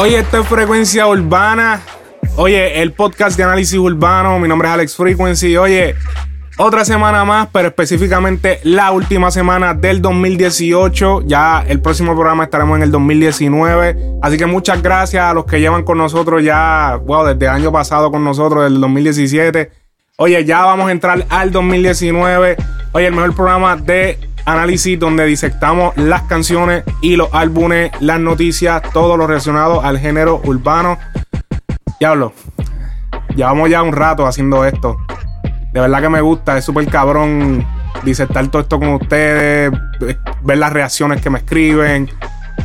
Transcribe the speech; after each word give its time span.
Oye, 0.00 0.20
esto 0.20 0.38
es 0.38 0.46
Frecuencia 0.46 1.08
Urbana. 1.08 1.80
Oye, 2.36 2.82
el 2.82 2.92
podcast 2.92 3.36
de 3.36 3.42
análisis 3.42 3.76
urbano. 3.76 4.38
Mi 4.38 4.46
nombre 4.46 4.68
es 4.68 4.74
Alex 4.74 4.94
Frequency. 4.94 5.56
Oye, 5.56 5.96
otra 6.56 6.84
semana 6.84 7.24
más, 7.24 7.48
pero 7.52 7.66
específicamente 7.66 8.60
la 8.62 8.92
última 8.92 9.32
semana 9.32 9.74
del 9.74 10.00
2018. 10.00 11.22
Ya 11.26 11.64
el 11.66 11.80
próximo 11.80 12.12
programa 12.12 12.44
estaremos 12.44 12.76
en 12.76 12.84
el 12.84 12.92
2019. 12.92 13.96
Así 14.22 14.36
que 14.36 14.46
muchas 14.46 14.80
gracias 14.84 15.24
a 15.24 15.34
los 15.34 15.46
que 15.46 15.58
llevan 15.58 15.82
con 15.82 15.98
nosotros 15.98 16.44
ya, 16.44 17.00
wow, 17.04 17.26
desde 17.26 17.46
el 17.46 17.50
año 17.50 17.72
pasado 17.72 18.12
con 18.12 18.22
nosotros, 18.22 18.62
del 18.62 18.80
2017. 18.80 19.72
Oye, 20.18 20.44
ya 20.44 20.64
vamos 20.64 20.90
a 20.90 20.92
entrar 20.92 21.26
al 21.28 21.50
2019. 21.50 22.56
Oye, 22.92 23.06
el 23.08 23.14
mejor 23.14 23.34
programa 23.34 23.74
de 23.74 24.27
análisis 24.48 24.98
donde 24.98 25.26
disectamos 25.26 25.96
las 25.96 26.22
canciones 26.22 26.82
y 27.02 27.16
los 27.16 27.28
álbumes, 27.32 27.90
las 28.00 28.18
noticias, 28.18 28.82
todo 28.92 29.16
lo 29.16 29.26
relacionado 29.26 29.82
al 29.82 29.98
género 29.98 30.40
urbano. 30.44 30.98
Diablo, 32.00 32.32
llevamos 33.36 33.68
ya 33.68 33.82
un 33.82 33.92
rato 33.92 34.26
haciendo 34.26 34.64
esto. 34.64 34.96
De 35.72 35.80
verdad 35.80 36.00
que 36.00 36.08
me 36.08 36.22
gusta, 36.22 36.56
es 36.56 36.64
súper 36.64 36.86
cabrón 36.86 37.66
disertar 38.04 38.48
todo 38.48 38.62
esto 38.62 38.78
con 38.78 38.88
ustedes, 38.94 39.70
ver 40.42 40.58
las 40.58 40.72
reacciones 40.72 41.20
que 41.20 41.28
me 41.28 41.40
escriben, 41.40 42.08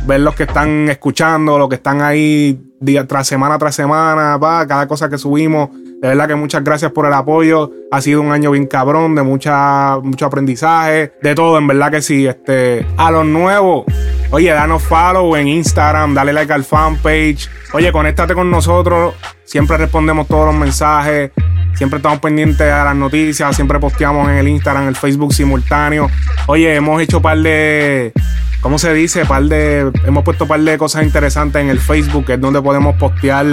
ver 0.06 0.20
los 0.20 0.34
que 0.34 0.44
están 0.44 0.88
escuchando, 0.88 1.58
los 1.58 1.68
que 1.68 1.74
están 1.74 2.00
ahí 2.00 2.60
día 2.80 3.06
tras 3.06 3.26
semana 3.26 3.58
tras 3.58 3.74
semana, 3.74 4.38
va, 4.38 4.66
cada 4.66 4.88
cosa 4.88 5.10
que 5.10 5.18
subimos. 5.18 5.68
De 6.04 6.08
verdad 6.08 6.28
que 6.28 6.34
muchas 6.34 6.62
gracias 6.62 6.92
por 6.92 7.06
el 7.06 7.14
apoyo. 7.14 7.70
Ha 7.90 8.02
sido 8.02 8.20
un 8.20 8.30
año 8.30 8.50
bien 8.50 8.66
cabrón, 8.66 9.14
de 9.14 9.22
mucha, 9.22 9.98
mucho 10.02 10.26
aprendizaje, 10.26 11.14
de 11.22 11.34
todo, 11.34 11.56
en 11.56 11.66
verdad 11.66 11.90
que 11.90 12.02
sí. 12.02 12.26
Este, 12.26 12.86
a 12.98 13.10
los 13.10 13.24
nuevos, 13.24 13.86
oye, 14.30 14.50
danos 14.50 14.82
follow 14.82 15.34
en 15.34 15.48
Instagram, 15.48 16.12
dale 16.12 16.34
like 16.34 16.52
al 16.52 16.62
fanpage. 16.62 17.48
Oye, 17.72 17.90
conéctate 17.90 18.34
con 18.34 18.50
nosotros. 18.50 19.14
Siempre 19.44 19.78
respondemos 19.78 20.28
todos 20.28 20.44
los 20.44 20.54
mensajes. 20.54 21.30
Siempre 21.72 21.96
estamos 21.96 22.18
pendientes 22.18 22.70
a 22.70 22.84
las 22.84 22.96
noticias. 22.96 23.56
Siempre 23.56 23.80
posteamos 23.80 24.28
en 24.28 24.34
el 24.34 24.48
Instagram, 24.48 24.88
el 24.88 24.96
Facebook 24.96 25.32
simultáneo. 25.32 26.10
Oye, 26.48 26.74
hemos 26.74 27.00
hecho 27.00 27.22
par 27.22 27.38
de. 27.38 28.12
¿Cómo 28.60 28.78
se 28.78 28.92
dice? 28.92 29.24
Par 29.24 29.44
de. 29.44 29.90
Hemos 30.04 30.22
puesto 30.22 30.46
par 30.46 30.60
de 30.60 30.76
cosas 30.76 31.02
interesantes 31.02 31.62
en 31.62 31.70
el 31.70 31.80
Facebook, 31.80 32.26
que 32.26 32.34
es 32.34 32.40
donde 32.42 32.60
podemos 32.60 32.94
postear 32.96 33.46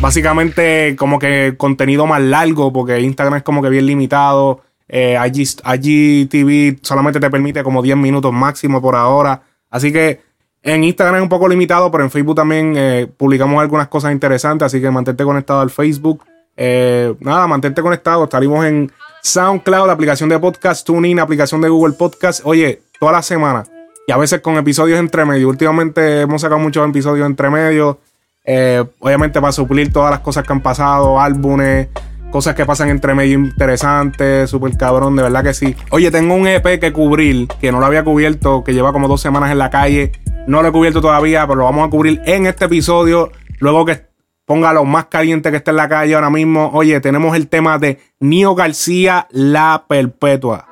básicamente 0.00 0.96
como 0.96 1.18
que 1.18 1.54
contenido 1.56 2.06
más 2.06 2.20
largo, 2.20 2.72
porque 2.72 3.00
Instagram 3.00 3.36
es 3.38 3.42
como 3.42 3.62
que 3.62 3.68
bien 3.68 3.86
limitado. 3.86 4.60
Eh, 4.88 5.16
IGTV 5.16 6.78
solamente 6.82 7.20
te 7.20 7.30
permite 7.30 7.62
como 7.62 7.82
10 7.82 7.96
minutos 7.96 8.32
máximo 8.32 8.80
por 8.80 8.96
ahora. 8.96 9.42
Así 9.70 9.92
que 9.92 10.20
en 10.62 10.84
Instagram 10.84 11.16
es 11.16 11.22
un 11.22 11.28
poco 11.28 11.48
limitado, 11.48 11.90
pero 11.90 12.04
en 12.04 12.10
Facebook 12.10 12.34
también 12.34 12.74
eh, 12.76 13.06
publicamos 13.16 13.60
algunas 13.60 13.88
cosas 13.88 14.12
interesantes. 14.12 14.66
Así 14.66 14.80
que 14.80 14.90
mantente 14.90 15.22
conectado 15.24 15.60
al 15.60 15.70
Facebook. 15.70 16.24
Eh, 16.56 17.14
nada, 17.20 17.46
mantente 17.46 17.82
conectado. 17.82 18.24
Estaremos 18.24 18.64
en 18.64 18.90
SoundCloud, 19.22 19.90
aplicación 19.90 20.28
de 20.28 20.38
podcast, 20.38 20.84
TuneIn, 20.86 21.20
aplicación 21.20 21.60
de 21.60 21.68
Google 21.68 21.94
Podcast. 21.94 22.40
Oye, 22.44 22.82
toda 22.98 23.12
la 23.12 23.22
semana. 23.22 23.64
Y 24.06 24.12
a 24.12 24.16
veces 24.16 24.40
con 24.40 24.56
episodios 24.56 24.98
entre 24.98 25.24
medio. 25.24 25.48
Últimamente 25.48 26.22
hemos 26.22 26.40
sacado 26.40 26.60
muchos 26.60 26.88
episodios 26.88 27.26
entre 27.26 27.48
medio. 27.48 28.00
Eh, 28.44 28.84
obviamente 29.00 29.40
para 29.40 29.52
suplir 29.52 29.92
todas 29.92 30.10
las 30.10 30.20
cosas 30.20 30.44
que 30.44 30.52
han 30.52 30.62
pasado, 30.62 31.20
álbumes, 31.20 31.88
cosas 32.30 32.54
que 32.54 32.64
pasan 32.64 32.88
entre 32.88 33.14
medio 33.14 33.38
interesantes, 33.38 34.48
súper 34.48 34.76
cabrón, 34.76 35.16
de 35.16 35.22
verdad 35.22 35.42
que 35.42 35.54
sí. 35.54 35.76
Oye, 35.90 36.10
tengo 36.10 36.34
un 36.34 36.46
EP 36.46 36.80
que 36.80 36.92
cubrir, 36.92 37.48
que 37.60 37.72
no 37.72 37.80
lo 37.80 37.86
había 37.86 38.04
cubierto, 38.04 38.64
que 38.64 38.72
lleva 38.72 38.92
como 38.92 39.08
dos 39.08 39.20
semanas 39.20 39.50
en 39.50 39.58
la 39.58 39.70
calle. 39.70 40.12
No 40.46 40.62
lo 40.62 40.68
he 40.68 40.72
cubierto 40.72 41.00
todavía, 41.00 41.46
pero 41.46 41.60
lo 41.60 41.64
vamos 41.64 41.86
a 41.86 41.90
cubrir 41.90 42.20
en 42.24 42.46
este 42.46 42.64
episodio. 42.64 43.30
Luego 43.58 43.84
que 43.84 44.06
ponga 44.46 44.72
lo 44.72 44.84
más 44.84 45.06
caliente 45.06 45.50
que 45.50 45.58
esté 45.58 45.70
en 45.70 45.76
la 45.76 45.88
calle 45.88 46.14
ahora 46.14 46.30
mismo. 46.30 46.70
Oye, 46.72 47.00
tenemos 47.00 47.36
el 47.36 47.48
tema 47.48 47.78
de 47.78 47.98
Nio 48.20 48.54
García, 48.54 49.28
La 49.30 49.84
Perpetua. 49.86 50.69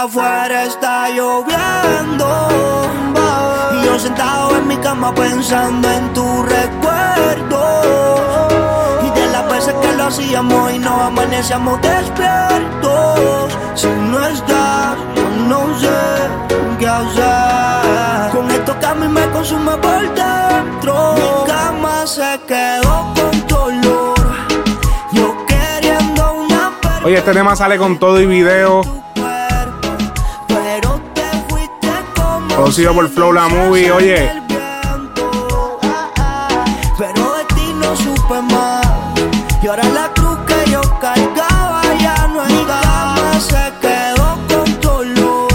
Afuera 0.00 0.64
está 0.64 1.10
lloviendo. 1.10 2.48
Y 3.74 3.84
yo 3.84 3.98
sentado 3.98 4.56
en 4.56 4.66
mi 4.66 4.76
cama 4.78 5.14
pensando 5.14 5.88
en 5.90 6.12
tu 6.14 6.42
recuerdo. 6.44 7.60
Y 9.04 9.10
de 9.10 9.26
las 9.26 9.48
veces 9.50 9.74
que 9.74 9.92
lo 9.92 10.04
hacíamos 10.04 10.72
y 10.72 10.78
nos 10.78 10.98
amanecíamos 10.98 11.78
despiertos. 11.82 13.52
Si 13.74 13.86
no 13.86 14.26
estás, 14.26 14.96
yo 15.14 15.28
no 15.46 15.78
sé 15.78 15.88
qué 16.78 16.88
hacer. 16.88 18.30
Con 18.32 18.50
esto 18.50 18.74
que 18.80 18.94
me 18.94 19.30
consume 19.30 19.76
por 19.76 20.14
dentro. 20.14 21.14
Mi 21.14 21.52
cama 21.52 22.06
se 22.06 22.40
quedó 22.48 23.12
con 23.14 23.46
dolor. 23.46 24.14
Yo 25.12 25.36
queriendo 25.46 26.32
una 26.32 26.72
Oye, 27.04 27.18
este 27.18 27.32
tema 27.32 27.54
sale 27.54 27.76
con 27.76 27.98
todo 27.98 28.18
y 28.20 28.26
video. 28.26 29.02
Producido 32.54 32.94
por 32.94 33.08
Flow 33.08 33.32
La 33.32 33.48
Movie, 33.48 33.90
oye. 33.90 34.30
Pero 36.98 37.34
de 37.34 37.44
ti 37.54 37.74
no 37.74 37.96
supe 37.96 38.42
más. 38.52 38.86
Y 39.62 39.66
ahora 39.68 39.84
la 39.88 40.08
cruz 40.12 40.38
que 40.46 40.70
yo 40.70 40.80
cargaba 41.00 41.82
ya 41.98 42.28
no 42.28 42.42
hay 42.42 42.64
cama. 42.66 43.40
Se 43.40 43.72
quedó 43.80 44.38
con 44.48 44.80
dolor. 44.80 45.50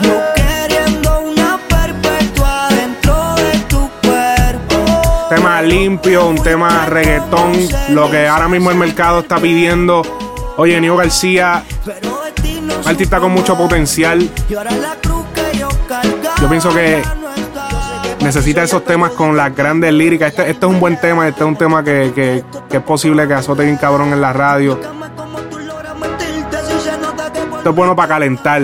Yo 0.00 0.20
queriendo 0.36 1.20
una 1.20 1.58
perpetua 1.68 2.68
dentro 2.70 3.34
de 3.34 3.58
tu 3.68 3.90
cuerpo. 4.02 5.28
tema 5.28 5.60
limpio, 5.60 6.26
un 6.28 6.42
tema 6.42 6.86
reggaetón, 6.86 7.52
lo 7.90 8.10
que 8.10 8.28
ahora 8.28 8.48
mismo 8.48 8.70
el 8.70 8.76
mercado 8.76 9.20
está 9.20 9.38
pidiendo. 9.38 10.02
Oye, 10.56 10.80
Nio 10.80 10.96
García, 10.96 11.64
un 11.84 12.88
artista 12.88 13.20
con 13.20 13.32
mucho 13.32 13.56
potencial. 13.56 14.30
Y 14.48 14.54
ahora 14.54 14.70
la 14.70 14.94
cruz 15.02 15.25
Yo 16.46 16.50
pienso 16.50 16.72
que 16.72 17.02
necesita 18.20 18.62
esos 18.62 18.84
temas 18.84 19.10
con 19.10 19.36
las 19.36 19.52
grandes 19.52 19.92
líricas. 19.92 20.28
Este, 20.30 20.48
este 20.48 20.64
es 20.64 20.72
un 20.72 20.78
buen 20.78 20.96
tema, 21.00 21.26
este 21.26 21.40
es 21.42 21.46
un 21.48 21.56
tema 21.56 21.82
que, 21.82 22.12
que- 22.14 22.44
es 22.76 22.82
posible 22.84 23.26
que 23.26 23.34
azote 23.34 23.64
bien 23.64 23.76
cabrón 23.76 24.12
en 24.12 24.20
la 24.20 24.32
radio. 24.32 24.78
Esto 27.56 27.70
es 27.70 27.74
bueno 27.74 27.96
para 27.96 28.08
calentar. 28.10 28.62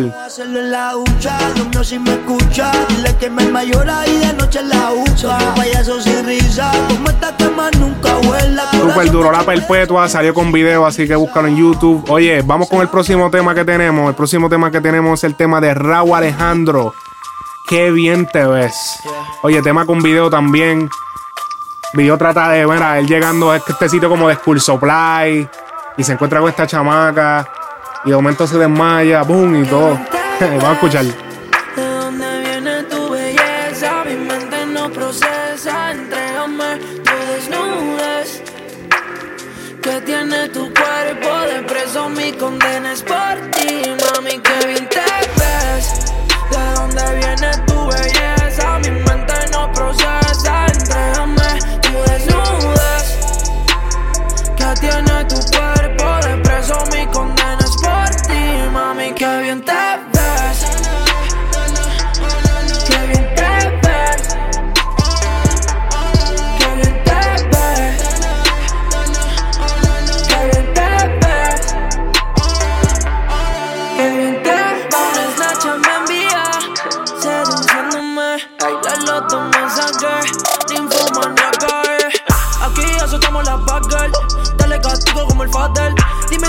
Super 8.81 9.11
duro, 9.11 9.33
la 9.33 9.43
perpetua, 9.43 10.09
salió 10.09 10.33
con 10.33 10.53
video, 10.53 10.87
así 10.87 11.09
que 11.09 11.17
búscalo 11.17 11.49
en 11.49 11.57
YouTube. 11.57 12.09
Oye, 12.11 12.43
vamos 12.43 12.69
con 12.69 12.81
el 12.81 12.87
próximo 12.89 13.29
tema 13.29 13.57
que 13.57 13.65
tenemos. 13.65 14.09
El 14.09 14.15
próximo 14.15 14.49
tema 14.49 14.71
que 14.71 14.81
tenemos 14.81 15.19
es 15.19 15.25
el 15.25 15.35
tema 15.35 15.61
de 15.61 15.75
Raúl 15.75 16.15
Alejandro. 16.15 16.95
Qué 17.69 17.91
bien 17.91 18.27
te 18.27 18.47
ves. 18.47 18.75
Oye, 19.43 19.63
tema 19.63 19.87
con 19.87 20.03
video 20.03 20.29
también. 20.29 20.91
Video 21.95 22.17
trata 22.17 22.49
de, 22.51 22.67
mira, 22.67 22.99
él 22.99 23.07
llegando 23.07 23.51
a 23.51 23.57
este 23.57 23.89
sitio 23.89 24.09
como 24.09 24.29
de 24.29 24.37
School 24.37 24.61
Supply 24.61 25.49
y 25.97 26.05
se 26.05 26.13
encuentra 26.13 26.41
con 26.41 26.49
esta 26.49 26.67
chamaca 26.67 27.47
y 28.05 28.11
de 28.11 28.17
momento 28.17 28.47
se 28.47 28.59
desmaya, 28.59 29.23
boom 29.23 29.63
y 29.63 29.67
todo. 29.67 29.99
Vamos 30.41 30.65
a 30.65 30.73
escuchar. 30.73 31.05
¿De 31.05 31.85
dónde 31.85 32.41
viene 32.41 32.83
tu 32.85 33.11
belleza? 33.11 34.05
Mi 34.05 34.17
mente 34.17 34.67
no 34.67 34.91
procesa. 34.91 35.93
Entrégame 35.93 36.79
tu 36.79 37.33
desnudez. 37.33 38.43
¿Qué 39.83 40.01
tiene 40.03 40.49
tu 40.49 40.73
cuerpo 40.73 41.41
de 41.47 41.63
preso? 41.63 42.09
Mi 42.09 42.33
condena 42.33 42.93
es 42.93 43.03
por 43.03 43.51
ti, 43.51 43.83
mami. 44.15 44.41
Qué 44.41 44.67
bien 44.67 44.89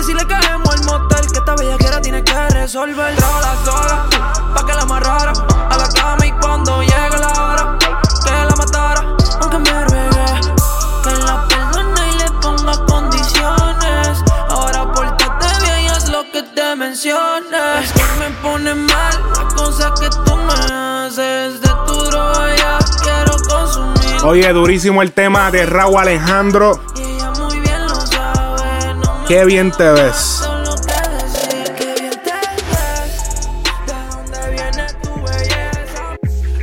si 0.04 0.14
le 0.14 0.26
caemos 0.28 0.70
al 0.76 0.84
motel, 0.86 1.32
que 1.32 1.40
esta 1.40 1.56
bella 1.56 1.78
quiera 1.78 2.02
tiene 2.02 2.24
que 2.24 2.50
resolver. 2.50 3.16
Trajo 3.16 3.40
la 3.40 3.56
soga, 3.64 4.06
pa' 4.54 4.66
que 4.66 4.74
la 4.74 4.82
amarrara 4.82 5.32
a 5.70 5.78
la 5.78 5.90
cama 5.90 6.26
y 6.26 6.32
cuando 6.34 6.82
llegue 6.82 7.18
la 7.20 7.32
hora, 7.32 7.78
que 7.80 8.32
la 8.32 8.56
matara. 8.58 9.16
Aunque 9.42 9.60
me 9.60 9.86
ruegue, 9.86 10.26
que 11.04 11.12
la 11.26 11.48
perdone 11.48 12.12
y 12.12 12.18
le 12.18 12.32
ponga 12.42 12.86
condiciones. 12.86 14.24
Ahora 14.50 14.92
pórtate 14.92 15.48
bien 15.64 15.86
y 15.86 15.88
haz 15.88 16.10
lo 16.10 16.30
que 16.32 16.44
te 16.44 16.76
menciones. 16.76 17.86
Es 17.86 17.94
que 17.94 18.04
me 18.20 18.30
pone 18.42 18.76
mal 18.76 19.32
las 19.38 19.54
cosas 19.54 20.00
que 20.00 20.10
tú 20.10 20.36
me 20.36 20.54
haces. 20.54 21.62
De 21.62 21.70
tu 21.88 21.94
droga 22.10 22.80
quiero 23.02 23.38
consumir. 23.48 24.26
Oye, 24.26 24.52
durísimo 24.52 25.02
el 25.02 25.14
tema 25.14 25.50
de 25.50 25.66
Raúl 25.66 26.00
Alejandro. 26.00 26.82
Qué 29.28 29.46
bien 29.46 29.72
te 29.72 29.90
ves. 29.90 30.48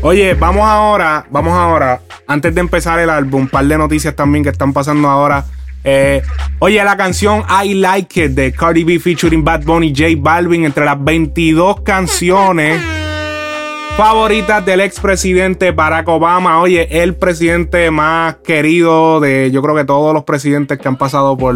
Oye, 0.02 0.34
vamos 0.34 0.62
ahora, 0.64 1.26
vamos 1.30 1.52
ahora, 1.52 2.00
antes 2.26 2.54
de 2.54 2.60
empezar 2.60 2.98
el 3.00 3.10
álbum, 3.10 3.42
un 3.42 3.48
par 3.48 3.66
de 3.66 3.76
noticias 3.76 4.16
también 4.16 4.42
que 4.42 4.50
están 4.50 4.72
pasando 4.72 5.08
ahora. 5.08 5.44
Eh, 5.84 6.22
oye, 6.58 6.82
la 6.82 6.96
canción 6.96 7.42
I 7.64 7.74
Like 7.74 8.24
It 8.24 8.32
de 8.32 8.52
Cardi 8.52 8.84
B 8.84 8.98
featuring 8.98 9.44
Bad 9.44 9.64
Bunny 9.64 9.88
y 9.88 9.94
J 9.94 10.08
Balvin 10.18 10.64
entre 10.64 10.84
las 10.84 11.02
22 11.02 11.82
canciones 11.82 12.82
favoritas 13.96 14.64
del 14.64 14.80
expresidente 14.80 15.70
Barack 15.72 16.08
Obama. 16.08 16.60
Oye, 16.60 17.02
el 17.02 17.14
presidente 17.14 17.90
más 17.90 18.36
querido 18.36 19.20
de, 19.20 19.50
yo 19.50 19.60
creo 19.60 19.74
que 19.74 19.84
todos 19.84 20.14
los 20.14 20.24
presidentes 20.24 20.78
que 20.78 20.88
han 20.88 20.96
pasado 20.96 21.36
por 21.36 21.54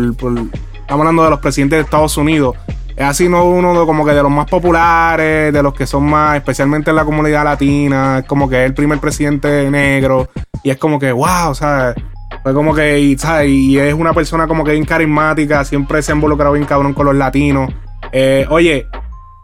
estamos 0.85 1.01
hablando 1.01 1.25
de 1.25 1.31
los 1.31 1.41
presidentes 1.41 1.79
de 1.79 1.83
Estados 1.83 2.17
Unidos. 2.19 2.57
Es 2.95 3.05
así 3.05 3.29
no 3.29 3.47
uno 3.47 3.81
de, 3.81 3.87
como 3.87 4.05
que 4.05 4.13
de 4.13 4.23
los 4.23 4.31
más 4.31 4.47
populares, 4.47 5.53
de 5.53 5.63
los 5.63 5.73
que 5.75 5.87
son 5.87 6.05
más, 6.05 6.37
especialmente 6.37 6.91
en 6.91 6.97
la 6.97 7.05
comunidad 7.05 7.43
latina, 7.43 8.19
es 8.19 8.27
como 8.27 8.49
que 8.49 8.63
es 8.63 8.67
el 8.67 8.75
primer 8.75 9.01
presidente 9.01 9.71
negro. 9.71 10.29
Y 10.63 10.71
es 10.71 10.77
como 10.77 10.99
que, 10.99 11.11
wow, 11.11 11.55
¿sabes? 11.55 11.97
Fue 12.43 12.53
como 12.53 12.75
que, 12.75 13.01
y, 13.01 13.17
¿sabes? 13.17 13.49
y 13.49 13.79
es 13.79 13.95
una 13.95 14.13
persona 14.13 14.47
como 14.47 14.63
que 14.63 14.73
bien 14.73 14.85
carismática, 14.85 15.65
siempre 15.65 16.03
se 16.03 16.13
ha 16.13 16.15
involucrado 16.15 16.53
bien 16.53 16.67
cabrón 16.67 16.93
con 16.93 17.07
los 17.07 17.15
latinos. 17.17 17.73
Eh, 18.13 18.47
oye, 18.51 18.87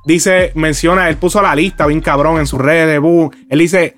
dice, 0.04 0.52
menciona, 0.54 1.08
él 1.08 1.16
puso 1.16 1.40
la 1.40 1.54
lista 1.54 1.86
bien 1.86 2.02
cabrón 2.02 2.38
en 2.38 2.46
sus 2.46 2.60
redes, 2.60 3.00
boom. 3.00 3.30
Él 3.48 3.58
dice, 3.58 3.96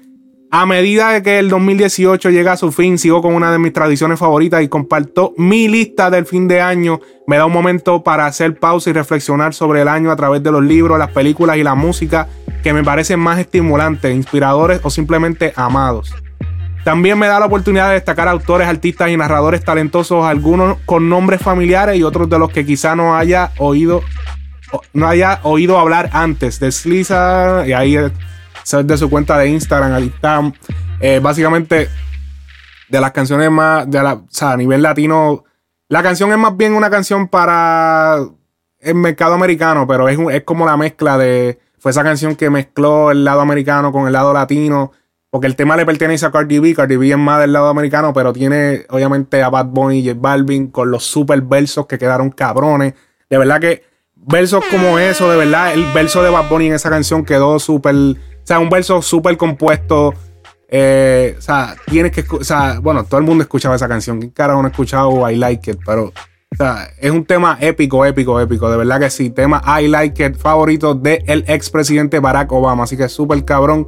a 0.55 0.67
medida 0.67 1.23
que 1.23 1.39
el 1.39 1.49
2018 1.49 2.29
llega 2.29 2.53
a 2.53 2.57
su 2.59 2.73
fin, 2.73 2.99
sigo 2.99 3.23
con 3.23 3.35
una 3.35 3.51
de 3.51 3.59
mis 3.59 3.73
tradiciones 3.73 4.19
favoritas 4.19 4.63
y 4.63 4.69
comparto 4.69 5.33
mi 5.39 5.67
lista 5.67 6.11
del 6.11 6.27
fin 6.27 6.47
de 6.47 6.61
año. 6.61 7.01
Me 7.27 7.39
da 7.39 7.47
un 7.47 7.55
momento 7.55 8.05
para 8.05 8.27
hacer 8.27 8.59
pausa 8.59 8.91
y 8.91 8.93
reflexionar 8.93 9.55
sobre 9.55 9.81
el 9.81 9.89
año 9.89 10.11
a 10.11 10.17
través 10.17 10.43
de 10.43 10.53
los 10.53 10.63
libros, 10.63 10.99
las 10.99 11.11
películas 11.11 11.57
y 11.57 11.63
la 11.63 11.75
música 11.75 12.29
que 12.63 12.75
me 12.75 12.85
parecen 12.85 13.19
más 13.19 13.39
estimulantes, 13.39 14.15
inspiradores 14.15 14.81
o 14.83 14.91
simplemente 14.91 15.55
amados. 15.57 16.15
También 16.85 17.19
me 17.19 17.29
da 17.29 17.41
la 17.41 17.47
oportunidad 17.47 17.89
de 17.89 17.95
destacar 17.95 18.29
autores, 18.29 18.69
artistas 18.69 19.09
y 19.09 19.17
narradores 19.17 19.65
talentosos, 19.65 20.23
algunos 20.23 20.77
con 20.85 21.09
nombres 21.09 21.41
familiares 21.41 21.97
y 21.97 22.03
otros 22.03 22.29
de 22.29 22.39
los 22.39 22.51
que 22.51 22.67
quizá 22.67 22.95
no 22.95 23.17
haya 23.17 23.53
oído 23.57 24.03
no 24.93 25.09
haya 25.09 25.41
oído 25.45 25.79
hablar 25.79 26.11
antes. 26.13 26.61
Desliza 26.61 27.67
y 27.67 27.73
ahí 27.73 27.97
es 28.65 28.87
de 28.87 28.99
su 28.99 29.11
cuenta 29.11 29.39
de 29.39 29.49
Instagram, 29.49 30.03
está. 30.03 30.53
Eh, 31.01 31.21
básicamente 31.21 31.89
de 32.89 33.01
las 33.01 33.13
canciones 33.13 33.51
más, 33.51 33.87
o 33.87 34.27
sea, 34.29 34.53
a 34.53 34.57
nivel 34.57 34.83
latino, 34.83 35.45
la 35.89 36.03
canción 36.03 36.31
es 36.31 36.39
más 36.39 36.57
bien 36.57 36.75
una 36.75 36.91
canción 36.91 37.27
para 37.27 38.19
el 38.81 38.95
mercado 38.95 39.35
americano, 39.35 39.87
pero 39.87 40.09
es, 40.09 40.19
es 40.31 40.45
como 40.45 40.67
la 40.67 40.77
mezcla 40.77 41.19
de, 41.19 41.59
fue 41.79 41.91
esa 41.91 42.05
canción 42.05 42.37
que 42.37 42.51
mezcló 42.51 43.11
el 43.11 43.25
lado 43.25 43.41
americano 43.41 43.91
con 43.93 44.07
el 44.07 44.13
lado 44.13 44.33
latino, 44.33 44.93
porque 45.31 45.47
el 45.47 45.57
tema 45.57 45.77
le 45.77 45.87
pertenece 45.87 46.27
a 46.27 46.31
Cardi 46.31 46.59
B, 46.59 46.75
Cardi 46.75 46.97
B 46.97 47.11
es 47.11 47.17
más 47.17 47.41
del 47.41 47.53
lado 47.53 47.69
americano, 47.69 48.13
pero 48.13 48.33
tiene 48.33 48.85
obviamente 48.91 49.43
a 49.43 49.49
Bad 49.49 49.67
Bunny 49.67 49.99
y 50.01 50.09
J 50.09 50.19
Balvin 50.21 50.69
con 50.69 50.91
los 50.91 51.05
super 51.05 51.41
versos 51.41 51.87
que 51.87 51.99
quedaron 51.99 52.31
cabrones. 52.31 52.95
De 53.31 53.39
verdad 53.39 53.59
que 53.59 53.83
versos 54.15 54.63
como 54.71 54.99
eso, 54.99 55.31
de 55.31 55.39
verdad, 55.39 55.73
el 55.73 55.91
verso 55.93 56.23
de 56.23 56.31
Bad 56.31 56.51
Bunny 56.51 56.67
en 56.67 56.75
esa 56.75 56.91
canción 56.91 57.25
quedó 57.25 57.59
súper, 57.59 57.95
o 58.43 58.47
sea, 58.47 58.59
un 58.59 58.69
verso 58.69 59.01
súper 59.03 59.37
compuesto. 59.37 60.15
eh, 60.69 61.37
o 61.39 61.41
sea, 61.41 61.77
tienes 61.87 62.13
que, 62.13 62.25
o 62.35 62.45
sea, 62.45 62.81
bueno, 62.81 63.05
todo 63.05 63.21
el 63.21 63.27
mundo 63.27 63.43
escuchaba 63.43 63.77
esa 63.77 63.89
canción. 63.89 64.19
¿Quién 64.19 64.31
carajo 64.31 64.63
no 64.63 64.69
ha 64.69 64.71
escuchado 64.71 65.31
I 65.31 65.37
Like 65.37 65.71
It? 65.73 65.79
Pero, 65.85 66.05
o 66.07 66.57
sea, 66.57 66.89
es 66.99 67.11
un 67.11 67.25
tema 67.25 67.59
épico, 67.61 68.05
épico, 68.07 68.41
épico. 68.41 68.71
De 68.71 68.77
verdad 68.77 68.99
que 68.99 69.11
sí. 69.11 69.31
Tema 69.31 69.63
I 69.81 69.89
Like 69.89 70.25
It 70.25 70.37
favorito 70.37 70.95
del 70.95 71.45
expresidente 71.47 72.21
Barack 72.21 72.51
Obama. 72.53 72.85
Así 72.85 72.97
que 72.97 73.09
súper 73.09 73.45
cabrón. 73.45 73.87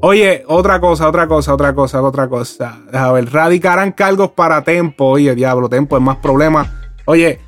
Oye, 0.00 0.44
otra 0.46 0.80
cosa, 0.80 1.08
otra 1.08 1.26
cosa, 1.26 1.54
otra 1.54 1.74
cosa, 1.74 2.02
otra 2.02 2.28
cosa. 2.28 2.82
A 2.92 3.10
ver, 3.12 3.32
radicarán 3.32 3.92
cargos 3.92 4.30
para 4.30 4.62
Tempo. 4.62 5.06
Oye, 5.06 5.34
diablo, 5.34 5.68
Tempo 5.68 5.96
es 5.96 6.02
más 6.02 6.18
problema. 6.18 6.92
Oye, 7.06 7.40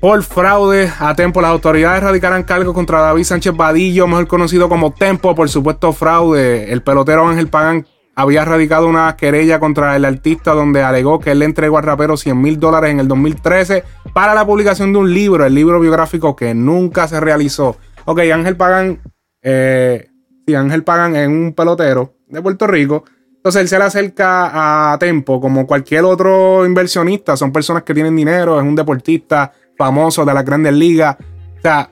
por 0.00 0.22
fraude 0.22 0.90
a 0.98 1.14
Tempo, 1.14 1.42
las 1.42 1.50
autoridades 1.50 2.02
radicarán 2.02 2.42
cargos 2.42 2.74
contra 2.74 3.00
David 3.00 3.24
Sánchez 3.24 3.54
Vadillo, 3.54 4.06
mejor 4.06 4.26
conocido 4.26 4.68
como 4.68 4.92
Tempo, 4.92 5.34
por 5.34 5.50
supuesto 5.50 5.92
fraude. 5.92 6.72
El 6.72 6.82
pelotero 6.82 7.28
Ángel 7.28 7.48
Pagán 7.48 7.86
había 8.14 8.44
radicado 8.46 8.88
una 8.88 9.14
querella 9.16 9.60
contra 9.60 9.94
el 9.96 10.06
artista 10.06 10.52
donde 10.52 10.82
alegó 10.82 11.20
que 11.20 11.32
él 11.32 11.40
le 11.40 11.44
entregó 11.44 11.76
al 11.76 11.84
rapero 11.84 12.16
100 12.16 12.40
mil 12.40 12.58
dólares 12.58 12.90
en 12.90 13.00
el 13.00 13.08
2013 13.08 13.84
para 14.14 14.34
la 14.34 14.46
publicación 14.46 14.92
de 14.94 14.98
un 15.00 15.12
libro, 15.12 15.44
el 15.44 15.54
libro 15.54 15.78
biográfico 15.78 16.34
que 16.34 16.54
nunca 16.54 17.06
se 17.06 17.20
realizó. 17.20 17.76
Ok, 18.06 18.20
Ángel 18.32 18.56
Pagán, 18.56 19.00
eh, 19.42 20.08
sí, 20.46 20.54
Ángel 20.54 20.82
Pagán 20.82 21.14
es 21.14 21.28
un 21.28 21.52
pelotero 21.54 22.14
de 22.26 22.40
Puerto 22.40 22.66
Rico. 22.66 23.04
Entonces 23.36 23.62
él 23.62 23.68
se 23.68 23.78
le 23.78 23.84
acerca 23.84 24.92
a 24.92 24.98
Tempo 24.98 25.40
como 25.40 25.66
cualquier 25.66 26.04
otro 26.04 26.64
inversionista. 26.64 27.36
Son 27.36 27.52
personas 27.52 27.82
que 27.82 27.94
tienen 27.94 28.16
dinero, 28.16 28.58
es 28.58 28.66
un 28.66 28.74
deportista 28.74 29.52
famoso 29.80 30.26
de 30.26 30.34
las 30.34 30.44
grandes 30.44 30.74
ligas. 30.74 31.16
O 31.58 31.62
sea, 31.62 31.88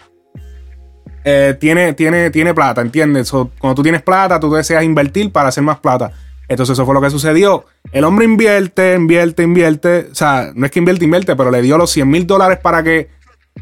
eh, 1.24 1.56
tiene, 1.58 1.94
tiene, 1.94 2.30
tiene 2.30 2.52
plata, 2.52 2.82
¿entiendes? 2.82 3.30
Cuando 3.30 3.74
tú 3.74 3.82
tienes 3.82 4.02
plata, 4.02 4.38
tú 4.38 4.52
deseas 4.52 4.84
invertir 4.84 5.32
para 5.32 5.48
hacer 5.48 5.64
más 5.64 5.78
plata. 5.78 6.12
Entonces 6.48 6.74
eso 6.74 6.84
fue 6.84 6.94
lo 6.94 7.00
que 7.00 7.08
sucedió. 7.08 7.64
El 7.90 8.04
hombre 8.04 8.26
invierte, 8.26 8.94
invierte, 8.94 9.42
invierte. 9.42 10.08
O 10.12 10.14
sea, 10.14 10.52
no 10.54 10.66
es 10.66 10.70
que 10.70 10.80
invierte, 10.80 11.06
invierte, 11.06 11.34
pero 11.34 11.50
le 11.50 11.62
dio 11.62 11.78
los 11.78 11.90
100 11.90 12.10
mil 12.10 12.26
dólares 12.26 12.58
para 12.58 12.82
que 12.82 13.08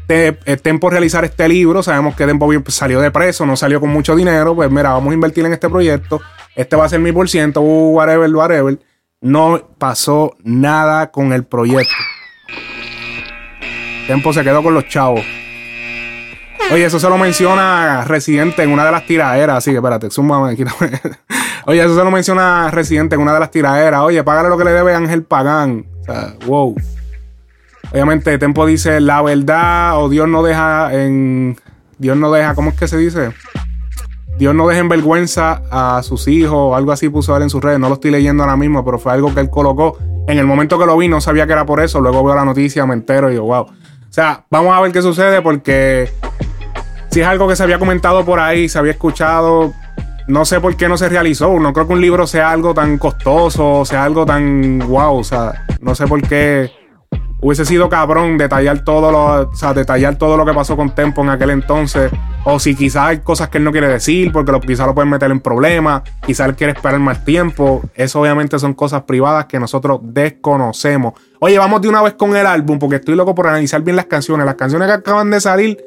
te, 0.07 0.37
eh, 0.45 0.57
Tempo 0.57 0.89
realizar 0.89 1.23
este 1.23 1.47
libro. 1.47 1.81
Sabemos 1.81 2.13
que 2.17 2.25
Tempo 2.25 2.49
salió 2.67 2.99
de 2.99 3.11
preso, 3.11 3.45
no 3.45 3.55
salió 3.55 3.79
con 3.79 3.91
mucho 3.91 4.13
dinero. 4.13 4.55
Pues 4.55 4.69
mira, 4.69 4.91
vamos 4.91 5.11
a 5.11 5.13
invertir 5.13 5.45
en 5.45 5.53
este 5.53 5.69
proyecto. 5.69 6.19
Este 6.53 6.75
va 6.75 6.83
a 6.83 6.89
ser 6.89 6.99
mi 6.99 7.13
por 7.13 7.29
ciento, 7.29 7.61
uh, 7.61 7.95
whatever, 7.95 8.29
whatever. 8.35 8.77
No 9.21 9.69
pasó 9.77 10.35
nada 10.43 11.11
con 11.11 11.31
el 11.31 11.45
proyecto. 11.45 11.95
Tempo 14.07 14.31
se 14.31 14.43
quedó 14.43 14.63
con 14.63 14.73
los 14.73 14.87
chavos. 14.87 15.21
Oye, 16.71 16.85
eso 16.85 16.99
se 16.99 17.09
lo 17.09 17.17
menciona 17.17 18.05
Residente 18.05 18.63
en 18.63 18.71
una 18.71 18.85
de 18.85 18.91
las 18.91 19.05
tiraderas. 19.05 19.57
Así 19.57 19.71
que 19.71 19.77
espérate, 19.77 20.09
zúmbame, 20.09 20.55
quítame. 20.55 20.91
Oye, 21.65 21.81
eso 21.81 21.95
se 21.95 22.03
lo 22.03 22.09
menciona 22.09 22.71
Residente 22.71 23.15
en 23.15 23.21
una 23.21 23.33
de 23.33 23.39
las 23.41 23.51
tiraderas. 23.51 24.01
Oye, 24.01 24.23
págale 24.23 24.47
lo 24.49 24.57
que 24.57 24.63
le 24.63 24.71
debe 24.71 24.95
Ángel 24.95 25.23
Pagán. 25.23 25.85
O 26.01 26.03
sea, 26.05 26.33
wow. 26.45 26.75
Obviamente, 27.91 28.37
Tempo 28.37 28.65
dice 28.65 28.99
la 29.01 29.21
verdad 29.21 30.01
o 30.01 30.09
Dios 30.09 30.27
no 30.27 30.41
deja 30.41 30.93
en. 30.93 31.57
Dios 31.97 32.15
no 32.15 32.31
deja, 32.31 32.55
¿cómo 32.55 32.69
es 32.71 32.77
que 32.77 32.87
se 32.87 32.97
dice? 32.97 33.31
Dios 34.37 34.53
no 34.53 34.67
deja 34.67 34.81
en 34.81 34.89
vergüenza 34.89 35.63
a 35.71 36.03
sus 36.03 36.27
hijos 36.27 36.53
o 36.53 36.75
algo 36.75 36.91
así 36.91 37.09
puso 37.09 37.35
él 37.35 37.43
en 37.43 37.49
sus 37.49 37.61
redes. 37.61 37.79
No 37.79 37.89
lo 37.89 37.95
estoy 37.95 38.11
leyendo 38.11 38.43
ahora 38.43 38.55
mismo, 38.55 38.85
pero 38.85 38.99
fue 38.99 39.11
algo 39.11 39.33
que 39.33 39.39
él 39.39 39.49
colocó. 39.49 39.97
En 40.27 40.37
el 40.37 40.45
momento 40.45 40.77
que 40.77 40.85
lo 40.85 40.95
vi, 40.97 41.07
no 41.07 41.21
sabía 41.21 41.47
que 41.47 41.53
era 41.53 41.65
por 41.65 41.81
eso. 41.81 41.99
Luego 41.99 42.23
veo 42.23 42.35
la 42.35 42.45
noticia, 42.45 42.85
me 42.85 42.93
entero 42.93 43.29
y 43.29 43.33
digo, 43.33 43.45
wow. 43.45 43.67
O 44.17 44.19
sea, 44.19 44.43
vamos 44.49 44.75
a 44.75 44.81
ver 44.81 44.91
qué 44.91 45.03
sucede 45.03 45.43
porque 45.43 46.11
si 47.11 47.21
es 47.21 47.27
algo 47.27 47.47
que 47.47 47.55
se 47.55 47.61
había 47.61 47.77
comentado 47.77 48.25
por 48.25 48.39
ahí, 48.39 48.67
se 48.67 48.79
había 48.79 48.93
escuchado, 48.93 49.75
no 50.27 50.43
sé 50.43 50.59
por 50.59 50.75
qué 50.75 50.89
no 50.89 50.97
se 50.97 51.07
realizó. 51.07 51.59
No 51.59 51.71
creo 51.71 51.85
que 51.85 51.93
un 51.93 52.01
libro 52.01 52.25
sea 52.25 52.49
algo 52.49 52.73
tan 52.73 52.97
costoso, 52.97 53.85
sea 53.85 54.03
algo 54.03 54.25
tan 54.25 54.79
wow. 54.79 55.19
O 55.19 55.23
sea, 55.23 55.67
no 55.81 55.93
sé 55.93 56.07
por 56.07 56.19
qué 56.27 56.71
hubiese 57.39 57.65
sido 57.65 57.87
cabrón 57.89 58.37
detallar 58.37 58.83
todo 58.83 59.11
lo, 59.11 59.49
o 59.49 59.55
sea, 59.55 59.73
detallar 59.73 60.15
todo 60.17 60.37
lo 60.37 60.45
que 60.45 60.53
pasó 60.53 60.75
con 60.75 60.89
Tempo 60.95 61.21
en 61.21 61.29
aquel 61.29 61.51
entonces. 61.51 62.11
O 62.49 62.59
si 62.59 62.75
quizás 62.75 63.03
hay 63.07 63.17
cosas 63.19 63.49
que 63.49 63.57
él 63.57 63.63
no 63.65 63.71
quiere 63.71 63.87
decir, 63.89 64.31
porque 64.31 64.51
lo, 64.53 64.61
quizás 64.61 64.87
lo 64.87 64.95
pueden 64.95 65.09
meter 65.09 65.29
en 65.31 65.39
problemas, 65.41 66.01
quizás 66.25 66.47
él 66.47 66.55
quiere 66.55 66.71
esperar 66.73 66.99
más 66.99 67.25
tiempo. 67.25 67.81
Eso 67.93 68.21
obviamente 68.21 68.57
son 68.57 68.73
cosas 68.73 69.03
privadas 69.03 69.45
que 69.47 69.59
nosotros 69.59 69.99
desconocemos. 70.01 71.13
Oye, 71.39 71.57
vamos 71.59 71.81
de 71.81 71.89
una 71.89 72.01
vez 72.01 72.13
con 72.13 72.35
el 72.35 72.45
álbum, 72.45 72.79
porque 72.79 72.95
estoy 72.97 73.15
loco 73.15 73.35
por 73.35 73.47
analizar 73.47 73.81
bien 73.81 73.95
las 73.95 74.05
canciones. 74.05 74.45
Las 74.45 74.55
canciones 74.55 74.87
que 74.87 74.93
acaban 74.93 75.29
de 75.29 75.41
salir, 75.41 75.77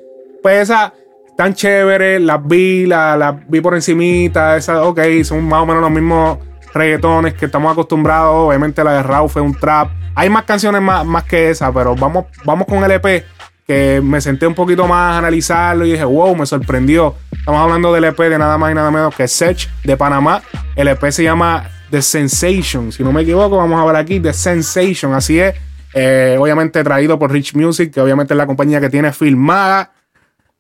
pues 0.43 0.63
esas 0.63 0.93
están 1.27 1.55
chéveres, 1.55 2.21
las 2.21 2.47
vi, 2.47 2.85
la- 2.87 3.17
las 3.17 3.35
vi 3.49 3.61
por 3.63 3.75
encimita, 3.75 4.57
esas, 4.57 4.79
ok, 4.85 5.01
son 5.25 5.45
más 5.49 5.63
o 5.63 5.67
menos 5.67 5.81
los 5.83 5.91
mismos 5.91 6.39
reggaetones 6.73 7.35
que 7.35 7.47
estamos 7.47 7.73
acostumbrados. 7.73 8.49
Obviamente 8.49 8.83
la 8.85 8.95
de 8.95 9.03
Raúl 9.03 9.31
fue 9.31 9.43
un 9.43 9.55
trap. 9.55 9.91
Hay 10.15 10.29
más 10.29 10.45
canciones 10.45 10.83
más, 10.83 11.05
más 11.05 11.25
que 11.25 11.51
esa, 11.51 11.73
pero 11.73 11.95
vamos, 11.95 12.27
vamos 12.45 12.67
con 12.67 12.83
el 12.85 12.91
EP, 12.91 13.25
que 13.67 14.01
me 14.03 14.21
senté 14.21 14.47
un 14.47 14.55
poquito 14.55 14.87
más 14.87 15.15
a 15.15 15.19
analizarlo 15.19 15.87
y 15.87 15.93
dije, 15.93 16.05
wow, 16.05 16.35
me 16.35 16.47
sorprendió. 16.47 17.15
Estamos 17.31 17.61
hablando 17.61 17.93
del 17.93 18.05
EP 18.05 18.19
de 18.19 18.39
nada 18.39 18.59
más 18.59 18.73
y 18.73 18.75
nada 18.75 18.91
menos 18.91 19.15
que 19.15 19.29
Sech 19.29 19.69
de 19.85 19.97
Panamá. 19.97 20.43
El 20.75 20.89
EP 20.89 21.11
se 21.11 21.23
llama 21.23 21.71
The 21.91 22.03
Sensation. 22.03 22.93
Si 22.93 23.03
no 23.03 23.13
me 23.13 23.23
equivoco, 23.23 23.57
vamos 23.57 23.81
a 23.81 23.85
ver 23.85 23.97
aquí 23.97 24.21
The 24.21 24.33
Sensation. 24.33 25.15
Así 25.15 25.39
es. 25.39 25.55
Eh, 25.95 26.37
obviamente 26.39 26.83
traído 26.85 27.19
por 27.19 27.33
Rich 27.33 27.55
Music, 27.55 27.93
que 27.93 28.01
obviamente 28.01 28.35
es 28.35 28.39
la 28.39 28.47
compañía 28.47 28.81
que 28.81 28.91
tiene 28.91 29.13
filmada 29.13 29.93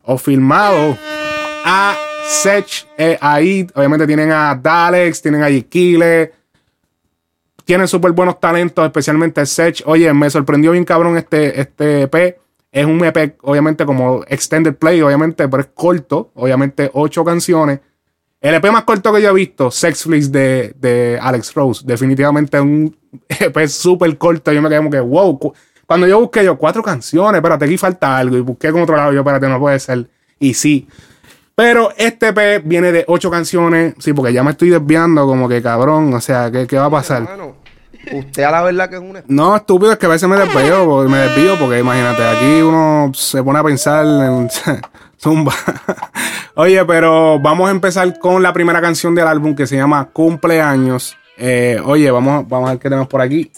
o 0.03 0.19
filmado 0.19 0.97
a 1.65 1.97
Sech 2.31 2.87
eh, 2.97 3.19
ahí. 3.21 3.67
Obviamente 3.75 4.07
tienen 4.07 4.31
a 4.31 4.55
Dalex, 4.55 5.21
tienen 5.21 5.43
a 5.43 5.51
Yikile. 5.51 6.33
Tienen 7.65 7.89
súper 7.89 8.13
buenos 8.13 8.39
talentos, 8.39 8.85
especialmente 8.85 9.45
Sech. 9.45 9.83
Oye, 9.85 10.13
me 10.15 10.31
sorprendió 10.31 10.73
bien 10.73 10.85
cabrón 10.85 11.17
este, 11.19 11.61
este 11.61 12.03
EP. 12.03 12.39
Es 12.73 12.87
un 12.87 13.05
EP, 13.05 13.37
obviamente, 13.43 13.85
como 13.85 14.23
extended 14.29 14.77
play, 14.77 15.03
obviamente, 15.03 15.49
pero 15.49 15.63
es 15.63 15.69
corto. 15.75 16.31
Obviamente, 16.35 16.91
ocho 16.95 17.25
canciones. 17.25 17.81
El 18.41 18.55
EP 18.55 18.71
más 18.71 18.85
corto 18.85 19.13
que 19.13 19.21
yo 19.21 19.31
he 19.31 19.35
visto, 19.35 19.71
Sex 19.71 20.05
Flicks 20.05 20.33
de, 20.33 20.73
de 20.79 21.19
Alex 21.21 21.53
Rose. 21.53 21.83
Definitivamente 21.85 22.61
un 22.61 22.97
EP 23.29 23.67
súper 23.67 24.17
corto. 24.17 24.53
Yo 24.53 24.63
me 24.63 24.69
quedé 24.69 24.79
como 24.79 24.91
que, 24.91 25.01
wow. 25.01 25.53
Cuando 25.85 26.07
yo 26.07 26.21
busqué 26.21 26.45
yo 26.45 26.57
cuatro 26.57 26.83
canciones, 26.83 27.39
espérate, 27.41 27.65
aquí 27.65 27.77
falta 27.77 28.17
algo. 28.17 28.37
Y 28.37 28.41
busqué 28.41 28.71
con 28.71 28.83
otro 28.83 28.97
lado, 28.97 29.13
yo, 29.13 29.21
espérate, 29.21 29.49
no 29.49 29.59
puede 29.59 29.81
ser. 29.81 30.09
Y 30.39 30.55
sí. 30.55 30.89
Pero 31.55 31.91
este 31.97 32.29
EP 32.29 32.63
viene 32.65 32.93
de 32.93 33.05
ocho 33.07 33.31
canciones. 33.31 33.95
Sí, 33.99 34.13
porque 34.13 34.33
ya 34.33 34.43
me 34.43 34.53
estoy 34.53 34.71
desviando, 34.71 35.27
como 35.27 35.49
que 35.49 35.61
cabrón. 35.61 36.15
O 36.15 36.21
sea, 36.21 36.51
¿qué, 36.51 36.67
qué 36.67 36.77
va 36.77 36.87
a 36.87 36.91
pasar? 36.91 37.29
Usted 38.13 38.43
a 38.43 38.51
la 38.51 38.63
verdad 38.63 38.89
que 38.89 38.97
es 38.97 39.03
un 39.03 39.19
No, 39.29 39.57
estúpido, 39.57 39.93
es 39.93 39.99
que 39.99 40.07
a 40.07 40.11
veces 40.11 40.29
me 40.29 40.37
desvío, 40.37 41.09
me 41.09 41.19
desvío 41.19 41.59
porque 41.59 41.79
imagínate, 41.81 42.25
aquí 42.25 42.63
uno 42.63 43.13
se 43.15 43.43
pone 43.43 43.59
a 43.59 43.65
pensar 43.65 44.07
en 44.07 44.49
zumba. 45.21 45.53
Oye, 46.55 46.85
pero 46.87 47.39
vamos 47.39 47.69
a 47.69 47.73
empezar 47.73 48.19
con 48.19 48.43
la 48.43 48.53
primera 48.53 48.81
canción 48.81 49.15
del 49.15 49.27
álbum 49.27 49.55
que 49.55 49.67
se 49.67 49.77
llama 49.77 50.09
Cumpleaños. 50.13 51.17
Eh, 51.37 51.81
oye, 51.85 52.11
vamos, 52.11 52.49
vamos 52.49 52.69
a 52.69 52.73
ver 52.73 52.81
qué 52.81 52.89
tenemos 52.89 53.09
por 53.09 53.21
aquí. 53.21 53.53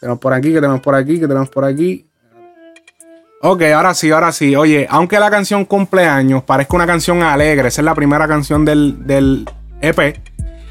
Tenemos 0.00 0.18
por 0.20 0.32
aquí, 0.32 0.48
que 0.52 0.60
tenemos 0.60 0.80
por 0.80 0.94
aquí, 0.94 1.20
que 1.20 1.28
tenemos 1.28 1.48
por 1.48 1.64
aquí. 1.64 2.05
Ok, 3.48 3.62
ahora 3.62 3.94
sí, 3.94 4.10
ahora 4.10 4.32
sí. 4.32 4.56
Oye, 4.56 4.88
aunque 4.90 5.20
la 5.20 5.30
canción 5.30 5.64
Cumpleaños 5.64 6.42
parezca 6.42 6.74
una 6.74 6.86
canción 6.86 7.22
alegre, 7.22 7.68
esa 7.68 7.80
es 7.80 7.84
la 7.84 7.94
primera 7.94 8.26
canción 8.26 8.64
del, 8.64 9.06
del 9.06 9.48
EP 9.80 10.18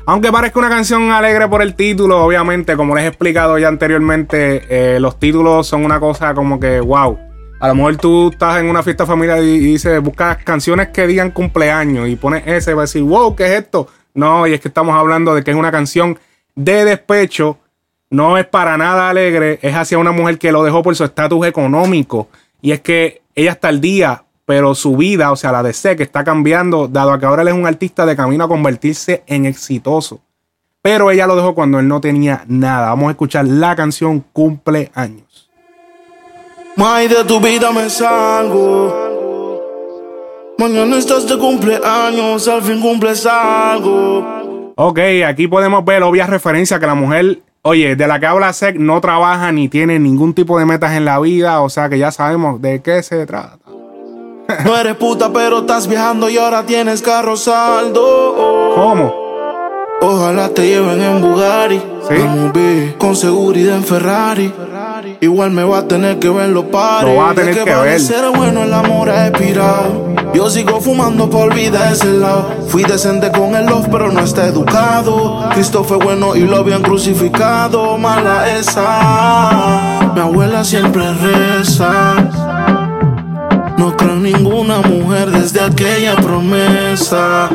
aunque 0.05 0.29
parezca 0.29 0.59
una 0.59 0.69
canción 0.69 1.09
alegre 1.09 1.47
por 1.47 1.61
el 1.61 1.73
título, 1.73 2.23
obviamente, 2.23 2.75
como 2.75 2.93
les 2.93 3.05
he 3.05 3.07
explicado 3.07 3.57
ya 3.57 3.69
anteriormente, 3.69 4.63
eh, 4.69 4.99
los 4.99 5.17
títulos 5.17 5.65
son 5.67 5.83
una 5.83 5.99
cosa 5.99 6.35
como 6.35 6.59
que, 6.59 6.79
wow. 6.81 7.17
A 7.59 7.69
lo 7.69 7.75
mejor 7.75 7.95
tú 7.95 8.29
estás 8.29 8.59
en 8.59 8.69
una 8.69 8.83
fiesta 8.83 9.05
familiar 9.05 9.39
y, 9.41 9.57
dices, 9.57 9.99
buscas 10.01 10.43
canciones 10.43 10.89
que 10.89 11.07
digan 11.07 11.31
cumpleaños 11.31 12.09
y 12.09 12.17
pones 12.17 12.43
ese 12.45 12.71
y 12.71 12.73
vas 12.75 12.81
a 12.81 12.91
decir, 12.91 13.03
wow, 13.03 13.35
¿qué 13.35 13.45
es 13.45 13.51
esto? 13.61 13.87
No, 14.13 14.45
y 14.45 14.53
es 14.53 14.59
que 14.59 14.67
estamos 14.67 14.95
hablando 14.95 15.33
de 15.33 15.43
que 15.43 15.51
es 15.51 15.57
una 15.57 15.71
canción 15.71 16.19
de 16.55 16.85
despecho, 16.85 17.57
no 18.11 18.37
es 18.37 18.45
para 18.45 18.77
nada 18.77 19.09
alegre, 19.09 19.59
es 19.63 19.73
hacia 19.73 19.97
una 19.97 20.11
mujer 20.11 20.37
que 20.37 20.51
lo 20.51 20.63
dejó 20.63 20.83
por 20.83 20.95
su 20.95 21.03
estatus 21.03 21.47
económico. 21.47 22.27
Y 22.61 22.71
es 22.71 22.81
que 22.81 23.21
ella 23.35 23.51
está 23.51 23.67
al 23.67 23.81
día 23.81 24.25
pero 24.45 24.75
su 24.75 24.95
vida, 24.95 25.31
o 25.31 25.35
sea, 25.35 25.51
la 25.51 25.63
de 25.63 25.73
que 25.95 26.03
está 26.03 26.23
cambiando, 26.23 26.87
dado 26.87 27.11
a 27.11 27.19
que 27.19 27.25
ahora 27.25 27.41
él 27.41 27.47
es 27.49 27.53
un 27.55 27.65
artista 27.65 28.05
de 28.05 28.15
camino 28.15 28.43
a 28.43 28.47
convertirse 28.47 29.23
en 29.25 29.45
exitoso. 29.45 30.21
Pero 30.83 31.09
ella 31.09 31.25
lo 31.25 31.35
dejó 31.35 31.55
cuando 31.55 31.79
él 31.79 31.87
no 31.87 31.99
tenía 31.99 32.43
nada. 32.47 32.89
Vamos 32.89 33.07
a 33.07 33.11
escuchar 33.11 33.47
la 33.47 33.75
canción 33.75 34.23
Cumpleaños. 34.31 35.49
May 36.75 37.07
de 37.07 37.23
tu 37.23 37.39
vida 37.39 37.71
me 37.71 37.89
salgo. 37.89 39.03
Mañana 40.59 40.97
estás 40.97 41.27
de 41.27 41.37
cumpleaños, 41.37 42.47
al 42.47 42.61
fin 42.61 42.79
cumples 42.79 43.25
algo. 43.25 44.73
Ok, 44.75 44.99
aquí 45.27 45.47
podemos 45.47 45.83
ver 45.83 46.03
obvia 46.03 46.27
referencia 46.27 46.79
que 46.79 46.85
la 46.85 46.95
mujer, 46.95 47.39
oye, 47.65 47.95
de 47.95 48.07
la 48.07 48.19
que 48.19 48.27
habla 48.27 48.53
Sek 48.53 48.77
no 48.77 49.01
trabaja 49.01 49.51
ni 49.51 49.69
tiene 49.69 49.97
ningún 49.97 50.33
tipo 50.35 50.59
de 50.59 50.65
metas 50.65 50.93
en 50.93 51.03
la 51.03 51.19
vida, 51.19 51.61
o 51.61 51.69
sea 51.69 51.89
que 51.89 51.97
ya 51.97 52.11
sabemos 52.11 52.61
de 52.61 52.81
qué 52.81 53.01
se 53.01 53.25
trata. 53.25 53.57
No 54.63 54.77
eres 54.77 54.95
puta, 54.95 55.33
pero 55.33 55.61
estás 55.61 55.87
viajando 55.87 56.29
y 56.29 56.37
ahora 56.37 56.63
tienes 56.63 57.01
carro 57.01 57.35
saldo. 57.35 58.73
¿Cómo? 58.75 59.13
Ojalá 60.01 60.49
te 60.49 60.67
lleven 60.67 61.01
en 61.01 61.21
Bugatti. 61.21 61.81
¿Sí? 62.07 62.93
con 62.99 63.15
seguridad 63.15 63.77
en 63.77 63.83
Ferrari. 63.83 64.53
Igual 65.21 65.49
me 65.49 65.63
va 65.63 65.79
a 65.79 65.87
tener 65.87 66.19
que 66.19 66.29
ver 66.29 66.49
los 66.49 66.65
pares. 66.65 67.09
Lo 67.09 67.15
va 67.15 67.31
a 67.31 67.33
tener 67.33 67.55
que, 67.55 67.63
que 67.63 67.75
ver. 67.75 67.99
ser 67.99 68.29
bueno 68.29 68.63
el 68.63 68.73
amor 68.73 69.09
ha 69.09 69.27
expirado. 69.27 70.14
Yo 70.35 70.49
sigo 70.49 70.81
fumando 70.81 71.29
por 71.29 71.55
vida 71.55 71.91
ese 71.91 72.11
lado. 72.11 72.53
Fui 72.67 72.83
decente 72.83 73.31
con 73.31 73.55
el 73.55 73.67
love, 73.67 73.87
pero 73.89 74.11
no 74.11 74.19
está 74.19 74.45
educado. 74.45 75.47
Cristo 75.53 75.81
fue 75.85 75.95
bueno 75.95 76.35
y 76.35 76.41
lo 76.41 76.57
habían 76.57 76.81
crucificado. 76.81 77.97
Mala 77.97 78.57
esa. 78.57 80.11
Mi 80.13 80.19
abuela 80.19 80.65
siempre 80.65 81.13
reza. 81.13 82.15
No 83.77 83.95
creo 83.95 84.11
en 84.11 84.23
ninguna 84.23 84.79
mujer 84.79 85.31
desde 85.31 85.61
aquella 85.61 86.17
promesa. 86.17 87.49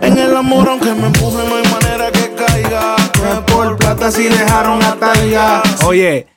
En 0.00 0.16
el 0.18 0.36
amor, 0.36 0.68
aunque 0.68 0.94
me 0.94 1.08
empuje, 1.08 1.38
no 1.48 1.56
hay 1.56 1.64
manera 1.68 2.12
que 2.12 2.32
caiga. 2.32 2.94
No 3.20 3.32
es 3.32 3.38
por 3.40 3.76
plata 3.76 4.12
si 4.12 4.28
dejaron 4.28 4.80
a 4.84 4.94
Taiga. 4.94 5.62
Oye, 5.84 6.28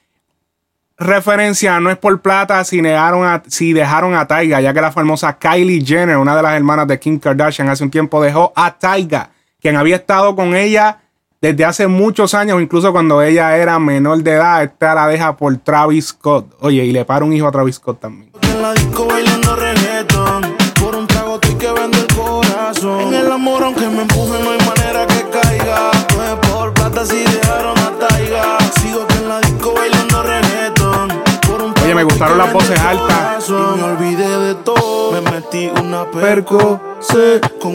referencia, 0.97 1.79
no 1.79 1.89
es 1.89 1.97
por 1.97 2.21
plata 2.21 2.63
si, 2.63 2.81
dejaron 2.81 3.25
a, 3.25 3.43
si 3.47 3.73
dejaron 3.73 4.15
a 4.15 4.27
Taiga, 4.27 4.61
ya 4.61 4.73
que 4.73 4.81
la 4.81 4.91
famosa 4.91 5.37
Kylie 5.37 5.85
Jenner, 5.85 6.17
una 6.17 6.35
de 6.35 6.41
las 6.41 6.53
hermanas 6.53 6.87
de 6.87 6.99
Kim 6.99 7.19
Kardashian, 7.19 7.69
hace 7.69 7.83
un 7.83 7.91
tiempo 7.91 8.21
dejó 8.21 8.53
a 8.55 8.77
Taiga, 8.77 9.31
quien 9.59 9.75
había 9.75 9.97
estado 9.97 10.35
con 10.35 10.55
ella 10.55 10.99
desde 11.41 11.65
hace 11.65 11.87
muchos 11.87 12.33
años, 12.33 12.61
incluso 12.61 12.91
cuando 12.91 13.21
ella 13.21 13.55
era 13.57 13.77
menor 13.77 14.23
de 14.23 14.31
edad. 14.31 14.63
Esta 14.63 14.95
la 14.95 15.07
deja 15.07 15.37
por 15.37 15.55
Travis 15.57 16.07
Scott. 16.07 16.55
Oye, 16.61 16.83
y 16.83 16.91
le 16.91 17.05
para 17.05 17.23
un 17.23 17.33
hijo 17.33 17.47
a 17.47 17.51
Travis 17.51 17.75
Scott 17.75 17.99
también. 17.99 18.31
En 22.83 23.13
el 23.13 23.31
amor, 23.31 23.63
aunque 23.63 23.87
me 23.87 24.01
empuje, 24.01 24.43
no 24.43 24.51
hay 24.51 24.59
manera 24.65 25.05
que 25.07 25.25
caiga. 25.29 25.91
Por 26.41 26.73
plata 26.73 27.05
si 27.05 27.17
dejaron 27.17 27.74
Oye, 31.85 31.93
me 31.93 32.03
gustaron 32.03 32.39
las 32.39 32.51
voces 32.51 32.79
altas. 32.79 33.47
Me 33.47 33.83
olvidé 33.83 34.39
de 34.39 34.55
todo. 34.55 35.11
Me 35.11 35.21
metí 35.29 35.69
una 35.79 36.09
perco. 36.09 36.81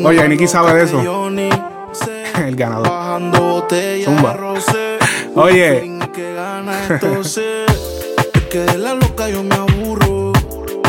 Oye, 0.05 0.29
Nicky 0.29 0.49
sabe 0.49 0.75
de 0.75 0.83
eso. 0.83 1.01
el 2.37 2.57
ganador. 2.57 2.89
Zumba. 4.05 4.37
Oye. 5.37 5.97
que 8.51 8.59
de 8.59 8.79
la 8.79 8.95
loca 8.95 9.29
yo 9.29 9.45
me 9.45 9.55
aburro. 9.55 10.33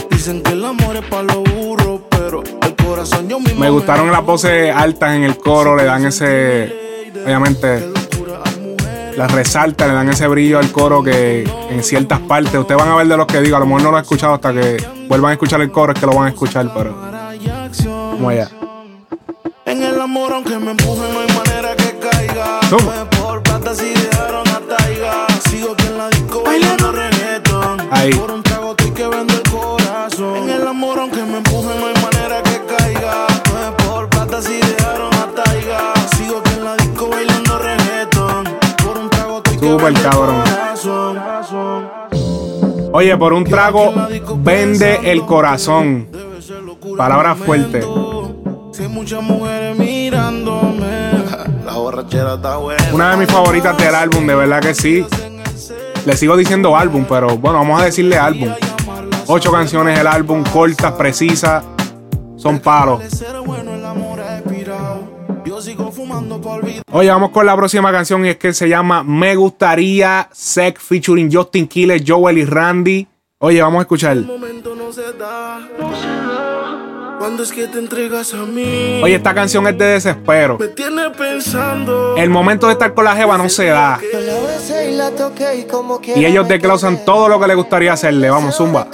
Dicen 0.09 0.41
que 0.41 0.53
el 0.53 0.65
amor 0.65 0.95
es 0.95 1.05
para 1.05 1.21
los 1.21 1.43
burros, 1.43 2.01
pero 2.09 2.41
el 2.41 2.75
corazón 2.75 3.29
yo 3.29 3.39
mismo. 3.39 3.59
Me 3.59 3.69
gustaron 3.69 4.11
las 4.11 4.25
voces 4.25 4.73
altas 4.75 5.15
en 5.15 5.25
el 5.25 5.37
coro, 5.37 5.75
le 5.75 5.83
dan 5.83 6.07
ese. 6.07 7.13
Obviamente. 7.23 8.00
Las 9.21 9.33
resalta, 9.33 9.85
le 9.85 9.93
dan 9.93 10.09
ese 10.09 10.27
brillo 10.27 10.57
al 10.57 10.71
coro 10.71 11.03
que 11.03 11.43
en 11.69 11.83
ciertas 11.83 12.19
partes. 12.21 12.55
Ustedes 12.55 12.81
van 12.81 12.89
a 12.89 12.95
ver 12.95 13.07
de 13.07 13.15
los 13.15 13.27
que 13.27 13.39
digo, 13.39 13.55
a 13.55 13.59
lo 13.59 13.67
mejor 13.67 13.83
no 13.83 13.91
lo 13.91 13.99
he 13.99 14.01
escuchado 14.01 14.33
hasta 14.33 14.51
que 14.51 14.83
vuelvan 15.07 15.29
a 15.29 15.33
escuchar 15.33 15.61
el 15.61 15.69
coro, 15.69 15.93
es 15.93 15.99
que 15.99 16.07
lo 16.07 16.13
van 16.13 16.25
a 16.25 16.29
escuchar, 16.29 16.73
pero. 16.75 16.97
Como 18.13 18.29
allá. 18.29 18.49
En 19.67 19.83
el 19.83 20.01
amor, 20.01 20.33
aunque 20.33 20.57
me 20.57 20.71
empuje, 20.71 21.01
no 21.13 21.19
hay 21.19 21.37
manera 21.37 21.75
que 21.75 21.99
caiga. 21.99 22.61
¿Cómo? 22.71 22.91
por 23.21 23.43
plata 23.43 23.75
si 23.75 23.89
dejaron 23.93 24.47
a 24.47 24.59
Taiga. 24.75 25.27
Sigo 25.47 25.73
aquí 25.73 25.85
en 25.85 25.97
la 25.99 26.09
disco 26.09 26.41
bailando 26.43 26.91
reggaeton. 26.91 27.79
Ahí. 27.91 28.09
Cabrón. 39.77 40.43
Oye, 42.93 43.17
por 43.17 43.33
un 43.33 43.43
trago 43.43 43.93
vende 44.37 45.11
el 45.11 45.25
corazón. 45.25 46.07
Palabra 46.97 47.35
fuerte. 47.35 47.83
Si 48.73 48.83
hay 48.83 48.89
muchas 48.89 49.21
mujeres 49.21 49.77
mirándome, 49.77 51.11
la 51.65 51.73
borrachera 51.73 52.35
está 52.35 52.57
buena. 52.57 52.83
Una 52.93 53.11
de 53.11 53.17
mis 53.17 53.31
favoritas 53.31 53.77
del 53.77 53.95
álbum, 53.95 54.25
de 54.25 54.35
verdad 54.35 54.61
que 54.61 54.73
sí. 54.73 55.05
Le 56.05 56.17
sigo 56.17 56.35
diciendo 56.35 56.75
álbum, 56.75 57.05
pero 57.07 57.37
bueno, 57.37 57.59
vamos 57.59 57.81
a 57.81 57.85
decirle 57.85 58.17
álbum. 58.17 58.49
Ocho 59.27 59.51
canciones 59.51 59.99
el 59.99 60.07
álbum, 60.07 60.43
cortas, 60.43 60.93
precisas. 60.93 61.63
Son 62.37 62.59
palos. 62.59 63.01
Oye, 66.91 67.09
vamos 67.09 67.31
con 67.31 67.45
la 67.45 67.55
próxima 67.55 67.91
canción 67.91 68.25
y 68.25 68.29
es 68.29 68.37
que 68.37 68.53
se 68.53 68.67
llama 68.67 69.03
Me 69.03 69.35
Gustaría 69.35 70.27
Sec 70.31 70.79
featuring 70.79 71.31
Justin 71.31 71.67
Killer, 71.67 72.01
Joel 72.05 72.37
y 72.39 72.45
Randy. 72.45 73.07
Oye, 73.39 73.61
vamos 73.61 73.79
a 73.79 73.81
escuchar. 73.81 74.17
El 74.17 74.25
momento 74.25 74.75
no 74.75 74.91
se 74.91 75.13
da. 75.13 75.67
Cuando 77.19 77.43
es 77.43 77.51
que 77.51 77.67
te 77.67 77.77
entregas 77.77 78.33
a 78.33 78.45
mí. 78.45 78.99
Oye, 79.03 79.15
esta 79.15 79.35
canción 79.35 79.67
es 79.67 79.77
de 79.77 79.85
desespero. 79.85 80.57
Me 80.57 80.69
tiene 80.69 81.11
pensando. 81.11 82.15
El 82.17 82.31
momento 82.31 82.65
de 82.65 82.73
estar 82.73 82.95
con 82.95 83.05
la 83.05 83.15
jeva 83.15 83.37
no 83.37 83.47
se 83.47 83.67
da. 83.67 83.99
Y 86.15 86.25
ellos 86.25 86.47
desglosan 86.47 87.05
todo 87.05 87.29
lo 87.29 87.39
que 87.39 87.47
le 87.47 87.53
gustaría 87.53 87.93
hacerle. 87.93 88.29
Vamos, 88.31 88.55
zumba. 88.55 88.87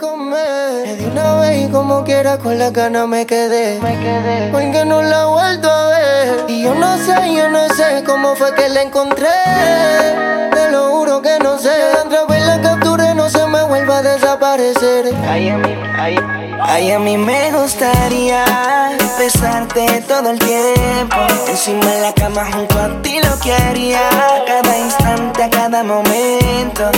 Le 0.83 0.95
di 0.95 1.05
una 1.05 1.35
vez 1.35 1.67
y 1.67 1.71
como 1.71 2.03
quiera 2.03 2.37
con 2.37 2.57
la 2.59 2.69
gana 2.69 3.07
me 3.07 3.25
quedé. 3.25 3.79
Me 3.81 3.97
quedé. 3.99 4.49
Porque 4.51 4.85
no 4.85 5.01
la 5.01 5.23
he 5.23 5.25
vuelto 5.25 5.69
a 5.69 5.87
ver. 5.89 6.45
Y 6.47 6.63
yo 6.63 6.75
no 6.75 6.97
sé, 6.97 7.33
yo 7.33 7.49
no 7.49 7.67
sé 7.69 8.03
cómo 8.05 8.35
fue 8.35 8.53
que 8.53 8.69
la 8.69 8.83
encontré. 8.83 9.27
Te 10.53 10.71
lo 10.71 10.89
juro 10.91 11.21
que 11.21 11.39
no 11.39 11.57
sé. 11.57 11.71
Otra 12.05 12.25
la 12.47 12.61
capturé, 12.61 13.13
no 13.15 13.29
se 13.29 13.45
me 13.47 13.63
vuelva 13.63 13.97
a 13.97 14.01
desaparecer. 14.01 15.13
Ay, 15.27 15.49
a 15.49 15.57
mí, 15.57 15.75
ay, 15.97 16.17
ay, 16.61 16.91
a 16.91 16.99
mí 16.99 17.17
me 17.17 17.51
gustaría 17.51 18.45
besarte 19.19 20.03
todo 20.07 20.29
el 20.29 20.39
tiempo. 20.39 21.17
Encima 21.47 21.85
de 21.85 22.01
la 22.01 22.13
cama 22.13 22.45
junto 22.53 22.79
a 22.79 23.01
ti 23.01 23.19
lo 23.21 23.39
que 23.39 23.53
haría. 23.53 24.07
A 24.09 24.45
cada 24.45 24.77
instante, 24.77 25.43
a 25.43 25.49
cada 25.49 25.83
momento. 25.83 26.91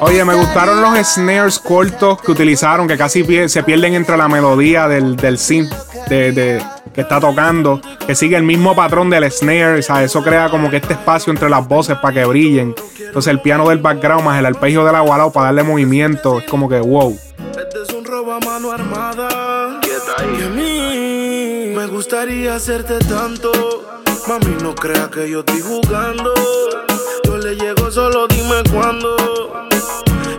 Oye, 0.00 0.24
me 0.24 0.34
gustaron 0.34 0.80
los 0.82 0.98
snares 1.06 1.58
cortos 1.58 2.20
que 2.20 2.30
utilizaron, 2.32 2.86
que 2.86 2.96
casi 2.98 3.24
se 3.48 3.62
pierden 3.62 3.94
entre 3.94 4.16
la 4.16 4.28
melodía 4.28 4.88
del, 4.88 5.16
del 5.16 5.38
synth 5.38 5.72
de, 6.08 6.32
de- 6.32 6.62
que 6.92 7.00
está 7.02 7.20
tocando, 7.20 7.80
que 8.06 8.14
sigue 8.14 8.36
el 8.36 8.42
mismo 8.42 8.74
patrón 8.74 9.10
del 9.10 9.30
snare, 9.30 9.82
¿sabes? 9.82 10.06
Eso 10.10 10.22
crea 10.22 10.48
como 10.48 10.70
que 10.70 10.76
este 10.78 10.94
espacio 10.94 11.30
entre 11.30 11.50
las 11.50 11.66
voces 11.68 11.96
para 11.98 12.14
que 12.14 12.24
brillen. 12.24 12.74
Entonces 12.98 13.30
el 13.30 13.40
piano 13.40 13.68
del 13.68 13.78
background 13.78 14.24
más 14.24 14.38
el 14.38 14.46
arpegio 14.46 14.82
del 14.84 14.94
agualao 14.94 15.30
para 15.30 15.46
darle 15.46 15.62
movimiento, 15.62 16.38
es 16.38 16.44
como 16.46 16.68
que 16.70 16.80
wow. 16.80 17.18
Este 17.50 17.82
es 17.86 17.92
un 17.94 18.02
robo 18.04 18.32
a 18.32 18.40
mano 18.40 18.72
armada. 18.72 19.78
Y 20.38 20.42
a 20.42 20.48
mí 20.48 21.74
me 21.76 21.86
gustaría 21.86 22.54
hacerte 22.54 22.98
tanto. 23.00 23.52
Mami, 24.26 24.56
no 24.62 24.74
crea 24.74 25.10
que 25.12 25.28
yo 25.30 25.40
estoy 25.40 25.60
jugando. 25.60 26.32
Yo 27.24 27.36
le 27.38 27.56
llego, 27.56 27.75
solo 27.90 28.26
dime 28.28 28.62
cuándo. 28.72 29.16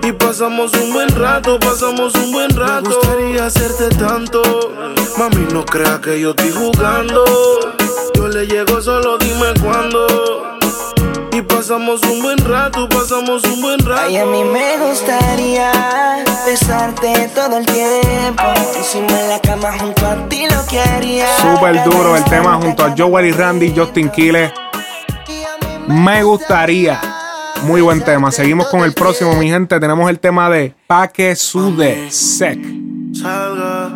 Y 0.03 0.11
pasamos 0.13 0.73
un 0.73 0.93
buen 0.93 1.09
rato, 1.09 1.59
pasamos 1.59 2.13
un 2.15 2.31
buen 2.31 2.49
rato. 2.51 2.89
Me 2.89 2.95
gustaría 2.95 3.45
hacerte 3.45 3.89
tanto. 3.95 4.41
Mami, 5.17 5.47
no 5.51 5.65
crea 5.65 5.99
que 6.01 6.19
yo 6.19 6.31
estoy 6.31 6.51
jugando. 6.51 7.25
Yo 8.15 8.27
le 8.27 8.47
llego, 8.47 8.81
solo 8.81 9.17
dime 9.17 9.53
cuándo. 9.61 10.57
Y 11.31 11.41
pasamos 11.41 12.01
un 12.03 12.21
buen 12.21 12.37
rato, 12.39 12.87
pasamos 12.89 13.43
un 13.43 13.61
buen 13.61 13.79
rato. 13.79 14.01
Ay, 14.07 14.17
a 14.17 14.25
mí 14.25 14.43
me 14.43 14.77
gustaría 14.77 15.71
besarte 16.45 17.29
todo 17.35 17.57
el 17.57 17.65
tiempo. 17.65 18.43
Encima 18.75 19.13
de 19.13 19.27
la 19.27 19.39
cama 19.39 19.77
junto 19.77 20.05
a 20.05 20.15
ti 20.29 20.47
lo 20.49 20.65
que 20.67 20.79
haría. 20.79 21.27
Súper 21.37 21.83
duro 21.83 22.15
el 22.15 22.23
tema 22.25 22.55
junto 22.55 22.83
a 22.83 22.95
Joel 22.97 23.27
y 23.27 23.31
Randy, 23.31 23.73
Justin 23.75 24.09
Quiles. 24.09 24.51
Me 25.87 26.23
gustaría. 26.23 27.16
Muy 27.63 27.81
buen 27.81 28.01
tema. 28.03 28.31
Seguimos 28.31 28.67
con 28.67 28.81
el 28.81 28.93
próximo, 28.93 29.35
mi 29.35 29.49
gente. 29.49 29.79
Tenemos 29.79 30.09
el 30.09 30.19
tema 30.19 30.49
de 30.49 30.73
Pa' 30.87 31.07
que 31.09 31.35
sude 31.35 32.09
sec. 32.11 32.59
salga. 33.13 33.89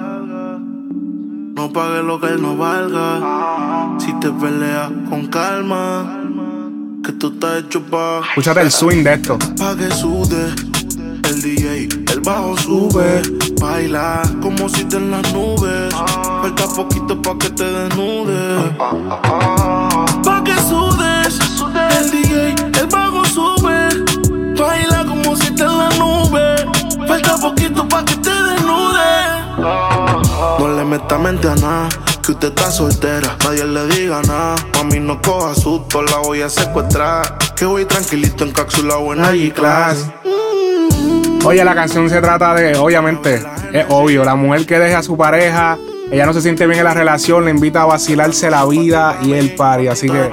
No 1.55 1.71
pague 1.71 2.01
lo 2.03 2.19
que 2.19 2.27
él 2.27 2.41
no 2.41 2.57
valga. 2.57 3.97
Si 3.99 4.11
te 4.19 4.29
peleas 4.31 4.89
con 5.09 5.27
calma, 5.27 6.21
que 7.03 7.11
tú 7.13 7.31
estás 7.33 7.59
hecho 7.63 7.81
pa' 7.83 8.21
Escúchate 8.29 8.61
el 8.61 8.71
swing 8.71 9.03
de 9.03 9.13
esto. 9.13 9.37
pa' 9.57 9.75
que 9.75 9.91
sude. 9.91 10.53
El 11.29 11.41
DJ, 11.41 11.87
el 12.13 12.19
bajo 12.21 12.57
sube. 12.57 13.21
Baila 13.61 14.21
como 14.41 14.67
si 14.69 14.83
te 14.85 14.97
en 14.97 15.11
las 15.11 15.33
nubes. 15.33 15.93
Falta 15.93 16.65
poquito 16.75 17.21
pa' 17.21 17.37
que 17.37 17.49
te 17.51 17.63
desnudes. 17.63 18.71
Pa' 20.23 20.43
que 20.43 20.55
sudes. 20.57 21.10
Poquito 27.41 27.87
pa' 27.87 28.05
que 28.05 28.15
te 28.17 28.29
desnudes. 28.29 29.57
No 30.59 30.67
le 30.77 30.85
meta 30.85 31.17
mente 31.17 31.47
a 31.49 31.55
nada, 31.55 31.89
que 32.23 32.31
usted 32.31 32.49
está 32.49 32.71
soltera, 32.71 33.35
nadie 33.43 33.65
le 33.65 33.87
diga 33.87 34.21
nada. 34.21 34.55
Mami, 34.75 34.99
no 34.99 35.21
coja 35.21 35.55
susto, 35.55 36.03
la 36.03 36.17
voy 36.17 36.41
a 36.41 36.49
secuestrar. 36.49 37.37
Que 37.55 37.65
voy 37.65 37.85
tranquilito 37.85 38.43
en 38.43 38.51
cápsula 38.51 38.97
o 38.97 39.13
en 39.13 39.21
G-Class. 39.21 40.11
Oye, 41.43 41.63
la 41.63 41.73
canción 41.73 42.07
se 42.09 42.21
trata 42.21 42.53
de, 42.53 42.77
obviamente, 42.77 43.43
es 43.73 43.85
obvio, 43.89 44.23
la 44.23 44.35
mujer 44.35 44.67
que 44.67 44.77
deja 44.77 44.99
a 44.99 45.03
su 45.03 45.17
pareja, 45.17 45.77
ella 46.11 46.25
no 46.27 46.33
se 46.33 46.41
siente 46.41 46.67
bien 46.67 46.79
en 46.79 46.85
la 46.85 46.93
relación, 46.93 47.45
le 47.45 47.51
invita 47.51 47.81
a 47.81 47.85
vacilarse 47.85 48.51
la 48.51 48.63
vida 48.65 49.17
y 49.23 49.33
el 49.33 49.55
party, 49.55 49.87
así 49.87 50.07
que 50.07 50.29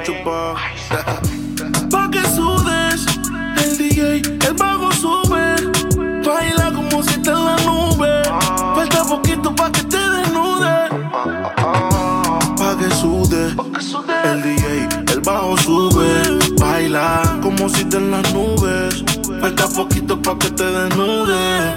Baila 17.69 17.75
como 17.75 17.77
si 17.77 17.85
te 17.85 17.97
en 17.97 18.11
las 18.11 18.35
nubes. 18.35 19.05
Falta 19.41 19.69
poquito 19.69 20.21
pa' 20.21 20.39
que 20.39 20.51
te 20.51 20.65
desnude. 20.65 21.77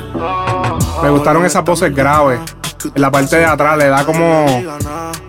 me 1.04 1.10
gustaron 1.10 1.46
esas 1.46 1.64
voces 1.64 1.94
graves. 1.94 2.40
En 2.96 3.02
la 3.02 3.12
parte 3.12 3.38
de 3.38 3.46
atrás 3.46 3.78
le 3.78 3.88
da 3.88 4.04
como, 4.06 4.46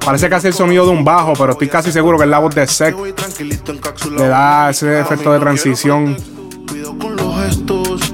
parece 0.05 0.31
casi 0.31 0.47
el 0.49 0.55
sonido 0.55 0.87
de 0.87 0.93
un 0.93 1.05
bajo, 1.05 1.35
pero 1.35 1.53
estoy 1.53 1.69
casi 1.69 1.93
seguro 1.93 2.17
que 2.17 2.25
es 2.25 2.31
la 2.31 2.39
voz 2.39 2.55
de 2.55 2.67
Sec. 2.67 2.97
Le 4.17 4.29
da 4.29 4.71
ese 4.71 5.01
efecto 5.01 5.33
de 5.33 5.39
transición. 5.39 6.17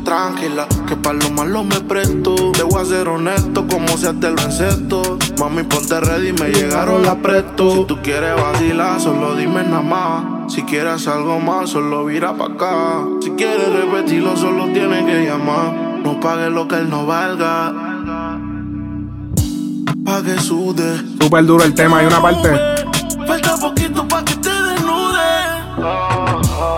Tranquila, 0.09 0.67
que 0.87 0.97
para 0.97 1.19
lo 1.19 1.31
malo 1.31 1.65
me 1.65 1.81
presto. 1.81 2.35
Te 2.53 2.63
voy 2.63 2.81
a 2.81 2.85
ser 2.87 3.09
honesto, 3.09 3.67
como 3.69 3.89
si 3.99 4.07
te 4.15 4.31
lo 4.31 4.41
encesto. 4.41 5.19
Mami, 5.39 5.65
ponte 5.65 6.01
ready, 6.01 6.33
me 6.33 6.49
llegaron 6.49 7.03
las 7.03 7.17
presto. 7.17 7.73
Si 7.73 7.85
tú 7.85 7.99
quieres 8.03 8.35
vacilar, 8.35 8.99
solo 8.99 9.35
dime 9.35 9.63
nada 9.65 9.83
más. 9.83 10.53
Si 10.53 10.63
quieres 10.63 11.07
algo 11.09 11.39
más, 11.41 11.69
solo 11.69 12.07
vira 12.07 12.33
pa' 12.33 12.47
acá. 12.47 13.05
Si 13.21 13.33
quieres 13.33 13.71
repetirlo, 13.71 14.35
solo 14.35 14.73
tienes 14.73 15.05
que 15.05 15.27
llamar. 15.27 15.75
No 16.03 16.19
pagues 16.21 16.51
lo 16.51 16.67
que 16.67 16.77
él 16.77 16.89
no 16.89 17.05
valga. 17.05 17.75
Pague 20.07 20.39
sude. 20.41 21.03
Súper 21.21 21.45
duro 21.45 21.65
el 21.65 21.75
tema, 21.75 21.99
hay 21.99 22.07
una 22.07 22.23
parte. 22.23 22.49
Falta 23.27 23.57
poquito 23.59 24.09
pa' 24.09 24.25
que 24.25 24.37
te 24.37 24.49
desnude. 24.49 25.29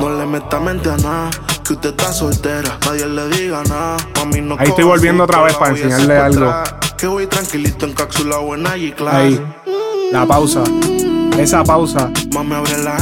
No 0.01 0.19
le 0.19 0.27
meta 0.27 0.59
mente 0.59 0.91
a 0.91 0.97
nada. 0.97 1.31
Que 1.71 1.75
usted 1.75 1.91
está 1.91 2.13
soltera, 2.13 2.77
nadie 2.85 3.07
le 3.07 3.29
diga 3.29 3.63
nada. 3.63 3.97
Mami, 4.17 4.41
no 4.41 4.57
Ahí 4.59 4.67
estoy 4.71 4.83
volviendo 4.83 5.23
otra 5.23 5.41
vez 5.43 5.53
la 5.53 5.59
para 5.61 5.71
enseñarle 5.71 6.17
secuestrar. 6.17 6.81
Que 6.97 7.07
voy 7.07 7.27
tranquilito 7.29 7.87
en 7.87 7.93
cápsula 7.93 8.39
o 8.41 8.57
en 8.57 8.65
G-Class. 8.65 9.15
Ahí, 9.15 9.41
la 10.11 10.27
pausa. 10.27 10.65
Esa 11.39 11.63
pausa. 11.63 12.11
Mami, 12.35 12.55
abre 12.55 12.77
la. 12.79 12.97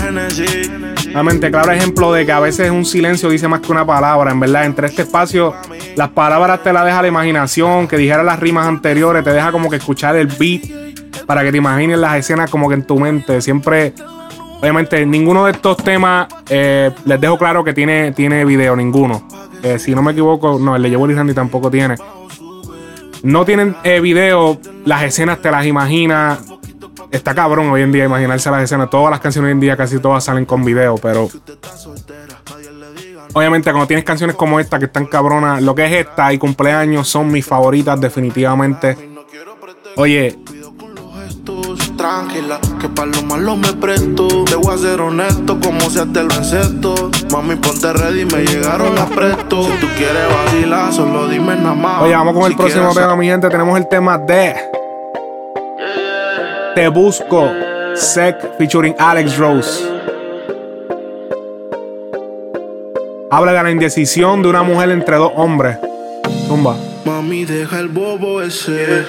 Realmente, 1.14 1.50
claro 1.50 1.72
ejemplo 1.72 2.12
de 2.12 2.26
que 2.26 2.32
a 2.32 2.40
veces 2.40 2.70
un 2.70 2.84
silencio 2.84 3.30
dice 3.30 3.48
más 3.48 3.60
que 3.60 3.72
una 3.72 3.86
palabra. 3.86 4.32
En 4.32 4.38
verdad, 4.38 4.66
entre 4.66 4.88
este 4.88 5.00
espacio, 5.00 5.54
las 5.96 6.10
palabras 6.10 6.62
te 6.62 6.70
las 6.70 6.84
deja 6.84 7.00
la 7.00 7.08
imaginación, 7.08 7.88
que 7.88 7.96
dijera 7.96 8.22
las 8.22 8.38
rimas 8.38 8.66
anteriores, 8.66 9.24
te 9.24 9.32
deja 9.32 9.50
como 9.50 9.70
que 9.70 9.76
escuchar 9.76 10.14
el 10.16 10.26
beat 10.26 10.64
para 11.24 11.42
que 11.42 11.52
te 11.52 11.56
imagines 11.56 11.98
las 11.98 12.18
escenas 12.18 12.50
como 12.50 12.68
que 12.68 12.74
en 12.74 12.86
tu 12.86 12.98
mente. 12.98 13.40
Siempre, 13.40 13.94
obviamente, 14.60 15.04
ninguno 15.06 15.44
de 15.46 15.52
estos 15.52 15.76
temas, 15.78 16.28
eh, 16.48 16.90
les 17.04 17.20
dejo 17.20 17.38
claro 17.38 17.64
que 17.64 17.72
tiene, 17.72 18.12
tiene 18.12 18.44
video, 18.44 18.76
ninguno. 18.76 19.26
Eh, 19.62 19.78
si 19.78 19.94
no 19.94 20.02
me 20.02 20.12
equivoco, 20.12 20.58
no, 20.58 20.76
el 20.76 20.82
de 20.82 20.94
Joel 20.94 21.12
y 21.12 21.14
Randy 21.14 21.34
tampoco 21.34 21.70
tiene. 21.70 21.96
No 23.22 23.44
tienen 23.44 23.76
eh, 23.82 24.00
video, 24.00 24.58
las 24.84 25.02
escenas 25.02 25.40
te 25.42 25.50
las 25.50 25.66
imaginas. 25.66 26.40
Está 27.10 27.34
cabrón 27.34 27.70
hoy 27.70 27.82
en 27.82 27.90
día 27.90 28.04
imaginarse 28.04 28.50
las 28.50 28.62
escenas. 28.62 28.90
Todas 28.90 29.10
las 29.10 29.20
canciones 29.20 29.48
hoy 29.48 29.52
en 29.52 29.60
día 29.60 29.76
casi 29.76 29.98
todas 29.98 30.22
salen 30.22 30.44
con 30.44 30.64
video, 30.64 30.96
pero 30.96 31.28
obviamente 33.32 33.70
cuando 33.70 33.86
tienes 33.86 34.04
canciones 34.04 34.36
como 34.36 34.60
esta 34.60 34.78
que 34.78 34.84
están 34.84 35.06
cabronas, 35.06 35.62
lo 35.62 35.74
que 35.74 35.86
es 35.86 36.06
esta 36.06 36.32
y 36.32 36.38
cumpleaños 36.38 37.08
son 37.08 37.32
mis 37.32 37.46
favoritas 37.46 38.00
definitivamente. 38.00 38.96
Oye, 39.96 40.38
Tranquila, 41.98 42.60
que 42.80 42.88
para 42.88 43.10
lo 43.10 43.22
malo 43.22 43.56
me 43.56 43.72
presto. 43.72 44.44
Te 44.44 44.54
voy 44.54 44.72
a 44.72 44.78
ser 44.78 45.00
honesto, 45.00 45.58
como 45.58 45.80
si 45.90 45.98
te 46.12 46.22
lo 46.22 46.32
encesto. 46.32 47.10
Mami, 47.32 47.56
ponte 47.56 47.92
ready, 47.92 48.24
me 48.24 48.44
llegaron 48.44 48.94
las 48.94 49.10
presto. 49.10 49.64
Si 49.64 49.72
tú 49.80 49.88
quieres 49.96 50.22
vacilar, 50.32 50.92
solo 50.92 51.26
dime 51.26 51.56
nada 51.56 51.74
más. 51.74 52.02
oye, 52.02 52.14
vamos 52.14 52.34
con 52.34 52.44
el 52.44 52.52
Si 52.52 52.56
próximo 52.56 52.84
quieres 52.84 53.02
tema, 53.02 53.16
mi 53.16 53.26
gente. 53.26 53.48
Tenemos 53.50 53.76
el 53.76 53.88
tema 53.88 54.16
de 54.16 54.54
Te 56.76 56.86
Busco, 56.86 57.50
Sec 57.96 58.56
featuring 58.58 58.94
Alex 58.96 59.36
Rose. 59.36 59.84
Habla 63.28 63.52
de 63.54 63.62
la 63.64 63.70
indecisión 63.72 64.40
de 64.42 64.50
una 64.50 64.62
mujer 64.62 64.92
entre 64.92 65.16
dos 65.16 65.32
hombres. 65.34 65.78
Tumba. 66.46 66.76
Mami, 67.04 67.44
deja 67.44 67.80
el 67.80 67.88
bobo 67.88 68.40
ese. 68.40 69.04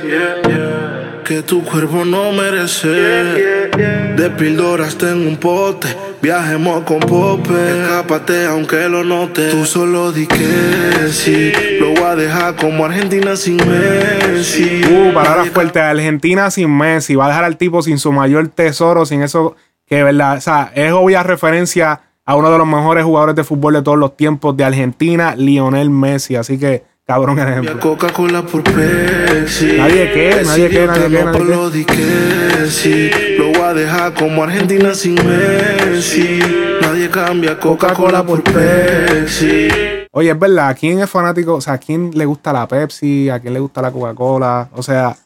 Que 1.30 1.44
tu 1.44 1.64
cuerpo 1.64 2.06
no 2.06 2.32
merece. 2.32 2.88
De 2.88 4.32
píldoras 4.36 4.98
tengo 4.98 5.30
un 5.30 5.38
pote. 5.38 5.96
Viajemos 6.24 6.84
con 6.86 7.00
pope. 7.02 7.84
Escápate 7.84 8.48
aunque 8.48 8.90
lo 8.90 9.04
note. 9.04 9.52
Tú 9.52 9.64
solo 9.64 10.12
di 10.12 10.26
que 10.26 11.08
sí. 11.12 11.52
Lo 11.80 11.90
voy 11.90 12.04
a 12.04 12.16
dejar 12.16 12.56
como 12.56 12.84
Argentina 12.84 13.36
sin 13.36 13.58
Messi. 13.58 14.82
Uh, 14.90 15.14
palabras 15.14 15.50
fuertes. 15.50 15.84
Argentina 15.84 16.50
sin 16.50 16.76
Messi. 16.76 17.14
Va 17.14 17.26
a 17.26 17.28
dejar 17.28 17.44
al 17.44 17.58
tipo 17.58 17.84
sin 17.84 18.00
su 18.00 18.12
mayor 18.12 18.48
tesoro, 18.48 19.06
sin 19.06 19.22
eso 19.22 19.56
que, 19.86 20.02
¿verdad? 20.02 20.38
O 20.38 20.42
sea, 20.42 20.72
es 20.74 20.92
obvia 20.94 21.22
referencia 21.22 22.02
a 22.26 22.36
uno 22.38 22.52
de 22.52 22.58
los 22.58 22.66
mejores 22.66 23.06
jugadores 23.06 23.36
de 23.36 23.44
fútbol 23.44 23.76
de 23.76 23.84
todos 23.84 24.00
los 24.00 24.18
tiempos 24.18 24.58
de 24.58 24.64
Argentina, 24.64 25.36
Lionel 25.36 25.92
Messi. 25.92 26.38
Así 26.38 26.58
que, 26.58 26.89
cabrón 27.10 27.40
ejemplo. 27.40 27.80
Coca-Cola 27.80 28.44
por 28.44 28.62
Pepsi. 28.62 29.78
Nadie 29.78 30.12
qué, 30.12 30.44
nadie 30.46 30.70
qué, 30.70 30.86
nadie 30.86 31.24
lo 31.44 31.72
que 31.72 32.68
sí. 32.70 33.10
Lo 33.36 33.48
voy 33.48 33.62
a 33.64 33.74
dejar 33.74 34.14
como 34.14 34.44
Argentina 34.44 34.94
sin 34.94 35.16
Messi. 35.16 36.40
Nadie 36.80 37.10
cambia 37.10 37.60
Coca-Cola 37.60 38.24
por 38.24 38.44
Pepsi. 38.44 39.70
Oye, 40.12 40.30
es 40.30 40.38
verdad, 40.38 40.70
¿a 40.70 40.76
quién 40.76 41.00
es 41.00 41.10
fanático? 41.10 41.56
O 41.56 41.62
sea, 41.62 41.74
¿a 41.74 41.78
quién 41.80 42.12
le 42.14 42.26
gusta 42.26 42.54
la 42.54 42.68
Pepsi? 42.68 43.28
¿A 43.32 43.40
quién 43.40 43.56
le 43.56 43.60
gusta 43.60 43.82
la 43.82 43.92
Coca-Cola? 43.92 44.70
O 44.76 44.84
sea, 44.84 45.18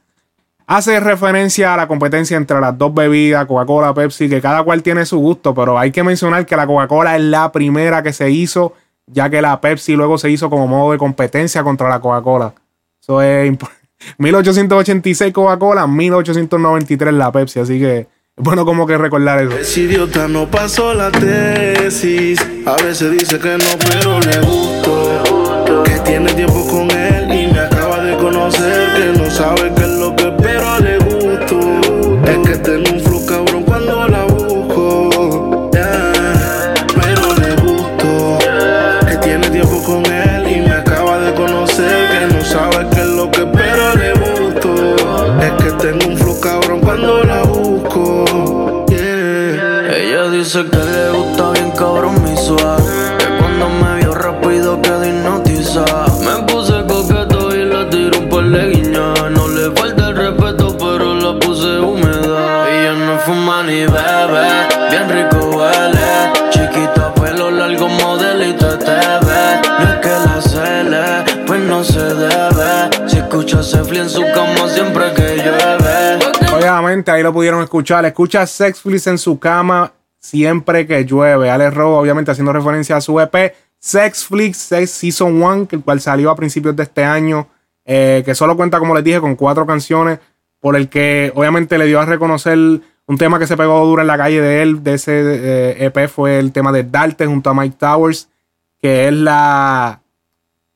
hace 0.66 1.02
referencia 1.02 1.74
a 1.74 1.78
la 1.78 1.90
competencia 1.90 2.38
entre 2.38 2.62
las 2.62 2.78
dos 2.78 2.94
bebidas, 2.94 3.46
Coca-Cola, 3.46 3.94
Pepsi, 3.94 4.30
que 4.30 4.40
cada 4.40 4.64
cual 4.64 4.82
tiene 4.84 5.06
su 5.06 5.20
gusto, 5.20 5.54
pero 5.54 5.78
hay 5.78 5.92
que 5.92 6.02
mencionar 6.02 6.46
que 6.46 6.56
la 6.56 6.66
Coca-Cola 6.66 7.18
es 7.18 7.24
la 7.24 7.52
primera 7.52 8.02
que 8.02 8.14
se 8.14 8.32
hizo, 8.32 8.74
ya 9.08 9.30
que 9.30 9.42
la 9.42 9.60
Pepsi 9.62 9.94
luego 9.96 10.18
se 10.18 10.30
hizo 10.30 10.50
como 10.50 10.68
modo 10.68 10.92
de 10.94 10.98
competencia 10.98 11.64
contra 11.64 11.90
la 11.90 12.00
Coca-Cola. 12.00 12.54
Eso 13.02 13.22
es 13.22 13.52
imp- 13.52 13.70
1886 14.18 15.34
Coca-Cola, 15.34 15.88
1893 15.88 17.14
la 17.14 17.32
Pepsi, 17.32 17.60
así 17.60 17.80
que 17.80 17.98
es 18.00 18.08
bueno 18.44 18.66
como 18.66 18.88
que 18.88 18.98
recordar 18.98 19.42
eso. 19.44 19.58
Ese 19.58 19.82
idiota 19.82 20.28
no 20.28 20.50
pasó 20.50 20.94
la 20.94 21.12
tesis. 21.12 22.40
A 22.66 22.76
veces 22.84 23.12
dice 23.12 23.38
que 23.40 23.58
no, 23.58 23.66
pero 23.90 24.20
le 24.20 24.40
gustó. 24.42 25.84
Que 25.86 26.00
tiene 26.00 26.34
tiempo 26.34 26.66
con 26.68 26.90
él 26.92 27.03
dice 50.54 50.70
que 50.70 50.78
le 50.78 51.10
gusta 51.10 51.52
bien 51.52 51.72
cabrón 51.72 52.24
mi 52.24 52.36
Que 52.36 53.38
cuando 53.40 53.70
me 53.70 53.96
vio 54.02 54.14
rápido 54.14 54.80
quedé 54.82 55.10
hipnotizada 55.10 56.06
Me 56.20 56.44
puse 56.46 56.74
coqueto 56.86 57.56
y 57.56 57.66
la 57.66 57.90
tiro 57.90 58.20
un 58.20 58.30
par 58.30 58.44
de 58.46 58.70
guiñas 58.70 59.32
No 59.32 59.48
le 59.48 59.72
falta 59.72 60.10
el 60.10 60.16
respeto 60.16 60.78
pero 60.78 61.16
la 61.16 61.40
puse 61.40 61.80
húmeda. 61.80 62.70
Ella 62.70 62.94
no 62.94 63.18
fuma 63.20 63.64
ni 63.64 63.86
bebe, 63.86 64.48
bien 64.90 65.10
rico 65.10 65.58
huele. 65.58 66.34
Chiquita, 66.50 67.14
pelo 67.16 67.50
largo, 67.50 67.88
modelito 67.88 68.78
TV 68.78 69.26
No 69.80 69.94
es 69.94 70.00
que 70.02 70.10
la 70.10 70.42
cele, 70.42 71.46
pues 71.48 71.62
no 71.62 71.84
se 71.84 72.04
debe. 72.04 72.90
Si 73.08 73.18
escucha 73.18 73.64
se 73.64 73.78
en 73.78 74.10
su 74.10 74.22
cama 74.22 74.68
siempre 74.68 75.14
que 75.14 75.38
llueve. 75.38 76.20
Obviamente, 76.54 77.12
ahí 77.12 77.24
lo 77.24 77.32
pudieron 77.32 77.64
escuchar. 77.64 78.06
Escucha 78.06 78.46
Sexflix 78.46 79.08
en 79.08 79.18
su 79.18 79.40
cama 79.40 79.92
siempre 80.24 80.88
que 80.88 81.04
llueve. 81.04 81.52
Alex 81.52 81.74
Robo, 81.74 81.98
obviamente, 82.00 82.32
haciendo 82.32 82.54
referencia 82.54 82.96
a 82.96 83.02
su 83.02 83.20
EP 83.20 83.54
Sexflix 83.78 84.58
Sex 84.58 84.90
Season 84.90 85.44
1, 85.44 85.68
que 85.68 85.76
el 85.76 85.84
cual 85.84 86.00
salió 86.00 86.32
a 86.32 86.36
principios 86.36 86.76
de 86.76 86.84
este 86.84 87.04
año. 87.04 87.48
eh, 87.86 88.24
que 88.26 88.34
solo 88.34 88.56
cuenta, 88.56 88.80
como 88.80 88.96
les 88.96 89.04
dije, 89.04 89.20
con 89.20 89.36
cuatro 89.36 89.66
canciones. 89.66 90.20
Por 90.62 90.78
el 90.78 90.88
que, 90.88 91.34
obviamente, 91.36 91.78
le 91.78 91.86
dio 91.86 92.00
a 92.00 92.06
reconocer 92.06 92.58
un 93.06 93.18
tema 93.18 93.38
que 93.38 93.46
se 93.48 93.58
pegó 93.58 93.86
duro 93.86 94.02
en 94.02 94.08
la 94.08 94.18
calle 94.18 94.40
de 94.40 94.62
él. 94.62 94.82
De 94.82 94.94
ese 94.94 95.12
eh, 95.12 95.86
EP 95.86 96.08
fue 96.08 96.40
el 96.40 96.54
tema 96.54 96.72
de 96.72 96.84
Darte 96.84 97.26
junto 97.26 97.50
a 97.50 97.54
Mike 97.54 97.76
Towers. 97.78 98.30
Que 98.82 99.10
es 99.10 99.14
la. 99.14 100.00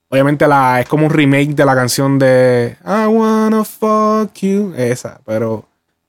Obviamente 0.10 0.46
la, 0.48 0.82
es 0.82 0.90
como 0.90 1.06
un 1.06 1.14
remake 1.14 1.56
de 1.56 1.66
la 1.66 1.76
canción 1.76 2.20
de 2.20 2.78
I 2.86 3.08
wanna 3.08 3.64
fuck 3.64 4.34
you. 4.42 4.74
Esa, 4.76 5.20
pero 5.26 5.66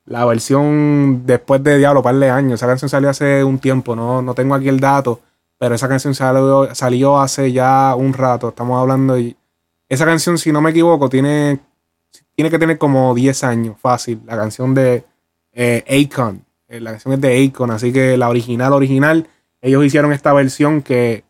la 0.09 0.25
versión 0.25 1.27
después 1.27 1.63
de 1.63 1.79
Diablo, 1.79 2.03
par 2.03 2.15
de 2.15 2.31
años. 2.31 2.55
Esa 2.55 2.67
canción 2.67 2.89
salió 2.89 3.11
hace 3.11 3.45
un 3.45 3.59
tiempo, 3.59 3.95
no, 3.95 4.23
no 4.23 4.35
tengo 4.35 4.55
aquí 4.55 4.69
el 4.69 4.81
dato. 4.81 5.21
Pero 5.59 5.75
esa 5.75 5.89
canción 5.89 6.15
salió, 6.15 6.75
salió 6.75 7.19
hace 7.21 7.53
ya 7.53 7.95
un 7.95 8.13
rato. 8.13 8.49
Estamos 8.49 8.81
hablando 8.81 9.19
y 9.19 9.37
esa 9.89 10.05
canción, 10.05 10.39
si 10.39 10.53
no 10.53 10.61
me 10.61 10.71
equivoco, 10.71 11.09
tiene, 11.09 11.61
tiene 12.35 12.51
que 12.51 12.59
tener 12.59 12.79
como 12.79 13.15
10 13.15 13.45
años, 13.45 13.77
fácil. 13.81 14.21
La 14.25 14.37
canción 14.37 14.75
de 14.75 15.05
eh, 15.53 16.07
Akon. 16.07 16.45
Eh, 16.69 16.81
la 16.81 16.93
canción 16.93 17.15
es 17.15 17.21
de 17.21 17.45
Akon, 17.47 17.71
así 17.71 17.93
que 17.93 18.17
la 18.17 18.29
original, 18.29 18.73
original. 18.73 19.27
Ellos 19.61 19.85
hicieron 19.85 20.13
esta 20.13 20.33
versión 20.33 20.83
que 20.83 21.25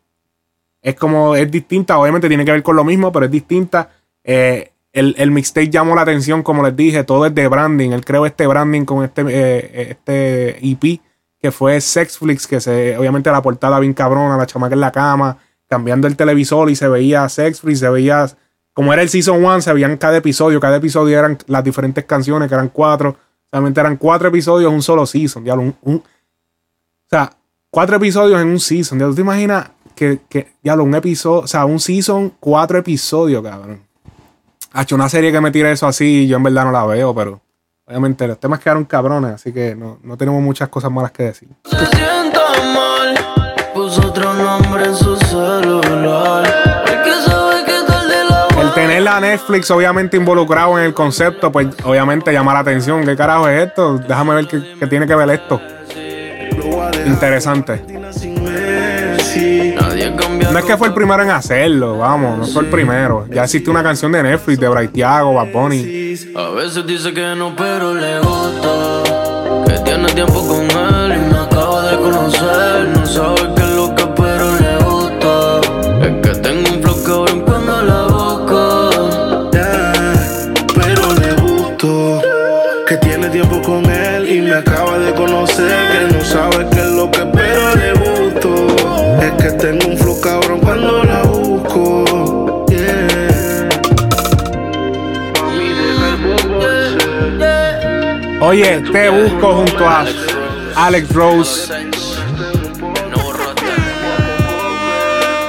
es 0.81 0.95
como, 0.95 1.35
es 1.35 1.49
distinta, 1.49 1.97
obviamente 1.97 2.27
tiene 2.27 2.45
que 2.45 2.51
ver 2.51 2.63
con 2.63 2.75
lo 2.75 2.83
mismo, 2.83 3.11
pero 3.11 3.25
es 3.25 3.31
distinta. 3.31 3.89
Eh, 4.23 4.71
el, 4.99 5.15
el 5.17 5.31
mixtape 5.31 5.69
llamó 5.69 5.95
la 5.95 6.01
atención, 6.01 6.43
como 6.43 6.63
les 6.63 6.75
dije, 6.75 7.03
todo 7.03 7.25
es 7.25 7.33
de 7.33 7.47
branding. 7.47 7.91
Él 7.91 8.03
creó 8.05 8.25
este 8.25 8.45
branding 8.47 8.85
con 8.85 9.03
este, 9.03 9.23
eh, 9.27 9.87
este 9.91 10.57
EP 10.71 11.01
que 11.39 11.51
fue 11.51 11.79
Sexflix, 11.79 12.45
que 12.47 12.59
se, 12.59 12.97
obviamente 12.97 13.31
la 13.31 13.41
portada 13.41 13.79
bien 13.79 13.93
cabrona, 13.93 14.35
la 14.37 14.45
chamaca 14.45 14.73
en 14.75 14.81
la 14.81 14.91
cama, 14.91 15.37
cambiando 15.67 16.07
el 16.07 16.15
televisor 16.17 16.69
y 16.69 16.75
se 16.75 16.87
veía 16.89 17.27
Sexflix, 17.29 17.79
se 17.79 17.89
veía, 17.89 18.27
como 18.73 18.91
era 18.91 19.01
el 19.01 19.09
Season 19.09 19.43
1, 19.43 19.61
se 19.61 19.71
veían 19.73 19.95
cada 19.97 20.17
episodio, 20.17 20.59
cada 20.59 20.75
episodio 20.77 21.17
eran 21.17 21.37
las 21.47 21.63
diferentes 21.63 22.03
canciones, 22.03 22.49
que 22.49 22.55
eran 22.55 22.67
cuatro, 22.69 23.15
solamente 23.49 23.79
eran 23.79 23.95
cuatro 23.95 24.27
episodios, 24.27 24.71
un 24.71 24.81
solo 24.81 25.05
season, 25.05 25.45
ya 25.45 25.53
un, 25.53 25.73
un- 25.83 25.95
o 25.95 27.09
sea, 27.09 27.31
cuatro 27.69 27.95
episodios 27.95 28.41
en 28.41 28.47
un 28.49 28.59
season, 28.59 28.99
ya 28.99 29.05
tú 29.05 29.15
te 29.15 29.21
imaginas 29.21 29.71
que, 29.95 30.19
que 30.29 30.53
ya 30.61 30.75
un 30.75 30.93
episodio, 30.93 31.39
o 31.43 31.47
sea, 31.47 31.63
un 31.65 31.79
season, 31.79 32.33
cuatro 32.39 32.77
episodios, 32.77 33.41
cabrón. 33.41 33.81
Ha 34.71 34.83
hecho 34.83 34.95
una 34.95 35.09
serie 35.09 35.31
que 35.31 35.41
me 35.41 35.51
tire 35.51 35.71
eso 35.71 35.87
así, 35.87 36.27
yo 36.27 36.37
en 36.37 36.43
verdad 36.43 36.65
no 36.65 36.71
la 36.71 36.85
veo, 36.85 37.13
pero 37.15 37.41
obviamente 37.87 38.27
los 38.27 38.39
temas 38.39 38.59
quedaron 38.59 38.85
cabrones, 38.85 39.31
así 39.31 39.51
que 39.51 39.75
no, 39.75 39.97
no 40.03 40.15
tenemos 40.15 40.41
muchas 40.41 40.69
cosas 40.69 40.91
malas 40.91 41.11
que 41.11 41.23
decir. 41.23 41.49
se 41.65 41.85
sienta 41.87 42.41
mal 42.73 43.15
Puso 43.73 44.07
otro 44.07 44.33
nombre 44.33 44.85
en 44.85 44.95
su 44.95 45.15
celular 45.15 46.43
Porque 46.85 47.11
sabe 47.25 47.63
que 47.65 47.83
tarde 47.87 48.15
la 48.29 48.61
El 48.61 48.73
tener 48.73 49.01
la 49.01 49.19
Netflix 49.19 49.71
obviamente 49.71 50.17
involucrado 50.17 50.77
en 50.77 50.85
el 50.85 50.93
concepto, 50.93 51.51
pues 51.51 51.67
obviamente 51.83 52.31
llama 52.31 52.53
la 52.53 52.59
atención. 52.59 53.03
¿Qué 53.05 53.15
carajo 53.15 53.47
es 53.47 53.67
esto? 53.67 53.97
Déjame 53.97 54.35
ver 54.35 54.47
qué, 54.47 54.75
qué 54.79 54.87
tiene 54.87 55.07
que 55.07 55.15
ver 55.15 55.29
esto. 55.29 55.61
Interesante. 57.05 57.98
No 60.51 60.57
es 60.57 60.65
que 60.65 60.77
fue 60.77 60.87
el 60.87 60.93
primero 60.93 61.21
en 61.21 61.29
hacerlo, 61.29 61.97
vamos, 61.99 62.39
no 62.39 62.45
fue 62.45 62.63
el 62.63 62.69
primero. 62.69 63.27
Ya 63.31 63.43
existe 63.43 63.69
una 63.69 63.83
canción 63.83 64.11
de 64.11 64.23
Netflix 64.23 64.59
de 64.59 64.67
Braithiago, 64.67 65.35
Bad 65.35 65.51
Bunny. 65.51 66.15
A 66.35 66.49
veces 66.49 66.85
dice 66.87 67.13
que 67.13 67.35
no, 67.35 67.55
pero 67.55 67.93
le 67.93 68.19
gusta. 68.19 69.03
Que 69.67 69.79
tiene 69.81 70.07
tiempo 70.13 70.47
con 70.47 70.61
él 70.63 71.13
y 71.15 71.31
me 71.31 71.37
acaba 71.37 71.91
de 71.91 71.97
conocer. 71.97 72.87
No 72.95 73.05
sabe 73.05 73.58
Oye, 98.49 98.81
te 98.91 99.09
busco 99.09 99.57
junto 99.57 99.87
a 99.87 100.05
Alex 100.75 101.13
Rose. 101.13 101.71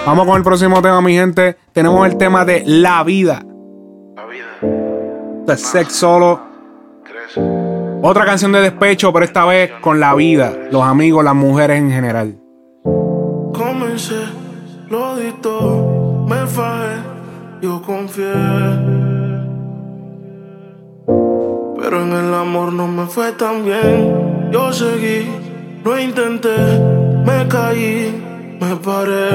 Vamos 0.05 0.27
con 0.27 0.37
el 0.37 0.43
próximo 0.43 0.83
tema, 0.83 1.01
mi 1.01 1.15
gente. 1.15 1.57
Tenemos 1.73 2.07
el 2.07 2.19
tema 2.19 2.45
de 2.45 2.63
la 2.67 3.03
vida. 3.03 3.43
De 5.47 5.57
Sex 5.57 5.95
Solo. 5.95 6.43
Otra 8.03 8.27
canción 8.27 8.53
de 8.53 8.61
despecho, 8.61 9.15
pero 9.15 9.25
esta 9.25 9.47
vez 9.47 9.73
con 9.81 9.99
la 9.99 10.15
vida, 10.15 10.53
los 10.71 10.83
amigos, 10.83 11.25
las 11.25 11.35
mujeres 11.35 11.79
en 11.79 11.91
general. 11.91 12.39
Comencé, 13.55 14.27
lo 14.91 15.17
di 15.17 15.33
todo, 15.41 16.27
me 16.27 16.47
fajé, 16.47 16.97
yo 17.63 17.81
confié. 17.81 19.10
Pero 21.90 22.05
en 22.05 22.12
el 22.12 22.33
amor 22.33 22.72
no 22.72 22.87
me 22.87 23.05
fue 23.07 23.33
tan 23.33 23.64
bien. 23.64 24.53
Yo 24.53 24.72
seguí, 24.72 25.29
lo 25.83 25.98
intenté, 25.98 26.57
me 27.26 27.48
caí, 27.48 28.57
me 28.61 28.76
paré. 28.76 29.29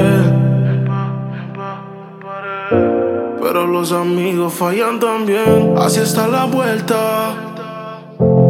Pero 3.42 3.66
los 3.66 3.92
amigos 3.92 4.54
fallan 4.54 4.98
también. 4.98 5.74
Así 5.76 6.00
está 6.00 6.28
la 6.28 6.46
vuelta. 6.46 7.34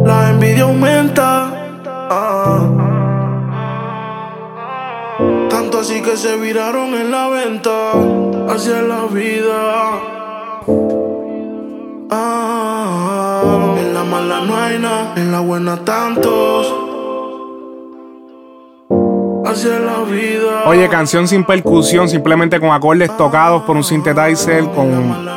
La 0.05 0.29
envidia 0.29 0.63
aumenta. 0.63 1.51
Tanto 5.49 5.79
así 5.79 6.01
que 6.01 6.15
se 6.15 6.37
viraron 6.37 6.93
en 6.93 7.11
la 7.11 7.27
venta. 7.27 7.91
Hacia 8.47 8.81
la 8.83 9.05
vida. 9.07 9.99
Ah. 12.09 12.76
En 14.07 14.11
la 14.11 14.19
mala 14.21 14.39
no 14.45 14.55
hay 14.57 14.79
nada. 14.79 15.13
En 15.17 15.31
la 15.33 15.39
buena 15.41 15.83
tantos. 15.83 16.73
Hacia 19.45 19.79
la 19.79 20.03
vida. 20.09 20.63
Oye, 20.65 20.87
canción 20.87 21.27
sin 21.27 21.43
percusión, 21.43 22.07
simplemente 22.07 22.57
con 22.59 22.71
acordes 22.71 23.15
tocados 23.17 23.63
por 23.63 23.75
un 23.75 23.83
synthesizer, 23.83 24.63
con, 24.69 25.27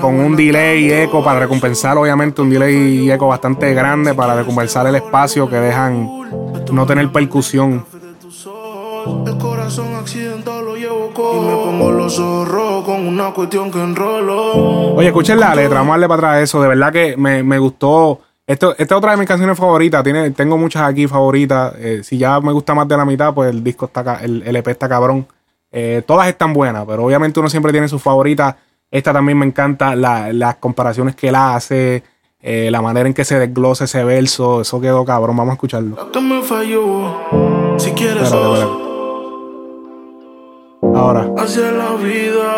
con 0.00 0.20
un 0.20 0.36
delay 0.36 0.86
y 0.86 0.92
eco 0.92 1.22
para 1.22 1.40
recompensar, 1.40 1.98
obviamente, 1.98 2.40
un 2.40 2.48
delay 2.48 3.04
y 3.04 3.10
eco 3.10 3.28
bastante 3.28 3.74
grande 3.74 4.14
para 4.14 4.34
recompensar 4.34 4.86
el 4.86 4.94
espacio 4.94 5.48
que 5.48 5.56
dejan 5.56 6.08
no 6.72 6.86
tener 6.86 7.12
percusión. 7.12 7.84
El 9.26 9.38
corazón 9.38 9.94
accidentado 9.96 10.55
llevo 10.76 11.10
con. 11.12 11.36
Y 11.36 11.40
me 11.48 11.54
pongo 11.56 11.90
los 11.92 12.18
ojos 12.18 12.48
rojos 12.48 12.84
con 12.84 13.06
una 13.08 13.30
cuestión 13.32 13.70
que 13.70 13.80
enrolo. 13.82 14.94
Oye, 14.94 15.08
escuchen 15.08 15.40
la 15.40 15.54
letra, 15.54 15.78
vamos 15.78 15.90
a 15.90 15.94
darle 15.94 16.08
para 16.08 16.28
atrás 16.28 16.42
eso. 16.42 16.60
De 16.62 16.68
verdad 16.68 16.92
que 16.92 17.16
me, 17.16 17.42
me 17.42 17.58
gustó. 17.58 18.20
Esto, 18.46 18.70
esta 18.78 18.94
es 18.94 18.98
otra 18.98 19.10
de 19.10 19.16
mis 19.16 19.26
canciones 19.26 19.58
favoritas. 19.58 20.04
Tiene, 20.04 20.30
tengo 20.30 20.56
muchas 20.56 20.82
aquí 20.82 21.06
favoritas. 21.08 21.74
Eh, 21.78 22.00
si 22.04 22.16
ya 22.18 22.40
me 22.40 22.52
gusta 22.52 22.74
más 22.74 22.86
de 22.86 22.96
la 22.96 23.04
mitad, 23.04 23.34
pues 23.34 23.50
el 23.50 23.64
disco 23.64 23.86
está, 23.86 24.20
el, 24.22 24.42
el 24.46 24.54
EP 24.56 24.68
está 24.68 24.88
cabrón. 24.88 25.26
Eh, 25.72 26.02
todas 26.06 26.28
están 26.28 26.52
buenas, 26.52 26.84
pero 26.86 27.04
obviamente 27.04 27.40
uno 27.40 27.48
siempre 27.50 27.72
tiene 27.72 27.88
sus 27.88 28.00
favoritas. 28.00 28.54
Esta 28.88 29.12
también 29.12 29.36
me 29.36 29.44
encanta, 29.46 29.96
la- 29.96 30.32
las 30.32 30.56
comparaciones 30.56 31.16
que 31.16 31.28
él 31.30 31.34
hace, 31.34 32.04
eh, 32.40 32.68
la 32.70 32.80
manera 32.80 33.08
en 33.08 33.14
que 33.14 33.24
se 33.24 33.36
desglosa 33.36 33.84
ese 33.84 34.04
verso. 34.04 34.60
Eso 34.60 34.80
quedó 34.80 35.04
cabrón. 35.04 35.36
Vamos 35.36 35.50
a 35.50 35.54
escucharlo. 35.54 36.00
Esto 36.00 36.20
me 36.22 36.40
falló. 36.42 37.16
Si 37.78 37.90
quieres, 37.90 38.22
espérate. 38.32 38.85
Ahora. 40.94 41.28
hacia 41.38 41.72
la 41.72 41.92
vida. 41.96 42.48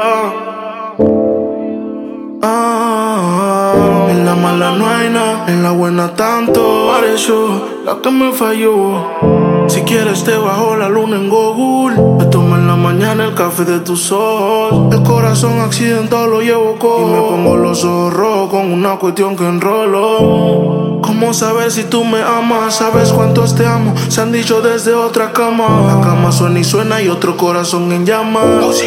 Ah, 2.43 4.07
en 4.11 4.25
la 4.25 4.35
mala 4.35 4.73
no 4.73 4.87
hay 4.87 5.09
nada, 5.11 5.47
en 5.49 5.63
la 5.63 5.73
buena 5.73 6.15
tanto. 6.15 6.89
Pareció 6.93 7.37
la 7.85 8.01
que 8.03 8.11
me 8.11 8.33
falló. 8.33 9.38
Si 9.69 9.83
quieres 9.83 10.25
te 10.25 10.35
bajo 10.37 10.77
la 10.77 10.89
luna 10.89 11.17
en 11.17 11.29
Google. 11.29 11.97
Me 12.19 12.25
tomo 12.27 12.57
en 12.57 12.67
la 12.67 12.75
mañana 12.75 13.27
el 13.27 13.35
café 13.35 13.65
de 13.65 13.81
tus 13.81 14.11
ojos. 14.11 14.95
El 14.95 15.03
corazón 15.03 15.61
accidentado 15.61 16.27
lo 16.27 16.41
llevo 16.41 16.79
con. 16.79 17.03
Y 17.03 17.13
me 17.13 17.21
pongo 17.21 17.57
los 17.57 17.85
ojos 17.85 18.51
con 18.51 18.73
una 18.73 18.97
cuestión 18.97 19.37
que 19.37 19.47
enrolo. 19.47 21.01
¿Cómo 21.03 21.35
saber 21.35 21.71
si 21.71 21.85
tú 21.85 22.03
me 22.03 22.23
amas? 22.23 22.77
¿Sabes 22.77 23.13
cuántos 23.13 23.55
te 23.55 23.67
amo? 23.67 23.95
Se 24.09 24.23
han 24.23 24.33
dicho 24.33 24.63
desde 24.63 24.95
otra 24.95 25.33
cama. 25.33 25.83
La 25.87 26.01
cama 26.01 26.33
suena 26.33 26.61
y 26.61 26.65
suena 26.65 27.03
y 27.03 27.09
otro 27.09 27.37
corazón 27.37 27.93
en 27.93 28.07
llamas. 28.07 28.83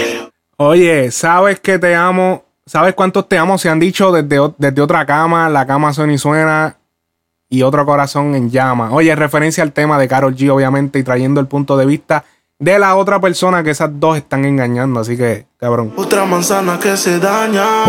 Oye, 0.58 1.12
¿sabes 1.12 1.60
que 1.60 1.78
te 1.78 1.96
amo? 1.96 2.46
¿Sabes 2.66 2.96
cuántos 2.96 3.30
te 3.30 3.38
amo? 3.38 3.60
Se 3.60 3.70
han 3.70 3.80
dicho 3.80 4.12
desde, 4.12 4.40
desde 4.58 4.82
otra 4.82 5.06
cama, 5.06 5.48
la 5.48 5.68
cama 5.68 5.94
suena 5.94 6.14
y 6.14 6.18
suena 6.18 6.78
y 7.52 7.64
otro 7.64 7.86
corazón 7.86 8.34
en 8.34 8.50
llama. 8.50 8.92
Oye, 8.94 9.14
referencia 9.14 9.62
al 9.62 9.74
tema 9.74 10.00
de 10.00 10.08
Carol 10.08 10.34
G, 10.36 10.50
obviamente, 10.50 10.98
y 11.00 11.04
trayendo 11.04 11.42
el 11.42 11.48
punto 11.48 11.76
de 11.76 11.86
vista 11.86 12.24
de 12.58 12.80
la 12.80 12.96
otra 12.96 13.20
persona 13.20 13.62
que 13.62 13.72
esas 13.72 13.90
dos 14.00 14.16
están 14.16 14.46
engañando. 14.46 15.02
Así 15.02 15.18
que, 15.18 15.48
cabrón. 15.58 15.92
Otra 15.98 16.24
manzana 16.24 16.80
que 16.80 16.96
se 16.96 17.20
daña. 17.20 17.84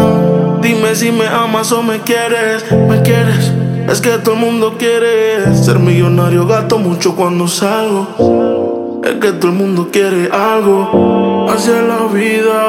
Dime 0.61 0.97
si 0.97 1.13
me 1.13 1.29
amas 1.29 1.71
o 1.71 1.81
me 1.81 2.01
quieres. 2.01 2.71
Me 2.73 3.03
quieres. 3.03 3.53
Es 3.89 4.01
que 4.01 4.19
todo 4.19 4.35
el 4.35 4.41
mundo 4.41 4.75
quiere 4.77 5.55
ser 5.55 5.79
millonario. 5.79 6.45
Gasto 6.45 6.79
mucho 6.79 7.15
cuando 7.15 7.47
salgo. 7.47 9.01
Es 9.05 9.15
que 9.15 9.31
todo 9.33 9.53
el 9.53 9.59
mundo 9.59 9.91
quiere 9.93 10.29
algo 10.33 11.49
hacia 11.49 11.83
la 11.83 12.07
vida. 12.13 12.63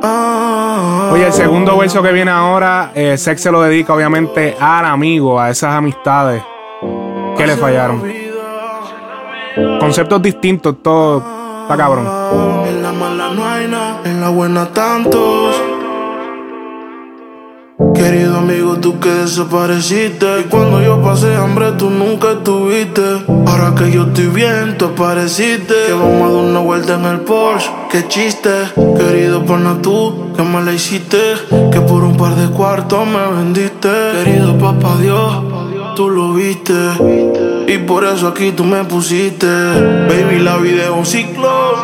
Ah. 0.00 0.33
Oye, 1.14 1.28
el 1.28 1.32
segundo 1.32 1.78
verso 1.78 2.02
que 2.02 2.10
viene 2.10 2.32
ahora, 2.32 2.90
eh, 2.92 3.16
Sex 3.16 3.40
se 3.40 3.52
lo 3.52 3.62
dedica 3.62 3.94
obviamente 3.94 4.56
al 4.58 4.84
amigo, 4.84 5.38
a 5.38 5.48
esas 5.48 5.72
amistades 5.72 6.42
que 7.36 7.46
le 7.46 7.56
fallaron. 7.56 8.02
Conceptos 9.78 10.20
distintos, 10.20 10.74
todo 10.82 11.18
está 11.62 11.76
cabrón. 11.76 12.08
En 12.66 12.82
la 12.82 12.92
mala 12.92 13.30
no 13.30 13.46
hay 13.46 13.68
nada, 13.68 14.00
en 14.04 14.20
la 14.20 14.28
buena 14.28 14.72
tantos. 14.72 15.73
Amigo, 18.44 18.76
tú 18.76 19.00
que 19.00 19.08
desapareciste. 19.08 20.40
Y 20.40 20.44
cuando 20.50 20.82
yo 20.82 21.00
pasé 21.00 21.34
hambre, 21.34 21.72
tú 21.78 21.88
nunca 21.88 22.32
estuviste. 22.32 23.00
Ahora 23.46 23.74
que 23.74 23.90
yo 23.90 24.02
estoy 24.02 24.26
bien, 24.26 24.76
tú 24.76 24.84
apareciste. 24.84 25.72
Que 25.86 25.94
vamos 25.94 26.30
a 26.30 26.34
dar 26.34 26.44
una 26.44 26.60
vuelta 26.60 26.94
en 26.96 27.06
el 27.06 27.20
Porsche. 27.20 27.70
Qué 27.90 28.06
chiste, 28.06 28.50
querido 28.98 29.46
pana, 29.46 29.78
tú 29.80 30.30
que 30.36 30.42
me 30.42 30.62
la 30.62 30.74
hiciste. 30.74 31.16
Que 31.72 31.80
por 31.80 32.04
un 32.04 32.18
par 32.18 32.34
de 32.34 32.48
cuartos 32.50 33.06
me 33.06 33.34
vendiste. 33.34 33.88
Querido 34.22 34.58
papá 34.58 34.98
Dios, 35.00 35.94
tú 35.96 36.10
lo 36.10 36.34
viste. 36.34 36.74
Y 37.66 37.78
por 37.78 38.04
eso 38.04 38.28
aquí 38.28 38.52
tú 38.52 38.64
me 38.64 38.84
pusiste. 38.84 39.46
Baby, 39.46 40.40
la 40.40 40.58
vida 40.58 40.82
es 40.84 40.90
un 40.90 41.06
ciclo. 41.06 41.78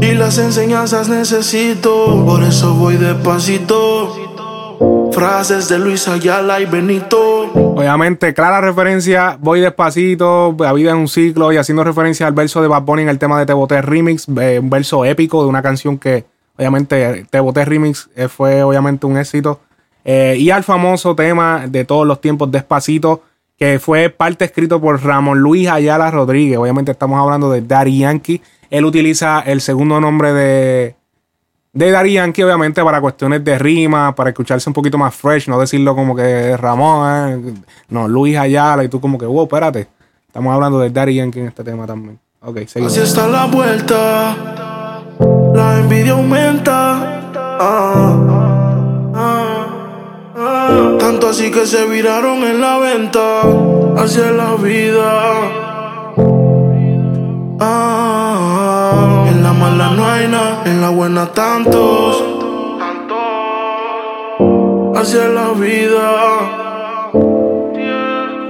Y 0.00 0.12
las 0.14 0.38
enseñanzas 0.38 1.10
necesito. 1.10 2.24
Por 2.24 2.42
eso 2.44 2.72
voy 2.72 2.96
despacito. 2.96 4.37
Frases 5.12 5.68
de 5.68 5.78
Luis 5.78 6.06
Ayala 6.08 6.60
y 6.60 6.66
Benito. 6.66 7.50
Obviamente, 7.54 8.34
clara 8.34 8.60
referencia, 8.60 9.36
voy 9.40 9.60
despacito, 9.60 10.54
la 10.58 10.72
vida 10.72 10.90
es 10.90 10.96
un 10.96 11.08
ciclo, 11.08 11.52
y 11.52 11.56
haciendo 11.56 11.84
referencia 11.84 12.26
al 12.26 12.32
verso 12.32 12.60
de 12.62 12.68
Bad 12.68 12.82
Bunny 12.82 13.02
en 13.02 13.08
el 13.08 13.18
tema 13.18 13.38
de 13.38 13.46
Te 13.46 13.52
Boté 13.52 13.80
Remix, 13.82 14.26
eh, 14.40 14.58
un 14.60 14.70
verso 14.70 15.04
épico 15.04 15.42
de 15.42 15.48
una 15.48 15.62
canción 15.62 15.98
que, 15.98 16.24
obviamente, 16.56 17.26
Te 17.30 17.40
Boté 17.40 17.64
Remix 17.64 18.08
eh, 18.16 18.28
fue 18.28 18.62
obviamente 18.62 19.06
un 19.06 19.16
éxito. 19.16 19.60
Eh, 20.04 20.36
y 20.38 20.50
al 20.50 20.64
famoso 20.64 21.14
tema 21.14 21.64
de 21.66 21.84
todos 21.84 22.06
los 22.06 22.20
tiempos, 22.20 22.50
Despacito, 22.50 23.22
que 23.58 23.78
fue 23.78 24.08
parte 24.10 24.44
escrito 24.44 24.80
por 24.80 25.02
Ramón 25.02 25.40
Luis 25.40 25.68
Ayala 25.68 26.10
Rodríguez. 26.10 26.58
Obviamente 26.58 26.92
estamos 26.92 27.20
hablando 27.20 27.50
de 27.50 27.62
Daddy 27.62 27.98
Yankee. 27.98 28.40
Él 28.70 28.84
utiliza 28.84 29.40
el 29.40 29.60
segundo 29.60 30.00
nombre 30.00 30.32
de, 30.32 30.94
de 31.78 31.92
Daddy 31.92 32.14
Yankee, 32.14 32.42
obviamente, 32.42 32.82
para 32.82 33.00
cuestiones 33.00 33.44
de 33.44 33.56
rima, 33.56 34.12
para 34.12 34.30
escucharse 34.30 34.68
un 34.68 34.74
poquito 34.74 34.98
más 34.98 35.14
fresh, 35.14 35.48
no 35.48 35.60
decirlo 35.60 35.94
como 35.94 36.16
que 36.16 36.56
Ramón, 36.56 37.44
eh, 37.46 37.54
no, 37.90 38.08
Luis 38.08 38.36
Ayala, 38.36 38.82
y 38.82 38.88
tú 38.88 39.00
como 39.00 39.16
que, 39.16 39.26
wow, 39.26 39.44
espérate. 39.44 39.86
Estamos 40.26 40.52
hablando 40.52 40.80
de 40.80 40.90
Daddy 40.90 41.14
Yankee 41.14 41.38
en 41.38 41.46
este 41.46 41.62
tema 41.62 41.86
también. 41.86 42.18
Ok, 42.40 42.66
seguimos. 42.66 42.92
Así 42.92 43.02
está 43.02 43.28
la 43.28 43.46
vuelta. 43.46 44.36
La 45.54 45.78
envidia 45.78 46.12
aumenta. 46.12 47.30
Ah, 47.60 48.16
ah, 49.14 49.66
ah. 50.36 50.96
Tanto 50.98 51.28
así 51.28 51.48
que 51.52 51.64
se 51.64 51.86
viraron 51.86 52.42
en 52.42 52.60
la 52.60 52.78
venta. 52.78 53.42
Hacia 53.96 54.32
la 54.32 54.56
vida. 54.56 55.68
Ah, 57.60 57.97
mala 59.78 59.94
no 59.94 60.08
hay 60.08 60.26
nada, 60.26 60.62
en 60.64 60.80
la 60.80 60.90
buena 60.90 61.26
tantos. 61.26 62.24
Hacia 64.96 65.28
la 65.28 65.52
vida. 65.52 66.50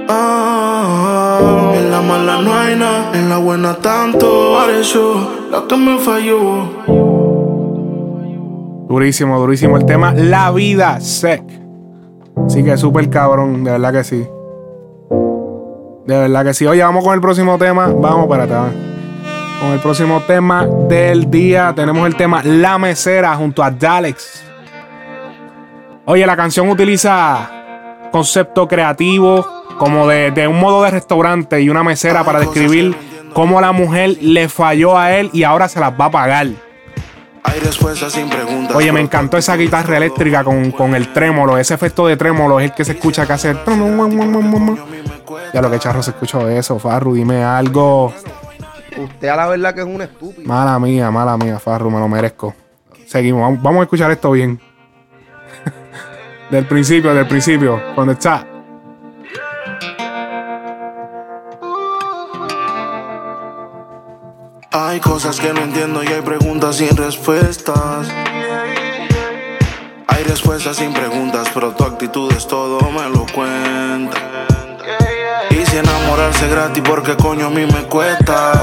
Ah, 0.09 1.71
en 1.75 1.91
la 1.91 2.01
mala 2.01 2.41
no 2.41 2.53
hay 2.53 2.75
nada, 2.75 3.11
en 3.13 3.29
la 3.29 3.37
buena 3.37 3.75
tanto. 3.75 4.55
Pareció 4.57 5.29
la 5.51 5.67
que 5.67 5.77
me 5.77 5.99
falló. 5.99 6.63
Durísimo, 8.89 9.39
durísimo 9.39 9.77
el 9.77 9.85
tema. 9.85 10.13
La 10.15 10.49
vida 10.49 10.99
sec. 10.99 11.43
Así 12.47 12.63
que 12.63 12.75
súper 12.75 13.07
cabrón, 13.11 13.63
de 13.63 13.71
verdad 13.71 13.93
que 13.93 14.03
sí. 14.03 14.27
De 16.07 16.17
verdad 16.17 16.43
que 16.43 16.55
sí. 16.55 16.65
Oye, 16.65 16.81
vamos 16.81 17.03
con 17.03 17.13
el 17.13 17.21
próximo 17.21 17.59
tema. 17.59 17.93
Vamos 17.95 18.25
para 18.27 18.45
atrás. 18.45 18.88
Con 19.59 19.71
el 19.71 19.79
próximo 19.79 20.21
tema 20.21 20.65
del 20.65 21.29
día 21.29 21.73
tenemos 21.75 22.07
el 22.07 22.15
tema 22.15 22.41
La 22.43 22.77
Mesera 22.77 23.35
junto 23.35 23.61
a 23.61 23.69
Dalex. 23.69 24.43
Oye, 26.05 26.25
la 26.25 26.37
canción 26.37 26.69
utiliza 26.69 27.49
concepto 28.11 28.67
creativo 28.67 29.45
como 29.77 30.07
de, 30.07 30.31
de 30.31 30.47
un 30.47 30.59
modo 30.59 30.83
de 30.83 30.91
restaurante 30.91 31.61
y 31.61 31.69
una 31.69 31.83
mesera 31.83 32.23
para 32.23 32.39
describir 32.39 32.95
cómo 33.33 33.61
la 33.61 33.71
mujer 33.71 34.17
le 34.21 34.49
falló 34.49 34.97
a 34.97 35.15
él 35.15 35.29
y 35.33 35.43
ahora 35.43 35.67
se 35.67 35.79
las 35.79 35.91
va 35.93 36.05
a 36.05 36.11
pagar. 36.11 36.47
Hay 37.43 37.59
respuestas 37.59 38.13
sin 38.13 38.29
preguntas. 38.29 38.75
Oye, 38.75 38.91
me 38.91 39.01
encantó 39.01 39.37
esa 39.37 39.55
guitarra 39.55 39.97
eléctrica 39.97 40.43
con, 40.43 40.71
con 40.71 40.95
el 40.95 41.13
trémolo. 41.13 41.57
Ese 41.57 41.73
efecto 41.73 42.07
de 42.07 42.17
trémolo 42.17 42.59
es 42.59 42.71
el 42.71 42.75
que 42.75 42.85
se 42.85 42.93
escucha 42.93 43.25
que 43.25 43.33
hace. 43.33 43.55
Ya 45.53 45.61
lo 45.61 45.71
que 45.71 45.79
charro 45.79 46.03
se 46.03 46.11
escuchó 46.11 46.47
eso, 46.47 46.79
Farru. 46.79 47.13
Dime 47.13 47.43
algo. 47.43 48.13
Usted 48.99 49.29
a 49.29 49.35
la 49.37 49.47
verdad 49.47 49.73
que 49.73 49.81
es 49.81 49.87
un 49.87 50.01
estúpido. 50.01 50.47
Mala 50.47 50.77
mía, 50.77 51.09
mala 51.09 51.37
mía, 51.37 51.57
Farru, 51.57 51.89
me 51.89 51.99
lo 51.99 52.07
merezco. 52.09 52.53
Seguimos, 53.07 53.41
vamos, 53.41 53.61
vamos 53.61 53.79
a 53.79 53.83
escuchar 53.83 54.11
esto 54.11 54.31
bien. 54.31 54.59
del 56.51 56.65
principio, 56.65 57.13
del 57.13 57.27
principio. 57.27 57.81
¿Dónde 57.95 58.13
está? 58.13 58.45
Hay 64.71 64.99
cosas 64.99 65.39
que 65.39 65.53
no 65.53 65.61
entiendo 65.61 66.03
y 66.03 66.07
hay 66.07 66.21
preguntas 66.21 66.75
sin 66.75 66.95
respuestas. 66.97 68.07
Hay 70.07 70.23
respuestas 70.23 70.75
sin 70.75 70.93
preguntas, 70.93 71.49
pero 71.53 71.71
tu 71.73 71.85
actitud 71.85 72.31
es 72.33 72.45
todo, 72.45 72.79
me 72.91 73.09
lo 73.09 73.25
cuenta. 73.33 74.38
Si 75.69 75.77
enamorarse 75.77 76.47
gratis, 76.47 76.81
porque 76.83 77.15
coño 77.15 77.45
a 77.45 77.49
mí 77.51 77.63
me 77.63 77.83
cuesta. 77.83 78.53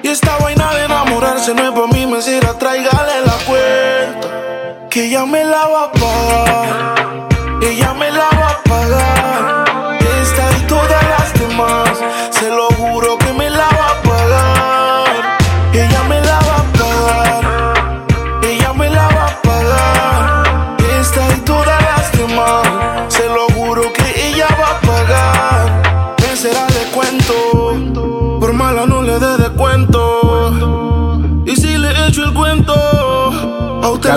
Y 0.00 0.06
esta 0.06 0.36
vaina 0.36 0.72
de 0.74 0.84
enamorarse 0.84 1.52
no 1.54 1.64
es 1.64 1.72
para 1.72 1.88
mí, 1.88 2.06
me 2.06 2.22
sirve, 2.22 2.46
tráigale 2.56 3.20
la 3.26 3.32
cuenta. 3.44 4.88
Que 4.88 5.06
ella 5.06 5.26
me 5.26 5.42
la 5.42 5.66
va 5.66 5.84
a 5.86 5.92
pagar. 5.92 7.28
Ella 7.62 7.94
me 7.94 8.11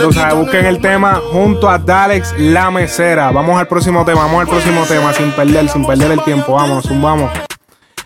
tú 0.07 0.13
sabes, 0.13 0.35
busquen 0.35 0.65
el 0.65 0.79
tema 0.79 1.21
junto 1.31 1.69
a 1.69 1.77
Dalex 1.77 2.35
La 2.37 2.69
Mesera. 2.69 3.31
Vamos 3.31 3.59
al 3.59 3.67
próximo 3.67 4.05
tema, 4.05 4.21
vamos 4.21 4.41
al 4.41 4.47
próximo 4.47 4.83
tema, 4.85 5.13
sin 5.13 5.31
perder, 5.31 5.67
sin 5.69 5.85
perder 5.85 6.11
el 6.11 6.23
tiempo. 6.23 6.53
Vamos, 6.53 6.87
vamos. 7.01 7.31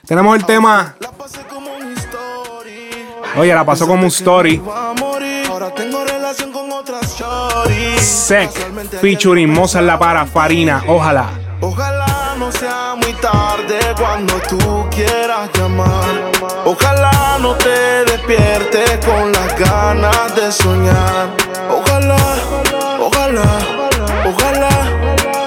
Tenemos 0.05 0.35
el 0.37 0.45
tema. 0.45 0.95
La 0.99 1.11
pasé 1.11 1.39
como 1.49 1.71
un 1.73 1.93
story. 1.97 2.89
Oye, 3.37 3.53
la 3.53 3.65
pasó 3.65 3.87
como 3.87 4.03
un 4.03 4.07
story. 4.07 4.57
Va 4.57 4.91
a 4.91 4.93
morir. 4.93 5.45
Ahora 5.49 5.73
tengo 5.73 6.03
relación 6.05 6.51
con 6.51 6.71
otras 6.71 7.17
shorties. 7.17 8.01
Sec, 8.01 8.49
featuring 9.01 9.51
Mozart 9.51 9.85
La 9.85 9.99
Para, 9.99 10.25
Farina. 10.25 10.83
Ojalá. 10.87 11.29
Ojalá 11.61 12.35
no 12.37 12.51
sea 12.51 12.95
muy 12.95 13.13
tarde 13.13 13.79
cuando 13.97 14.33
tú 14.47 14.87
quieras 14.89 15.49
llamar. 15.53 15.98
Ojalá 16.65 17.37
no 17.41 17.53
te 17.55 18.05
despiertes 18.05 19.05
con 19.05 19.31
las 19.31 19.57
ganas 19.57 20.35
de 20.35 20.51
soñar. 20.51 21.29
Ojalá, 21.69 22.17
ojalá, 22.99 23.43
ojalá, 24.25 24.69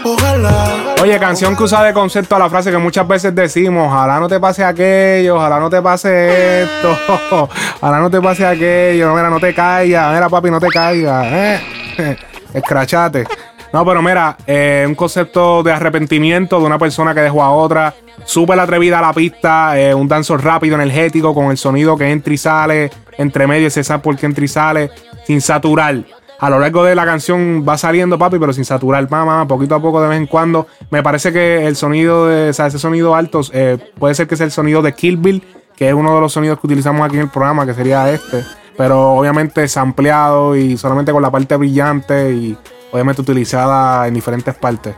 ojalá. 0.05 0.95
Oye, 1.03 1.19
canción 1.19 1.57
que 1.57 1.65
usa 1.65 1.83
de 1.83 1.93
concepto 1.93 2.37
a 2.37 2.39
la 2.39 2.49
frase 2.49 2.71
que 2.71 2.79
muchas 2.79 3.07
veces 3.07 3.35
decimos, 3.35 3.89
ojalá 3.89 4.21
no 4.21 4.29
te 4.29 4.39
pase 4.39 4.65
aquello, 4.65 5.37
ojalá 5.37 5.59
no 5.59 5.69
te 5.69 5.83
pase 5.83 6.63
esto, 6.63 6.97
ojalá 7.81 7.99
no 7.99 8.11
te 8.11 8.21
pase 8.21 8.47
aquello, 8.47 9.15
mira, 9.15 9.29
no 9.29 9.41
te 9.41 9.55
caigas, 9.55 10.15
mira 10.15 10.29
papi, 10.29 10.51
no 10.51 10.61
te 10.61 10.69
caigas, 10.69 11.27
eh, 11.27 12.17
escrachate. 12.55 13.27
No, 13.73 13.85
pero 13.87 14.03
mira, 14.03 14.37
eh, 14.47 14.85
un 14.87 14.95
concepto 14.95 15.63
de 15.63 15.73
arrepentimiento 15.73 16.61
de 16.61 16.67
una 16.67 16.79
persona 16.79 17.15
que 17.15 17.21
dejó 17.21 17.43
a 17.43 17.53
otra, 17.53 17.95
súper 18.25 18.61
atrevida 18.61 18.99
a 18.99 19.03
la 19.03 19.13
pista, 19.13 19.79
eh, 19.81 19.95
un 19.95 20.09
danzo 20.09 20.37
rápido, 20.37 20.75
energético, 20.75 21.35
con 21.35 21.51
el 21.51 21.57
sonido 21.57 21.97
que 21.97 22.11
entra 22.11 22.35
y 22.35 22.37
sale, 22.37 22.91
entre 23.17 23.47
medio 23.47 23.71
se 23.71 23.83
sabe 23.83 24.03
por 24.03 24.17
qué 24.17 24.27
entra 24.27 24.45
y 24.45 24.49
sale, 24.49 24.91
sin 25.25 25.41
saturar 25.41 26.05
a 26.43 26.51
lo 26.51 26.59
largo 26.59 26.83
de 26.83 26.97
la 26.97 27.05
canción 27.05 27.65
va 27.67 27.79
saliendo, 27.79 28.19
papi, 28.19 28.37
pero 28.37 28.53
sin 28.53 28.65
saturar, 28.65 29.09
mamá, 29.09 29.47
poquito 29.47 29.77
a 29.77 29.81
poco, 29.81 30.03
de 30.03 30.09
vez 30.09 30.19
en 30.19 30.27
cuando. 30.27 30.67
Me 30.91 31.01
parece 31.01 31.33
que 31.33 31.69
el 31.69 31.77
sonido 31.77 32.27
de, 32.27 32.51
o 32.51 32.53
sea, 32.53 32.67
ese 32.67 32.81
sonido 32.81 33.15
alto, 33.15 33.43
eh, 33.53 33.79
puede 33.97 34.17
ser 34.17 34.27
que 34.27 34.37
sea 34.37 34.47
el 34.47 34.51
sonido 34.51 34.83
de 34.83 34.93
Kill 34.93 35.19
Bill, 35.19 35.41
que 35.77 35.87
es 35.87 35.95
uno 35.95 36.13
de 36.17 36.21
los 36.21 36.33
sonidos 36.33 36.59
que 36.59 36.67
utilizamos 36.67 37.07
aquí 37.07 37.15
en 37.15 37.23
el 37.23 37.29
programa, 37.29 37.65
que 37.65 37.75
sería 37.75 38.11
este. 38.11 38.43
Pero 38.77 39.13
obviamente 39.13 39.69
sampleado 39.69 40.57
y 40.57 40.77
solamente 40.77 41.13
con 41.13 41.23
la 41.23 41.31
parte 41.31 41.55
brillante 41.55 42.33
y 42.33 42.59
obviamente 42.93 43.23
utilizada 43.23 44.07
en 44.07 44.15
diferentes 44.15 44.55
partes. 44.55 44.95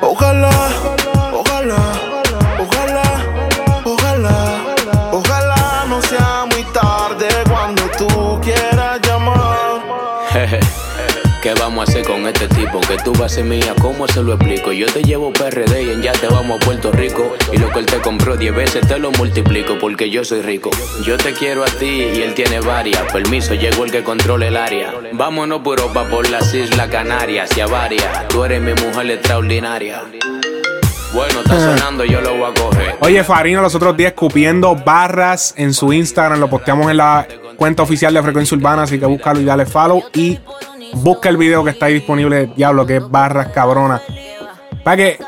Ojalá, 0.00 0.50
con 12.20 12.28
este 12.28 12.48
tipo? 12.48 12.80
Que 12.80 12.96
tú 12.98 13.12
vas 13.12 13.32
a 13.32 13.36
ser 13.36 13.44
mía, 13.44 13.74
¿cómo 13.80 14.06
se 14.06 14.22
lo 14.22 14.34
explico? 14.34 14.72
Yo 14.72 14.86
te 14.86 15.02
llevo 15.02 15.32
PRD 15.32 15.82
y 15.82 15.90
en 15.90 16.02
ya 16.02 16.12
te 16.12 16.26
vamos 16.28 16.60
a 16.60 16.64
Puerto 16.64 16.92
Rico. 16.92 17.34
Y 17.52 17.58
lo 17.58 17.70
que 17.70 17.78
él 17.80 17.86
te 17.86 18.00
compró 18.00 18.36
10 18.36 18.54
veces 18.54 18.86
te 18.86 18.98
lo 18.98 19.10
multiplico 19.12 19.78
porque 19.78 20.10
yo 20.10 20.24
soy 20.24 20.42
rico. 20.42 20.70
Yo 21.04 21.16
te 21.16 21.32
quiero 21.32 21.64
a 21.64 21.66
ti 21.66 21.86
y 21.86 22.22
él 22.22 22.34
tiene 22.34 22.60
varias. 22.60 23.02
Permiso, 23.12 23.54
llegó 23.54 23.84
el 23.84 23.90
que 23.90 24.02
controla 24.02 24.46
el 24.46 24.56
área. 24.56 24.92
Vámonos 25.12 25.60
por 25.60 25.78
Europa, 25.78 26.06
por 26.08 26.28
las 26.28 26.52
Islas 26.54 26.88
Canarias 26.88 27.50
y 27.56 27.60
a 27.60 27.66
varias. 27.66 28.28
Tú 28.28 28.44
eres 28.44 28.60
mi 28.60 28.74
mujer 28.74 29.10
extraordinaria. 29.10 30.02
Bueno, 31.12 31.40
está 31.40 31.58
sonando, 31.58 32.04
yo 32.04 32.20
lo 32.20 32.36
voy 32.36 32.50
a 32.50 32.54
coger. 32.54 32.96
Oye, 33.00 33.24
Farina 33.24 33.60
los 33.60 33.74
otros 33.74 33.96
días 33.96 34.12
escupiendo 34.12 34.76
barras 34.76 35.54
en 35.56 35.74
su 35.74 35.92
Instagram. 35.92 36.38
Lo 36.38 36.48
posteamos 36.48 36.88
en 36.90 36.98
la 36.98 37.26
cuenta 37.56 37.82
oficial 37.82 38.14
de 38.14 38.22
Frecuencia 38.22 38.56
Urbana, 38.56 38.84
así 38.84 38.98
que 38.98 39.06
búscalo 39.06 39.40
y 39.40 39.44
dale 39.44 39.66
follow. 39.66 40.04
Y 40.14 40.38
busca 40.94 41.28
el 41.28 41.36
video 41.36 41.64
que 41.64 41.70
está 41.70 41.86
ahí 41.86 41.94
disponible, 41.94 42.52
diablo, 42.56 42.86
que 42.86 42.96
es 42.96 43.10
barras 43.10 43.48
cabrona. 43.48 44.00
Para 44.84 44.96
que. 44.96 45.18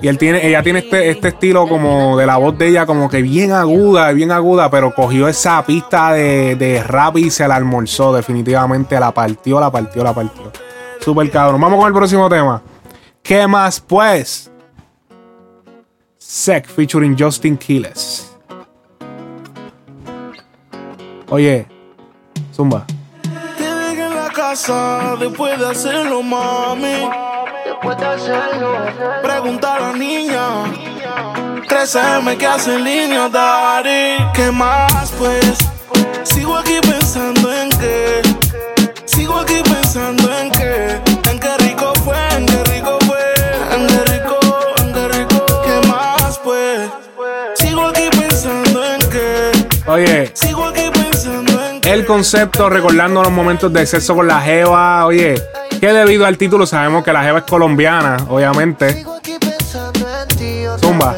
Y 0.00 0.06
él 0.06 0.16
tiene, 0.16 0.46
ella 0.46 0.62
tiene 0.62 0.78
este, 0.78 1.10
este 1.10 1.28
estilo 1.28 1.66
como 1.66 2.16
de 2.16 2.24
la 2.24 2.36
voz 2.36 2.56
de 2.56 2.68
ella, 2.68 2.86
como 2.86 3.08
que 3.08 3.20
bien 3.20 3.50
aguda, 3.52 4.12
bien 4.12 4.30
aguda, 4.30 4.70
pero 4.70 4.94
cogió 4.94 5.26
esa 5.26 5.64
pista 5.66 6.12
de, 6.12 6.54
de 6.54 6.82
rap 6.84 7.16
y 7.18 7.30
se 7.30 7.48
la 7.48 7.56
almorzó, 7.56 8.14
definitivamente. 8.14 9.00
La 9.00 9.12
partió, 9.12 9.58
la 9.58 9.70
partió, 9.72 10.04
la 10.04 10.14
partió. 10.14 10.52
Super 11.00 11.28
cabrón. 11.30 11.60
Vamos 11.60 11.78
con 11.80 11.88
el 11.88 11.94
próximo 11.94 12.28
tema. 12.28 12.62
¿Qué 13.22 13.46
más, 13.46 13.80
pues? 13.80 14.50
Sec 16.16 16.68
featuring 16.68 17.16
Justin 17.18 17.56
Quiles. 17.56 18.36
Oye, 21.30 21.66
Zumba. 22.54 22.86
Casa 24.38 25.16
después 25.18 25.58
de 25.58 25.66
hacerlo, 25.66 26.22
mami. 26.22 27.10
Después 27.66 27.98
de 27.98 28.06
hacerlo, 28.06 28.70
Pregunta 29.20 29.74
a 29.74 29.80
la 29.80 29.92
niña. 29.94 30.46
13M 31.68 32.36
que 32.36 32.46
hace 32.46 32.76
en 32.76 32.84
línea, 32.84 33.28
daddy. 33.28 34.16
¿Qué 34.34 34.52
más, 34.52 35.10
pues? 35.18 35.58
Sigo 36.22 36.56
aquí 36.56 36.78
pensando 36.82 37.52
en 37.52 37.68
qué. 37.80 38.22
Sigo 39.06 39.34
aquí 39.40 39.60
pensando 39.64 40.32
en 40.38 40.52
qué. 40.52 41.00
En 41.30 41.40
qué 41.40 41.56
rico 41.58 41.92
fue, 42.04 42.16
en 42.36 42.46
qué 42.46 42.62
rico 42.72 42.96
fue. 43.06 43.24
En 43.74 43.86
qué 43.88 44.00
rico, 44.12 44.38
en 44.82 44.92
qué 44.92 45.08
rico. 45.18 45.46
¿Qué 45.66 45.88
más, 45.88 46.38
pues? 46.44 46.88
Sigo 47.56 47.86
aquí 47.88 48.08
pensando 48.16 48.84
en 48.84 49.00
qué. 49.10 49.50
Oye, 49.88 50.30
Sigo 50.34 50.57
el 51.88 52.04
concepto 52.04 52.68
recordando 52.68 53.22
los 53.22 53.32
momentos 53.32 53.72
de 53.72 53.86
sexo 53.86 54.14
con 54.14 54.28
la 54.28 54.40
Jeva. 54.40 55.06
Oye, 55.06 55.42
que 55.80 55.92
debido 55.92 56.26
al 56.26 56.36
título 56.36 56.66
sabemos 56.66 57.02
que 57.02 57.12
la 57.12 57.22
Jeva 57.22 57.38
es 57.38 57.44
colombiana, 57.44 58.16
obviamente. 58.28 59.04
Zumba. 60.80 61.16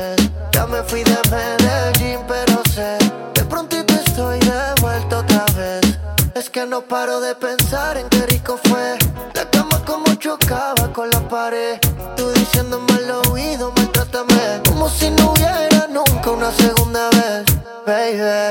que 6.53 6.67
no 6.67 6.81
paro 6.81 7.21
de 7.21 7.35
pensar 7.37 7.97
en 7.97 8.09
qué 8.09 8.27
rico 8.27 8.59
fue. 8.65 8.99
La 9.35 9.49
cama 9.51 9.85
como 9.85 10.15
chocaba 10.17 10.93
con 10.93 11.09
la 11.11 11.21
pared. 11.29 11.79
Tú 12.17 12.29
diciéndome 12.33 12.93
al 12.93 13.31
oído, 13.31 13.73
maltrátame. 13.77 14.61
Como 14.67 14.89
si 14.89 15.11
no 15.11 15.33
hubiera 15.33 15.87
nunca 15.89 16.31
una 16.31 16.51
segunda 16.51 17.09
vez, 17.11 17.45
baby. 17.87 18.50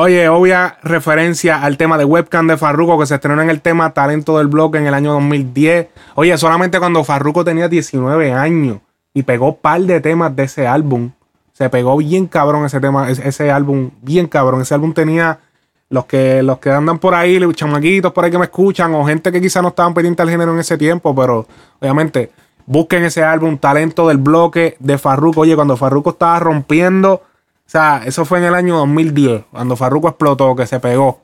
Oye, 0.00 0.28
obvia 0.28 0.78
referencia 0.84 1.60
al 1.60 1.76
tema 1.76 1.98
de 1.98 2.04
webcam 2.04 2.46
de 2.46 2.56
Farruko 2.56 3.00
que 3.00 3.06
se 3.06 3.16
estrenó 3.16 3.42
en 3.42 3.50
el 3.50 3.60
tema 3.60 3.94
Talento 3.94 4.38
del 4.38 4.46
Bloque 4.46 4.78
en 4.78 4.86
el 4.86 4.94
año 4.94 5.12
2010. 5.14 5.88
Oye, 6.14 6.38
solamente 6.38 6.78
cuando 6.78 7.02
Farruko 7.02 7.44
tenía 7.44 7.68
19 7.68 8.32
años 8.32 8.78
y 9.12 9.24
pegó 9.24 9.56
par 9.56 9.80
de 9.80 10.00
temas 10.00 10.36
de 10.36 10.44
ese 10.44 10.68
álbum. 10.68 11.10
Se 11.52 11.68
pegó 11.68 11.96
bien 11.96 12.28
cabrón 12.28 12.64
ese 12.64 12.78
tema, 12.78 13.10
ese, 13.10 13.50
álbum, 13.50 13.90
bien 14.00 14.28
cabrón. 14.28 14.60
Ese 14.60 14.72
álbum 14.72 14.92
tenía 14.92 15.40
los 15.88 16.04
que, 16.04 16.44
los 16.44 16.60
que 16.60 16.70
andan 16.70 17.00
por 17.00 17.16
ahí, 17.16 17.40
los 17.40 17.52
chamaquitos 17.56 18.12
por 18.12 18.24
ahí 18.24 18.30
que 18.30 18.38
me 18.38 18.44
escuchan, 18.44 18.94
o 18.94 19.04
gente 19.04 19.32
que 19.32 19.40
quizás 19.40 19.64
no 19.64 19.70
estaban 19.70 19.94
pendientes 19.94 20.22
al 20.22 20.30
género 20.30 20.52
en 20.52 20.60
ese 20.60 20.78
tiempo, 20.78 21.12
pero 21.12 21.44
obviamente 21.80 22.30
busquen 22.66 23.02
ese 23.02 23.24
álbum, 23.24 23.58
Talento 23.58 24.06
del 24.06 24.18
Bloque 24.18 24.76
de 24.78 24.96
Farruko. 24.96 25.40
Oye, 25.40 25.56
cuando 25.56 25.76
Farruko 25.76 26.10
estaba 26.10 26.38
rompiendo 26.38 27.22
o 27.68 27.70
sea, 27.70 28.00
eso 28.06 28.24
fue 28.24 28.38
en 28.38 28.44
el 28.44 28.54
año 28.54 28.78
2010, 28.78 29.44
cuando 29.50 29.76
Farruko 29.76 30.08
explotó, 30.08 30.56
que 30.56 30.66
se 30.66 30.80
pegó. 30.80 31.20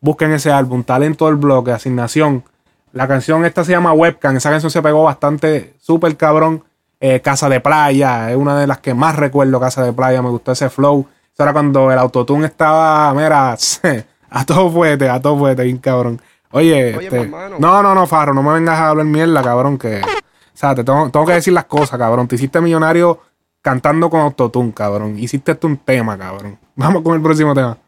Busquen 0.00 0.32
ese 0.32 0.50
álbum, 0.50 0.84
Talento 0.84 1.26
del 1.26 1.34
Bloque, 1.34 1.70
Asignación. 1.70 2.44
La 2.92 3.06
canción 3.06 3.44
esta 3.44 3.62
se 3.62 3.72
llama 3.72 3.92
Webcam. 3.92 4.34
Esa 4.34 4.48
canción 4.48 4.70
se 4.70 4.80
pegó 4.80 5.02
bastante, 5.02 5.74
súper 5.78 6.16
cabrón. 6.16 6.64
Eh, 6.98 7.20
Casa 7.20 7.50
de 7.50 7.60
Playa, 7.60 8.30
es 8.30 8.38
una 8.38 8.58
de 8.58 8.66
las 8.66 8.78
que 8.78 8.94
más 8.94 9.16
recuerdo, 9.16 9.60
Casa 9.60 9.84
de 9.84 9.92
Playa. 9.92 10.22
Me 10.22 10.30
gustó 10.30 10.52
ese 10.52 10.70
flow. 10.70 11.06
Eso 11.30 11.42
era 11.42 11.52
cuando 11.52 11.92
el 11.92 11.98
autotune 11.98 12.46
estaba, 12.46 13.12
mira, 13.12 13.54
a 14.30 14.44
todo 14.46 14.70
fuerte, 14.70 15.10
a 15.10 15.20
todo 15.20 15.36
fuerte, 15.36 15.62
bien 15.64 15.76
cabrón. 15.76 16.22
Oye, 16.52 16.96
Oye, 16.96 17.06
este, 17.06 17.28
no, 17.28 17.82
no, 17.82 17.94
no, 17.94 18.06
Farro, 18.06 18.32
no 18.32 18.42
me 18.42 18.54
vengas 18.54 18.78
a 18.78 18.88
hablar 18.88 19.04
mierda, 19.04 19.42
cabrón, 19.42 19.76
que... 19.76 20.00
O 20.00 20.56
sea, 20.56 20.74
te 20.74 20.84
tengo, 20.84 21.10
tengo 21.10 21.26
que 21.26 21.34
decir 21.34 21.52
las 21.52 21.66
cosas, 21.66 21.98
cabrón. 21.98 22.28
Te 22.28 22.36
hiciste 22.36 22.62
millonario 22.62 23.20
cantando 23.62 24.10
con 24.10 24.20
autotune, 24.20 24.72
cabrón. 24.74 25.18
Hiciste 25.18 25.52
esto 25.52 25.68
un 25.68 25.78
tema, 25.78 26.18
cabrón. 26.18 26.58
Vamos 26.76 27.02
con 27.02 27.14
el 27.14 27.22
próximo 27.22 27.54
tema. 27.54 27.78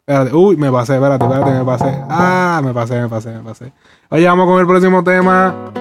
Espérate. 0.00 0.34
Uy, 0.34 0.56
me 0.56 0.70
pasé, 0.70 0.94
espérate, 0.94 1.24
espérate, 1.24 1.50
me 1.52 1.64
pasé. 1.64 1.96
Ah, 2.10 2.60
me 2.62 2.74
pasé, 2.74 3.00
me 3.00 3.08
pasé, 3.08 3.30
me 3.30 3.40
pasé. 3.40 3.72
Oye, 4.08 4.26
vamos 4.26 4.48
con 4.48 4.60
el 4.60 4.66
próximo 4.66 5.04
tema. 5.04 5.72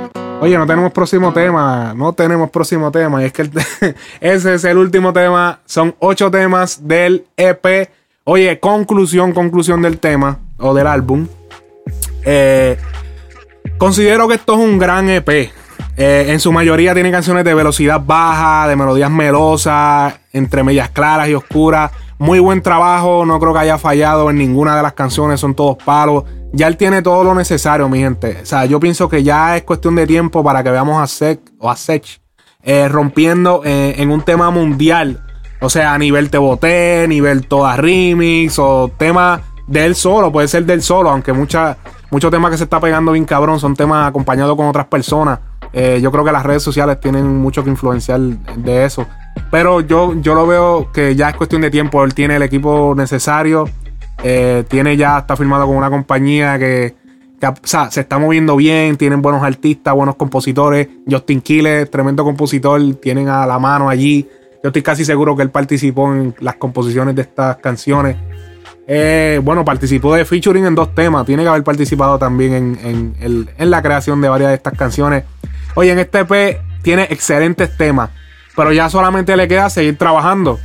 Oye, 0.41 0.57
no 0.59 0.67
tenemos 0.67 0.91
próximo 0.91 1.33
tema. 1.33 1.93
No 1.95 2.13
tenemos 2.13 2.51
próximo 2.51 2.91
tema. 2.91 3.23
Y 3.23 3.25
es 3.25 3.33
que 3.33 3.49
ese 4.21 4.53
es 4.53 4.63
el 4.63 4.77
último 4.77 5.11
tema. 5.11 5.59
Son 5.65 5.95
ocho 5.97 6.29
temas 6.29 6.87
del 6.87 7.25
EP. 7.35 7.89
Oye, 8.25 8.59
conclusión, 8.59 9.33
conclusión 9.33 9.81
del 9.81 9.97
tema 9.97 10.37
o 10.59 10.75
del 10.75 10.85
álbum. 10.85 11.27
Eh, 12.23 12.77
considero 13.79 14.27
que 14.27 14.35
esto 14.35 14.53
es 14.53 14.59
un 14.59 14.77
gran 14.77 15.09
EP. 15.09 15.51
Eh, 15.97 16.27
en 16.29 16.39
su 16.39 16.51
mayoría 16.51 16.93
tiene 16.93 17.11
canciones 17.11 17.43
de 17.43 17.53
velocidad 17.53 18.01
baja, 18.03 18.67
de 18.67 18.75
melodías 18.75 19.11
melosas, 19.11 20.13
entre 20.33 20.63
medias 20.63 20.89
claras 20.89 21.29
y 21.29 21.33
oscuras. 21.33 21.91
Muy 22.17 22.39
buen 22.39 22.61
trabajo, 22.61 23.25
no 23.25 23.39
creo 23.39 23.53
que 23.53 23.59
haya 23.59 23.77
fallado 23.77 24.29
en 24.29 24.37
ninguna 24.37 24.75
de 24.77 24.83
las 24.83 24.93
canciones, 24.93 25.39
son 25.39 25.55
todos 25.55 25.77
palos. 25.83 26.23
Ya 26.53 26.67
él 26.67 26.77
tiene 26.77 27.01
todo 27.01 27.23
lo 27.23 27.33
necesario, 27.33 27.89
mi 27.89 27.99
gente. 27.99 28.39
O 28.43 28.45
sea, 28.45 28.65
yo 28.65 28.79
pienso 28.79 29.09
que 29.09 29.23
ya 29.23 29.57
es 29.57 29.63
cuestión 29.63 29.95
de 29.95 30.05
tiempo 30.05 30.43
para 30.43 30.63
que 30.63 30.69
veamos 30.69 31.01
a 31.01 31.07
Sech 31.07 31.39
o 31.59 31.69
a 31.69 31.75
Sech 31.75 32.21
eh, 32.63 32.87
rompiendo 32.87 33.61
eh, 33.65 33.95
en 33.97 34.11
un 34.11 34.21
tema 34.21 34.51
mundial. 34.51 35.23
O 35.61 35.69
sea, 35.69 35.93
a 35.93 35.97
nivel 35.97 36.29
Te 36.29 36.37
Boté, 36.37 37.07
nivel 37.07 37.47
Toda 37.47 37.75
Remix 37.75 38.57
o 38.59 38.91
tema 38.97 39.41
de 39.67 39.85
él 39.85 39.95
solo, 39.95 40.31
puede 40.31 40.47
ser 40.47 40.65
del 40.65 40.81
solo, 40.81 41.09
aunque 41.09 41.33
mucha, 41.33 41.77
muchos 42.09 42.29
temas 42.29 42.51
que 42.51 42.57
se 42.57 42.65
está 42.65 42.79
pegando 42.79 43.13
bien 43.13 43.25
cabrón 43.25 43.59
son 43.59 43.75
temas 43.75 44.07
acompañados 44.07 44.55
con 44.55 44.67
otras 44.67 44.87
personas. 44.87 45.39
Eh, 45.73 45.99
yo 46.01 46.11
creo 46.11 46.23
que 46.25 46.31
las 46.31 46.43
redes 46.43 46.63
sociales 46.63 46.99
tienen 46.99 47.25
mucho 47.37 47.63
que 47.63 47.69
influenciar 47.69 48.19
de 48.19 48.85
eso. 48.85 49.07
Pero 49.49 49.81
yo, 49.81 50.13
yo 50.21 50.35
lo 50.35 50.45
veo 50.45 50.91
que 50.91 51.15
ya 51.15 51.29
es 51.29 51.35
cuestión 51.35 51.61
de 51.61 51.69
tiempo. 51.71 52.03
Él 52.03 52.13
tiene 52.13 52.35
el 52.35 52.41
equipo 52.43 52.93
necesario. 52.95 53.69
eh, 54.23 54.63
tiene 54.67 54.97
ya, 54.97 55.19
está 55.19 55.35
firmado 55.35 55.65
con 55.65 55.75
una 55.75 55.89
compañía 55.89 56.59
que, 56.59 56.93
o 57.43 57.53
sea, 57.63 57.89
se 57.89 58.01
está 58.01 58.19
moviendo 58.19 58.55
bien. 58.55 58.97
Tienen 58.97 59.21
buenos 59.21 59.41
artistas, 59.43 59.93
buenos 59.95 60.15
compositores. 60.15 60.87
Justin 61.09 61.41
Quiles, 61.41 61.89
tremendo 61.89 62.23
compositor. 62.23 62.79
Tienen 63.01 63.29
a 63.29 63.45
la 63.47 63.57
mano 63.57 63.89
allí. 63.89 64.27
Yo 64.63 64.67
estoy 64.69 64.81
casi 64.83 65.05
seguro 65.05 65.35
que 65.35 65.41
él 65.43 65.49
participó 65.49 66.13
en 66.13 66.35
las 66.39 66.55
composiciones 66.55 67.15
de 67.15 67.23
estas 67.23 67.55
canciones. 67.57 68.15
Eh, 68.87 69.39
bueno, 69.43 69.63
participó 69.63 70.13
de 70.15 70.25
featuring 70.25 70.65
en 70.65 70.75
dos 70.75 70.93
temas. 70.93 71.25
Tiene 71.25 71.43
que 71.43 71.49
haber 71.49 71.63
participado 71.63 72.19
también 72.19 72.53
en, 72.53 72.77
en 72.83 73.15
el- 73.21 73.49
en 73.57 73.71
la 73.71 73.81
creación 73.81 74.19
de 74.21 74.27
varias 74.29 74.49
de 74.49 74.55
estas 74.55 74.73
canciones. 74.77 75.23
Oye, 75.75 75.91
en 75.91 75.99
este 75.99 76.19
EP 76.19 76.61
tiene 76.81 77.07
excelentes 77.09 77.75
temas. 77.77 78.09
Pero 78.55 78.73
ya 78.73 78.89
solamente 78.89 79.35
le 79.37 79.47
queda 79.47 79.69
seguir 79.69 79.97
trabajando. 79.97 80.59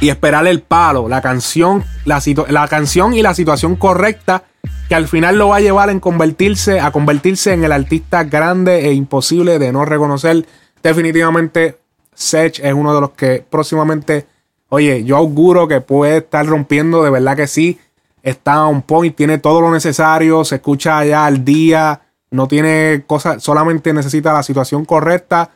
Y 0.00 0.08
esperar 0.08 0.46
el 0.46 0.60
palo, 0.62 1.08
la 1.08 1.20
canción, 1.20 1.84
la, 2.04 2.22
y 2.24 3.22
la 3.22 3.34
situación 3.34 3.76
correcta. 3.76 4.44
Que 4.88 4.94
al 4.94 5.08
final 5.08 5.38
lo 5.38 5.48
va 5.48 5.56
a 5.56 5.60
llevar 5.60 5.90
en 5.90 6.00
convertirse, 6.00 6.80
a 6.80 6.90
convertirse 6.90 7.52
en 7.52 7.64
el 7.64 7.72
artista 7.72 8.24
grande 8.24 8.88
e 8.88 8.92
imposible 8.92 9.58
de 9.58 9.72
no 9.72 9.84
reconocer. 9.84 10.46
Definitivamente, 10.82 11.78
Sech 12.14 12.58
es 12.58 12.72
uno 12.72 12.94
de 12.94 13.00
los 13.00 13.10
que 13.10 13.44
próximamente 13.48 14.26
Oye, 14.72 15.02
yo 15.02 15.16
auguro 15.16 15.66
que 15.66 15.80
puede 15.80 16.18
estar 16.18 16.46
rompiendo, 16.46 17.02
de 17.02 17.10
verdad 17.10 17.36
que 17.36 17.48
sí. 17.48 17.80
Está 18.22 18.66
on 18.66 18.82
point, 18.82 19.16
tiene 19.16 19.38
todo 19.38 19.60
lo 19.60 19.72
necesario, 19.72 20.44
se 20.44 20.56
escucha 20.56 20.98
allá 20.98 21.26
al 21.26 21.44
día, 21.44 22.02
no 22.30 22.48
tiene 22.48 23.04
cosas, 23.06 23.42
solamente 23.42 23.92
necesita 23.92 24.32
la 24.32 24.42
situación 24.42 24.84
correcta 24.84 25.50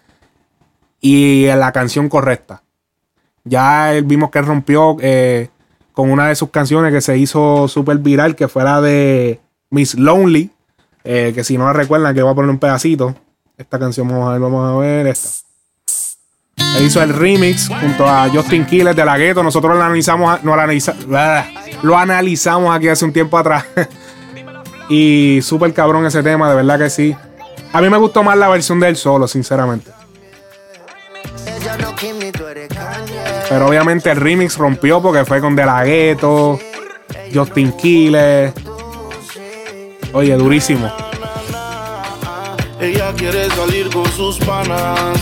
y 1.00 1.46
la 1.46 1.72
canción 1.72 2.08
correcta. 2.08 2.62
Ya 3.44 3.92
vimos 4.02 4.30
que 4.30 4.38
él 4.38 4.46
rompió 4.46 4.96
eh, 5.00 5.50
con 5.92 6.10
una 6.10 6.28
de 6.28 6.34
sus 6.34 6.50
canciones 6.50 6.92
que 6.92 7.00
se 7.00 7.18
hizo 7.18 7.68
súper 7.68 7.98
viral, 7.98 8.34
que 8.34 8.48
fue 8.48 8.64
la 8.64 8.80
de 8.80 9.40
Miss 9.70 9.94
Lonely, 9.96 10.50
eh, 11.04 11.32
que 11.34 11.44
si 11.44 11.58
no 11.58 11.66
la 11.66 11.74
recuerdan, 11.74 12.14
que 12.14 12.22
voy 12.22 12.32
a 12.32 12.34
poner 12.34 12.50
un 12.50 12.58
pedacito. 12.58 13.14
Esta 13.56 13.78
canción, 13.78 14.08
vamos 14.08 14.28
a 14.28 14.32
ver, 14.32 14.40
vamos 14.40 14.74
a 14.74 14.76
ver 14.78 15.06
esta. 15.06 15.28
Él 16.76 16.86
hizo 16.86 17.02
el 17.02 17.10
remix 17.10 17.68
junto 17.68 18.06
a 18.08 18.28
Justin 18.30 18.64
Quiles 18.64 18.96
de 18.96 19.04
la 19.04 19.16
Ghetto. 19.16 19.42
Nosotros 19.42 19.76
lo 19.76 19.82
analizamos, 19.82 20.42
no, 20.42 20.56
lo 21.82 21.98
analizamos 21.98 22.74
aquí 22.74 22.88
hace 22.88 23.04
un 23.04 23.12
tiempo 23.12 23.38
atrás. 23.38 23.64
y 24.88 25.40
súper 25.42 25.72
cabrón 25.72 26.06
ese 26.06 26.22
tema, 26.22 26.48
de 26.50 26.56
verdad 26.56 26.78
que 26.78 26.90
sí. 26.90 27.16
A 27.72 27.80
mí 27.80 27.90
me 27.90 27.98
gustó 27.98 28.22
más 28.22 28.36
la 28.36 28.48
versión 28.48 28.78
de 28.80 28.88
él 28.88 28.96
solo, 28.96 29.26
sinceramente. 29.26 29.90
Pero 33.48 33.66
obviamente 33.66 34.10
el 34.10 34.16
remix 34.16 34.56
rompió 34.56 35.00
porque 35.00 35.24
fue 35.24 35.40
con 35.40 35.56
De 35.56 35.64
La 35.64 35.84
Justin 37.32 37.72
Quiles. 37.72 38.52
Oye, 40.12 40.36
durísimo. 40.36 40.92
Ella 42.80 43.12
quiere 43.16 43.48
salir 43.50 43.90
con 43.90 44.06
sus 44.12 44.38
panas. 44.38 45.18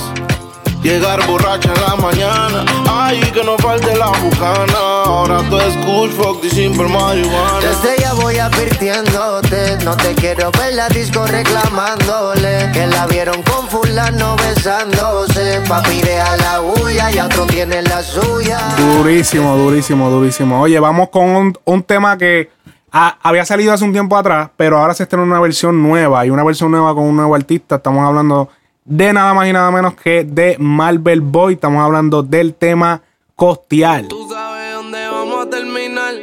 Llegar 0.83 1.25
borracha 1.29 1.73
en 1.73 1.81
la 1.81 1.95
mañana. 1.95 2.65
Ay, 2.91 3.21
que 3.33 3.45
no 3.45 3.57
falte 3.59 3.97
la 3.97 4.09
bucana. 4.09 5.05
Ahora 5.05 5.39
tú 5.49 5.57
es 5.59 5.77
Kush, 5.77 6.11
fuck 6.11 6.45
y 6.45 6.51
simple 6.51 6.89
marihuana. 6.89 7.61
Desde 7.61 8.03
ya 8.03 8.13
voy 8.15 8.39
advirtiéndote, 8.39 9.79
no 9.85 9.97
te 9.97 10.13
quiero 10.15 10.51
ver 10.53 10.75
la 10.75 10.89
disco 10.89 11.25
reclamándole 11.27 12.71
Que 12.73 12.87
la 12.87 13.07
vieron 13.07 13.43
con 13.43 13.69
fulano 13.69 14.37
besándose 14.37 15.61
Papi 15.69 16.01
deja 16.03 16.37
la 16.37 16.61
huya 16.61 17.11
y 17.13 17.19
otro 17.21 17.47
tiene 17.47 17.83
la 17.83 18.03
suya 18.03 18.59
Durísimo, 18.77 19.57
durísimo, 19.57 20.11
durísimo. 20.11 20.61
Oye, 20.63 20.81
vamos 20.81 21.11
con 21.11 21.25
un, 21.25 21.59
un 21.65 21.83
tema 21.85 22.19
que 22.19 22.51
ah, 22.91 23.19
había 23.23 23.45
salido 23.45 23.73
hace 23.73 23.85
un 23.85 23.93
tiempo 23.93 24.17
atrás, 24.17 24.51
pero 24.57 24.79
ahora 24.79 24.95
se 24.95 25.05
estrena 25.05 25.25
una 25.25 25.41
versión 25.41 25.81
nueva 25.81 26.27
y 26.27 26.31
una 26.31 26.43
versión 26.43 26.71
nueva 26.71 26.93
con 26.95 27.05
un 27.05 27.17
nuevo 27.17 27.35
artista. 27.35 27.77
Estamos 27.77 28.05
hablando 28.05 28.49
de 28.85 29.13
nada 29.13 29.33
más 29.35 29.49
y 29.49 29.53
nada 29.53 29.71
menos 29.71 29.95
que 29.95 30.25
de 30.25 30.57
Marvel 30.59 31.21
Boy. 31.21 31.55
Estamos 31.55 31.85
hablando 31.85 32.23
del 32.23 32.55
tema 32.55 33.03
Costial. 33.37 34.09
Tú 34.09 34.29
sabes 34.29 34.75
dónde 34.75 35.09
vamos 35.09 35.47
a 35.47 35.51
terminar. 35.51 36.15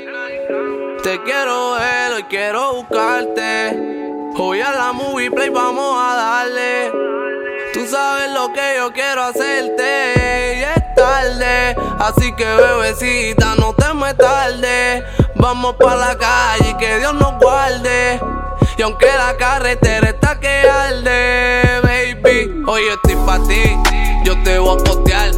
Te 1.03 1.21
quiero 1.23 1.73
ver, 1.73 2.13
hoy 2.13 2.23
quiero 2.23 2.75
buscarte. 2.75 3.99
Hoy 4.37 4.61
a 4.61 4.71
la 4.71 4.93
movie 4.93 5.31
play 5.31 5.49
vamos 5.49 5.95
a 5.97 6.15
darle. 6.15 6.91
Tú 7.73 7.85
sabes 7.85 8.31
lo 8.31 8.51
que 8.53 8.75
yo 8.77 8.91
quiero 8.93 9.23
hacerte. 9.23 10.57
Y 10.57 10.63
es 10.63 10.95
tarde, 10.95 11.75
así 11.99 12.33
que 12.33 12.45
bebecita, 12.45 13.55
no 13.55 13.73
te 13.73 13.93
me 13.93 14.13
tarde. 14.13 15.03
Vamos 15.35 15.75
pa' 15.75 15.95
la 15.95 16.17
calle 16.17 16.75
que 16.77 16.97
Dios 16.99 17.13
nos 17.13 17.37
guarde. 17.39 18.19
Y 18.77 18.81
aunque 18.81 19.07
la 19.07 19.35
carretera 19.37 20.09
está 20.09 20.39
que 20.39 20.69
arde, 20.69 21.81
hoy 22.23 22.81
estoy 22.93 23.15
pa' 23.25 23.39
ti. 23.47 23.77
Yo 24.23 24.41
te 24.43 24.59
voy 24.59 24.79
a 24.79 24.83
postear. 24.83 25.31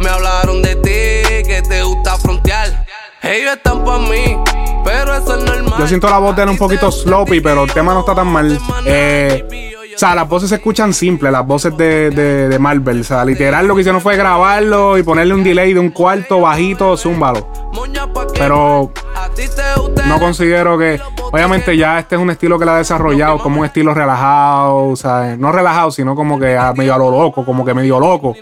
Me 0.00 0.08
hablaron 0.08 0.62
de 0.62 0.76
ti, 0.76 1.48
que 1.48 1.62
te 1.68 1.82
gusta 1.82 2.16
frontear. 2.16 2.86
Ellos 3.22 3.54
están 3.54 3.84
pa' 3.84 3.98
mí, 3.98 4.36
pero 4.84 5.14
eso 5.14 5.36
es 5.36 5.44
normal. 5.44 5.74
Yo 5.78 5.86
siento 5.88 6.08
la 6.08 6.18
voz 6.18 6.36
de 6.36 6.42
él 6.42 6.48
un 6.50 6.58
poquito 6.58 6.92
sloppy, 6.92 7.40
pero 7.40 7.64
el 7.64 7.72
tema 7.72 7.94
no 7.94 8.00
está 8.00 8.14
tan 8.14 8.28
mal. 8.28 8.58
Eh, 8.84 9.72
o 9.94 9.98
sea, 9.98 10.14
las 10.14 10.28
voces 10.28 10.50
se 10.50 10.56
escuchan 10.56 10.92
simples, 10.92 11.32
las 11.32 11.46
voces 11.46 11.74
de, 11.76 12.10
de, 12.10 12.48
de 12.48 12.58
Marvel. 12.58 13.00
O 13.00 13.04
sea, 13.04 13.24
literal 13.24 13.66
lo 13.66 13.74
que 13.74 13.80
hicieron 13.80 14.02
fue 14.02 14.16
grabarlo 14.16 14.98
y 14.98 15.02
ponerle 15.02 15.32
un 15.32 15.42
delay 15.42 15.72
de 15.72 15.80
un 15.80 15.90
cuarto 15.90 16.40
bajito, 16.40 16.96
zúmbalo. 16.96 17.48
Pero 18.34 18.92
no 20.06 20.18
considero 20.18 20.78
que. 20.78 21.00
Obviamente, 21.32 21.76
ya 21.76 21.98
este 21.98 22.14
es 22.14 22.20
un 22.20 22.30
estilo 22.30 22.58
que 22.58 22.64
la 22.64 22.76
ha 22.76 22.78
desarrollado 22.78 23.38
como 23.38 23.60
un 23.60 23.66
estilo 23.66 23.92
relajado, 23.92 24.88
o 24.88 24.96
sea, 24.96 25.36
no 25.36 25.52
relajado, 25.52 25.90
sino 25.90 26.14
como 26.14 26.38
que 26.38 26.58
medio 26.76 26.94
a 26.94 26.98
lo 26.98 27.10
loco, 27.10 27.44
como 27.44 27.64
que 27.64 27.74
medio 27.74 27.98
loco. 27.98 28.34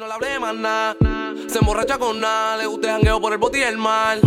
Se 1.49 1.59
emborracha 1.59 1.99
con 1.99 2.21
nada, 2.21 2.57
le 2.57 2.67
gusta 2.67 2.93
jangueo 2.93 3.21
por 3.21 3.33
el 3.33 3.39
bote 3.39 3.59
y 3.59 3.63
el 3.63 3.77
mal. 3.77 4.21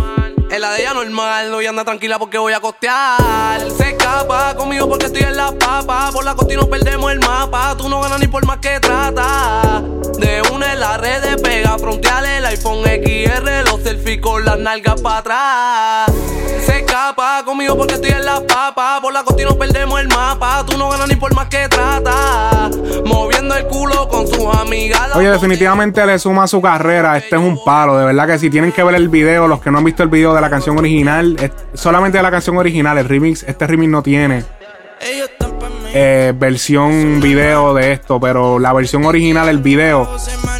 En 0.50 0.62
la 0.62 0.72
de 0.72 0.80
ella 0.80 0.94
normal, 0.94 1.52
hoy 1.52 1.66
anda 1.66 1.84
tranquila 1.84 2.18
porque 2.18 2.38
voy 2.38 2.54
a 2.54 2.60
costear. 2.60 3.60
Se 3.76 3.90
escapa 3.90 4.54
conmigo 4.56 4.88
porque 4.88 5.06
estoy 5.06 5.22
en 5.22 5.36
la 5.36 5.52
papa. 5.52 6.10
Por 6.10 6.24
la 6.24 6.34
costa 6.34 6.54
y 6.54 6.56
no 6.56 6.66
perdemos 6.68 7.12
el 7.12 7.20
mapa. 7.20 7.74
Tú 7.76 7.88
no 7.88 8.00
ganas 8.00 8.18
ni 8.18 8.28
por 8.28 8.46
más 8.46 8.56
que 8.58 8.80
trata. 8.80 9.82
De 10.18 10.42
una 10.52 10.72
en 10.72 10.80
la 10.80 10.96
red 10.96 11.22
de 11.22 11.36
pega, 11.36 11.78
fronteal 11.78 12.24
el 12.24 12.46
iPhone 12.46 12.82
XR, 12.82 13.70
los 13.70 13.82
selfies 13.82 14.20
con 14.22 14.44
las 14.44 14.58
nalgas 14.58 15.00
para 15.02 15.18
atrás. 15.18 16.12
Se 16.64 16.78
escapa 16.78 17.42
conmigo 17.44 17.76
porque 17.76 17.94
estoy 17.94 18.10
en 18.10 18.24
la 18.24 18.40
papa. 18.46 19.00
Por 19.02 19.12
la 19.12 19.24
costa 19.24 19.42
y 19.42 19.44
no 19.44 19.58
perdemos 19.58 20.00
el 20.00 20.08
mapa. 20.08 20.64
Tú 20.66 20.78
no 20.78 20.88
ganas 20.88 21.08
ni 21.08 21.16
por 21.16 21.34
más 21.34 21.48
que 21.48 21.68
trata. 21.68 22.70
Moviendo 23.04 23.54
el 23.54 23.66
culo 23.66 24.08
con 24.08 24.26
sus 24.26 24.46
amigas. 24.56 25.14
Oye, 25.14 25.30
definitivamente 25.30 26.04
le 26.06 26.18
suma 26.18 26.46
su 26.46 26.62
carrera. 26.62 26.97
Este 26.98 27.36
es 27.36 27.42
un 27.42 27.62
palo. 27.64 27.96
De 27.96 28.06
verdad 28.06 28.26
que 28.26 28.38
si 28.38 28.50
tienen 28.50 28.72
que 28.72 28.82
ver 28.82 28.96
el 28.96 29.08
video, 29.08 29.46
los 29.46 29.60
que 29.60 29.70
no 29.70 29.78
han 29.78 29.84
visto 29.84 30.02
el 30.02 30.08
video 30.08 30.34
de 30.34 30.40
la 30.40 30.50
canción 30.50 30.76
original, 30.78 31.36
solamente 31.74 32.18
de 32.18 32.22
la 32.22 32.30
canción 32.30 32.56
original, 32.56 32.98
el 32.98 33.08
remix, 33.08 33.44
este 33.44 33.66
remix 33.66 33.90
no 33.90 34.02
tiene 34.02 34.44
eh, 35.94 36.32
versión 36.36 37.20
video 37.20 37.72
de 37.72 37.92
esto, 37.92 38.18
pero 38.18 38.58
la 38.58 38.72
versión 38.72 39.04
original, 39.04 39.48
el 39.48 39.58
video, 39.58 40.08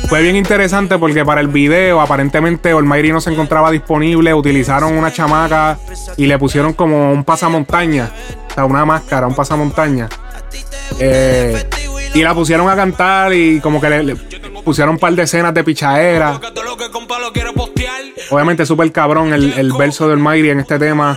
fue 0.09 0.22
bien 0.22 0.36
interesante 0.36 0.97
porque 0.97 1.24
para 1.24 1.41
el 1.41 1.49
video 1.49 2.01
aparentemente 2.01 2.72
Olmairi 2.72 3.11
no 3.11 3.20
se 3.20 3.30
encontraba 3.30 3.70
disponible, 3.70 4.32
utilizaron 4.32 4.97
una 4.97 5.12
chamaca 5.12 5.76
y 6.16 6.26
le 6.26 6.39
pusieron 6.39 6.72
como 6.72 7.12
un 7.12 7.24
pasamontaña, 7.24 8.11
o 8.51 8.55
sea, 8.55 8.64
una 8.64 8.84
máscara, 8.84 9.26
un 9.26 9.34
pasamontaña. 9.34 10.09
Eh, 11.01 11.68
y 12.14 12.22
la 12.22 12.34
pusieron 12.34 12.68
a 12.68 12.76
cantar 12.76 13.34
y 13.34 13.61
como 13.61 13.80
que 13.80 13.91
le, 13.91 14.16
pusieron 14.69 14.97
un 14.97 14.99
par 14.99 15.14
de 15.14 15.23
escenas 15.23 15.55
de 15.55 15.64
pichadera. 15.64 16.39
Obviamente 18.29 18.66
súper 18.66 18.93
cabrón 18.93 19.33
el, 19.33 19.55
el, 19.55 19.73
verso 19.73 20.07
del 20.11 20.19
Mayri 20.19 20.51
en 20.51 20.61
este 20.61 20.79
tema. 20.79 21.16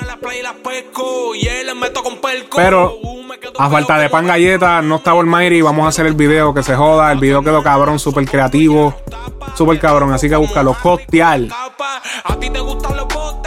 Pero 2.56 2.98
a 3.60 3.70
falta 3.70 3.98
de 3.98 4.10
pan 4.10 4.26
galleta, 4.26 4.82
no 4.82 4.96
estaba 4.96 5.20
el 5.20 5.26
Mayri. 5.26 5.62
Vamos 5.62 5.84
a 5.86 5.90
hacer 5.90 6.06
el 6.06 6.14
video 6.14 6.54
que 6.54 6.64
se 6.64 6.78
joda. 6.78 7.12
El 7.12 7.20
video 7.20 7.44
quedó 7.44 7.62
cabrón, 7.62 8.00
súper 8.00 8.26
creativo. 8.26 8.96
Súper 9.58 9.82
cabrón. 9.82 10.14
Así 10.14 10.30
que 10.30 10.38
búscalo. 10.38 10.74
Costial. 10.74 11.54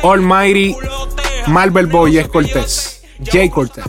Almighty 0.02 0.76
Marvel 1.46 1.86
Boy 1.86 2.18
es 2.18 2.28
Cortés. 2.28 3.02
Jay 3.24 3.48
Cortés. 3.48 3.84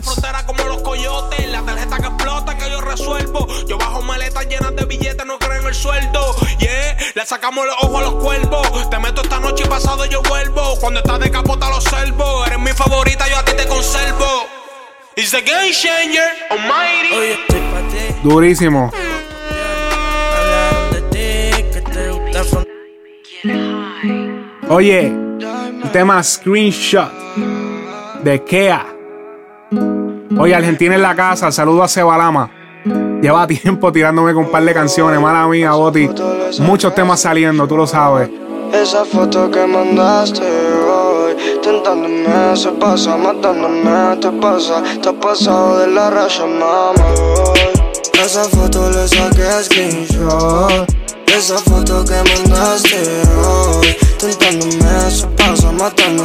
Le 7.26 7.28
sacamos 7.28 7.66
los 7.66 7.74
ojos 7.82 7.98
a 7.98 8.02
los 8.02 8.14
cuervos. 8.22 8.90
Te 8.90 8.98
meto 8.98 9.22
esta 9.22 9.40
noche 9.40 9.64
y 9.64 9.68
pasado 9.68 10.04
yo 10.06 10.22
vuelvo. 10.28 10.76
Cuando 10.80 11.00
estás 11.00 11.18
de 11.18 11.30
capota 11.30 11.68
los 11.70 11.82
servos. 11.82 12.46
Eres 12.46 12.58
mi 12.60 12.70
favorita, 12.70 13.28
yo 13.28 13.38
a 13.38 13.44
ti 13.44 13.52
te 13.56 13.66
conservo. 13.66 14.46
It's 15.16 15.32
the 15.32 15.40
game 15.40 15.72
changer, 15.72 16.28
almighty. 16.50 18.22
Durísimo. 18.22 18.92
Oye, 24.68 25.12
tema 25.92 26.22
screenshot 26.22 27.10
de 28.22 28.44
Kea. 28.44 28.86
Oye, 30.38 30.54
Argentina 30.54 30.94
en 30.94 31.02
la 31.02 31.16
casa, 31.16 31.50
saludo 31.50 31.82
a 31.82 31.88
Cebalama. 31.88 32.55
Lleva 33.20 33.46
tiempo 33.46 33.90
tirándome 33.90 34.34
con 34.34 34.44
un 34.44 34.50
par 34.50 34.64
de 34.64 34.74
canciones, 34.74 35.20
mala 35.20 35.46
mía, 35.48 35.72
Boti. 35.72 36.08
Muchos 36.60 36.94
temas 36.94 37.20
saliendo, 37.20 37.66
tú 37.66 37.76
lo 37.76 37.86
sabes. 37.86 38.30
Esa 38.72 39.04
foto 39.04 39.50
que 39.50 39.66
mandaste 39.66 40.42
hoy, 40.42 41.36
tentándome, 41.62 42.56
se 42.56 42.70
pasa, 42.72 43.16
matándome, 43.16 44.16
te 44.20 44.30
pasa, 44.32 44.82
te 45.00 45.08
ha 45.08 45.12
pasado 45.12 45.78
de 45.78 45.86
la 45.88 46.10
raya, 46.10 46.46
mamá. 46.46 46.92
Esa 48.22 48.44
foto 48.44 48.90
le 48.90 49.08
saqué 49.08 49.62
screenshot. 49.62 50.86
Esa 51.26 51.58
foto 51.58 52.04
que 52.04 52.14
mandaste 52.14 53.22
hoy, 53.44 53.96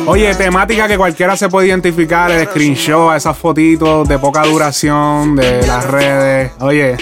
Oye, 0.07 0.33
temática 0.35 0.87
que 0.87 0.97
cualquiera 0.97 1.35
se 1.35 1.49
puede 1.49 1.67
identificar, 1.67 2.31
el 2.31 2.47
screenshot, 2.47 3.15
esas 3.15 3.37
fotitos 3.37 4.07
de 4.07 4.17
poca 4.17 4.43
duración 4.43 5.35
de 5.35 5.65
las 5.67 5.85
redes. 5.85 6.51
Oye. 6.59 6.97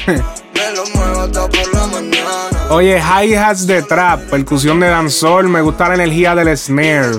Oye, 2.72 3.00
hi-hats 3.00 3.66
de 3.66 3.82
trap, 3.82 4.30
percusión 4.30 4.80
de 4.80 4.88
danzol, 4.88 5.50
me 5.50 5.62
gusta 5.62 5.88
la 5.88 5.96
energía 5.96 6.36
del 6.36 6.56
snare. 6.56 7.18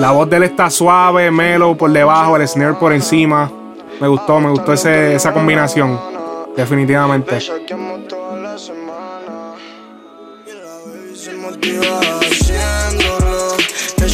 La 0.00 0.12
voz 0.12 0.30
de 0.30 0.36
él 0.36 0.42
está 0.44 0.70
suave, 0.70 1.30
melo 1.30 1.76
por 1.76 1.90
debajo, 1.90 2.36
el 2.36 2.46
snare 2.48 2.74
por 2.74 2.92
encima. 2.92 3.50
Me 4.00 4.08
gustó, 4.08 4.40
me 4.40 4.50
gustó 4.50 4.72
ese, 4.72 5.14
esa 5.14 5.32
combinación. 5.32 5.98
Definitivamente. 6.56 7.38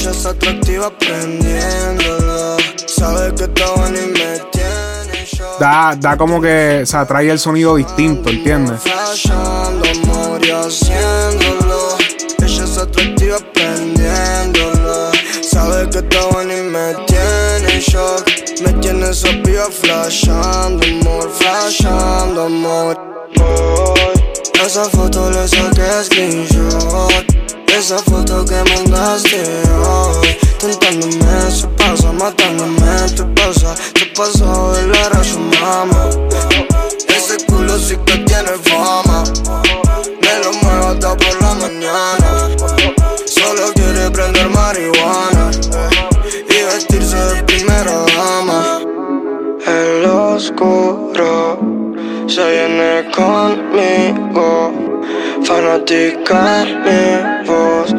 Ella 0.02 0.10
es 0.10 0.26
atractiva 0.26 0.86
aprendiéndolo. 0.86 2.56
Sabe 2.86 3.32
que 3.36 3.44
está 3.44 3.70
bueno 3.76 3.96
y 3.96 4.06
me 4.06 4.40
tiene 4.50 5.24
shock. 5.24 5.60
Da, 5.60 5.94
da 5.96 6.16
como 6.16 6.40
que, 6.40 6.80
o 6.82 6.86
sea, 6.86 7.06
trae 7.06 7.30
el 7.30 7.38
sonido 7.38 7.76
distinto, 7.76 8.30
¿entiendes? 8.30 8.80
Flashando 8.80 9.84
amor 9.88 10.44
y 10.44 10.50
haciéndolo. 10.50 11.96
Ella 12.42 12.64
es 12.64 12.78
atractiva 12.78 13.36
aprendiéndolo. 13.36 15.12
Sabe 15.40 15.88
que 15.88 15.98
está 15.98 16.24
bueno 16.32 16.52
y 16.52 16.62
me 16.62 16.94
tiene 17.06 17.80
shock. 17.80 18.28
Me 18.64 18.72
tiene 18.80 19.08
esa 19.08 19.28
piba 19.44 19.66
flashando 19.70 20.84
amor, 20.84 21.30
flashando 21.30 22.46
amor. 22.46 22.98
Boy. 23.36 24.64
Esa 24.66 24.84
foto 24.86 25.30
le 25.30 25.46
saqué 25.46 26.04
screenshot. 26.04 27.41
Esa 27.72 27.96
foto 27.98 28.44
que 28.44 28.62
mandaste 28.70 29.42
hoy 29.86 30.36
Tentándome, 30.58 31.50
se 31.50 31.66
pasa, 31.68 32.12
matándome 32.12 33.10
Te 33.16 33.24
pasa, 33.24 33.74
te 33.94 34.04
pasa 34.14 34.72
de 34.72 34.88
la 34.88 35.06
a 35.06 35.24
su 35.24 35.38
mamá 35.40 36.10
Ese 37.08 37.44
culo 37.46 37.78
sí 37.78 37.96
que 38.04 38.18
tiene 38.18 38.50
fama 38.62 39.24
Me 40.20 40.44
lo 40.44 40.52
muevo 40.62 40.86
hasta 40.88 41.16
por 41.16 41.42
la 41.42 41.54
mañana. 41.54 42.50
Solo 43.24 43.72
quiere 43.74 44.10
prender 44.10 44.50
marihuana 44.50 45.50
Y 46.50 46.62
vestirse 46.64 47.16
de 47.16 47.42
primera 47.44 48.04
dama. 48.16 48.80
El 49.66 50.04
oscuro 50.04 51.58
se 52.26 52.50
viene 52.50 53.10
conmigo 53.16 54.72
fanática 55.52 56.64
mi 56.84 57.46
voz. 57.46 57.92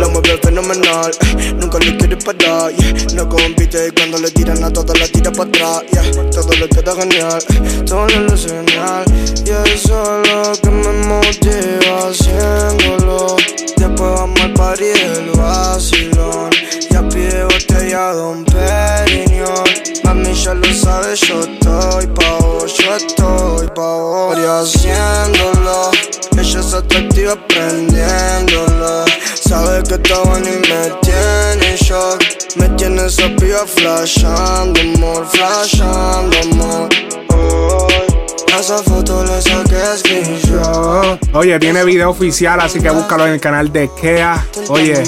La 0.00 0.08
mueve 0.08 0.38
fenomenal, 0.42 1.10
eh, 1.20 1.52
nunca 1.60 1.78
le 1.78 1.96
quiere 1.96 2.16
parar. 2.16 2.72
Yeah. 2.72 3.14
No 3.14 3.28
compite 3.28 3.92
cuando 3.92 4.18
le 4.18 4.30
tiran 4.30 4.62
a 4.64 4.72
todas 4.72 4.98
la 4.98 5.06
tira 5.08 5.30
para 5.32 5.48
atrás. 5.48 5.82
Yeah. 5.92 6.30
Todo 6.30 6.52
le 6.60 6.68
queda 6.68 6.94
genial, 6.94 7.42
eh, 7.50 7.82
todo 7.86 8.06
le 8.06 8.20
luce 8.28 8.48
genial. 8.48 9.04
Y 9.44 9.50
eso 9.74 10.22
es 10.22 10.32
lo 10.32 10.52
que 10.62 10.70
me 10.70 10.92
motiva 11.10 12.08
haciéndolo. 12.08 13.36
Después 13.76 14.10
vamos 14.18 14.40
al 14.40 14.52
party 14.54 14.84
del 14.84 15.30
vacilón. 15.36 16.50
Botella 17.76 18.12
Don 18.14 18.44
Periñón. 18.44 19.64
Mami 20.04 20.34
ya 20.34 20.54
lo 20.54 20.72
sabes, 20.72 21.20
yo 21.20 21.40
estoy 21.40 22.06
pa' 22.06 22.38
vos, 22.40 22.74
yo 22.78 22.96
estoy 22.96 23.66
pa' 23.74 23.96
vos. 23.96 24.38
Y 24.38 24.44
haciéndolo, 24.44 25.90
ella 26.38 26.60
es 26.60 26.72
atractiva 26.72 27.32
aprendiéndolo. 27.32 29.04
Sabe 29.34 29.82
que 29.82 29.94
está 29.94 30.18
bueno 30.20 30.46
y 30.48 30.68
me 30.68 30.90
tiene 31.02 31.70
en 31.70 31.76
shock. 31.76 32.24
Me 32.56 32.68
tiene 32.70 33.06
esa 33.06 33.28
piba 33.36 33.66
flashando 33.66 34.80
amor, 34.80 35.26
flashando 35.26 36.38
amor. 36.40 36.88
Oh, 37.28 37.85
esa 38.58 38.78
foto 38.78 39.24
le 39.24 39.40
saqué 39.42 39.76
screenshot. 39.98 41.34
Oye, 41.34 41.58
tiene 41.58 41.84
video 41.84 42.10
oficial, 42.10 42.60
así 42.60 42.80
que 42.80 42.90
búscalo 42.90 43.26
en 43.26 43.34
el 43.34 43.40
canal 43.40 43.72
de 43.72 43.90
Kea. 44.00 44.44
Oye, 44.68 45.04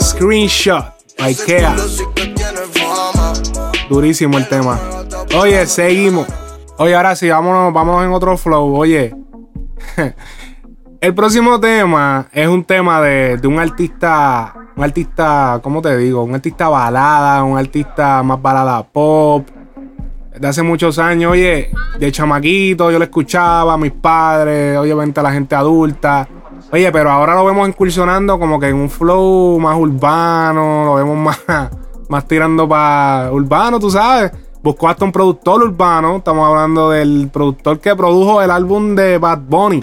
screenshot 0.00 0.84
by 1.18 1.34
Kea. 1.34 1.76
Durísimo 3.88 4.38
el 4.38 4.48
tema. 4.48 4.80
Oye, 5.36 5.66
seguimos. 5.66 6.26
Oye, 6.78 6.94
ahora 6.94 7.14
sí, 7.14 7.28
vámonos, 7.28 7.72
vámonos 7.72 8.04
en 8.04 8.12
otro 8.12 8.36
flow. 8.36 8.76
Oye, 8.76 9.14
El 11.02 11.14
próximo 11.16 11.58
tema 11.58 12.28
es 12.32 12.46
un 12.46 12.62
tema 12.62 13.00
de, 13.00 13.36
de 13.36 13.48
un 13.48 13.58
artista, 13.58 14.54
un 14.76 14.84
artista, 14.84 15.60
¿cómo 15.62 15.82
te 15.82 15.96
digo? 15.96 16.22
Un 16.22 16.34
artista 16.34 16.68
balada, 16.68 17.42
un 17.44 17.58
artista 17.58 18.22
más 18.22 18.40
balada 18.40 18.82
pop. 18.82 19.46
De 20.38 20.48
hace 20.48 20.62
muchos 20.62 20.98
años, 20.98 21.32
oye, 21.32 21.70
de 21.98 22.12
chamaquito 22.12 22.90
yo 22.90 22.98
lo 22.98 23.04
escuchaba, 23.04 23.76
mis 23.76 23.92
padres, 23.92 24.78
obviamente 24.78 25.20
a 25.20 25.22
la 25.22 25.32
gente 25.32 25.54
adulta. 25.54 26.26
Oye, 26.72 26.90
pero 26.90 27.10
ahora 27.10 27.34
lo 27.34 27.44
vemos 27.44 27.68
incursionando 27.68 28.38
como 28.38 28.58
que 28.58 28.68
en 28.68 28.76
un 28.76 28.88
flow 28.88 29.58
más 29.60 29.76
urbano, 29.76 30.84
lo 30.86 30.94
vemos 30.94 31.18
más, 31.46 31.70
más 32.08 32.26
tirando 32.26 32.66
para 32.68 33.30
urbano, 33.30 33.78
tú 33.78 33.90
sabes. 33.90 34.32
Buscó 34.62 34.88
hasta 34.88 35.04
un 35.04 35.12
productor 35.12 35.64
urbano, 35.64 36.18
estamos 36.18 36.48
hablando 36.48 36.90
del 36.90 37.28
productor 37.32 37.80
que 37.80 37.96
produjo 37.96 38.40
el 38.40 38.50
álbum 38.50 38.94
de 38.94 39.18
Bad 39.18 39.40
Bunny, 39.40 39.82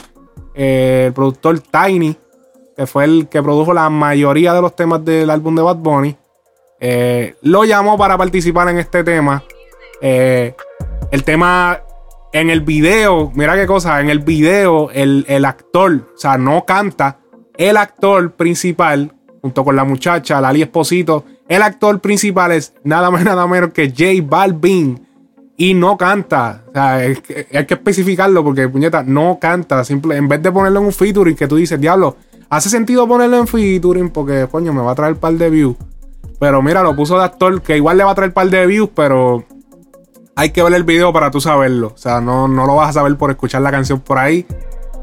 eh, 0.55 1.03
el 1.07 1.13
productor 1.13 1.59
Tiny, 1.59 2.17
que 2.79 2.87
fue 2.87 3.03
el 3.03 3.27
que 3.27 3.43
produjo 3.43 3.73
la 3.73 3.89
mayoría 3.89 4.53
de 4.53 4.61
los 4.61 4.73
temas 4.73 5.03
del 5.03 5.29
álbum 5.29 5.53
de 5.53 5.61
Bad 5.61 5.75
Bunny. 5.75 6.15
Eh, 6.79 7.35
lo 7.41 7.65
llamó 7.65 7.97
para 7.97 8.17
participar 8.17 8.69
en 8.69 8.77
este 8.77 9.03
tema. 9.03 9.43
Eh, 9.99 10.55
el 11.11 11.25
tema 11.25 11.81
en 12.31 12.49
el 12.49 12.61
video, 12.61 13.33
mira 13.35 13.57
qué 13.57 13.67
cosa, 13.67 13.99
en 13.99 14.09
el 14.09 14.19
video 14.19 14.91
el, 14.91 15.25
el, 15.27 15.43
actor, 15.43 15.91
o 16.15 16.17
sea, 16.17 16.37
no 16.37 16.63
canta, 16.63 17.17
el 17.57 17.75
actor 17.75 18.31
principal, 18.31 19.11
junto 19.41 19.65
con 19.65 19.75
la 19.75 19.83
muchacha, 19.83 20.39
Lali 20.39 20.61
Esposito, 20.61 21.25
el 21.49 21.61
actor 21.63 21.99
principal 21.99 22.53
es 22.53 22.73
nada 22.85 23.11
más 23.11 23.25
nada 23.25 23.45
menos 23.45 23.73
que 23.73 23.89
J 23.89 24.23
Balvin 24.23 25.05
y 25.57 25.73
no 25.73 25.97
canta. 25.97 26.63
O 26.69 26.71
sea, 26.71 26.93
hay 26.93 27.15
que, 27.17 27.45
especificarlo 27.51 28.41
porque, 28.41 28.69
puñeta, 28.69 29.03
no 29.03 29.37
canta. 29.41 29.83
Simple, 29.83 30.15
en 30.15 30.29
vez 30.29 30.41
de 30.41 30.49
ponerlo 30.49 30.79
en 30.79 30.85
un 30.85 30.93
featuring 30.93 31.35
que 31.35 31.49
tú 31.49 31.57
dices, 31.57 31.81
diablo, 31.81 32.15
hace 32.49 32.69
sentido 32.69 33.07
ponerlo 33.07 33.37
en 33.37 33.47
featuring 33.47 34.09
porque, 34.09 34.47
coño, 34.51 34.73
me 34.73 34.81
va 34.81 34.91
a 34.91 34.95
traer 34.95 35.13
un 35.13 35.19
par 35.19 35.33
de 35.33 35.49
views. 35.49 35.75
Pero 36.39 36.61
mira, 36.61 36.81
lo 36.83 36.95
puso 36.95 37.17
de 37.17 37.25
actor 37.25 37.61
que 37.61 37.77
igual 37.77 37.97
le 37.97 38.03
va 38.03 38.11
a 38.11 38.15
traer 38.15 38.29
un 38.29 38.33
par 38.33 38.49
de 38.49 38.65
views, 38.65 38.89
pero 38.95 39.45
hay 40.35 40.51
que 40.51 40.63
ver 40.63 40.73
el 40.73 40.83
video 40.83 41.11
para 41.11 41.31
tú 41.31 41.41
saberlo. 41.41 41.87
O 41.93 41.97
sea, 41.97 42.21
no, 42.21 42.47
no 42.47 42.65
lo 42.65 42.75
vas 42.75 42.91
a 42.91 42.93
saber 42.93 43.17
por 43.17 43.29
escuchar 43.29 43.61
la 43.61 43.71
canción 43.71 43.99
por 43.99 44.17
ahí. 44.17 44.45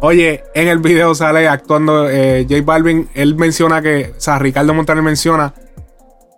Oye, 0.00 0.44
en 0.54 0.68
el 0.68 0.78
video 0.78 1.14
sale 1.14 1.48
actuando 1.48 2.08
eh, 2.08 2.46
J 2.48 2.62
Balvin. 2.64 3.08
Él 3.14 3.34
menciona 3.36 3.82
que, 3.82 4.14
o 4.16 4.20
sea, 4.20 4.38
Ricardo 4.38 4.72
Montaner 4.72 5.02
menciona. 5.02 5.52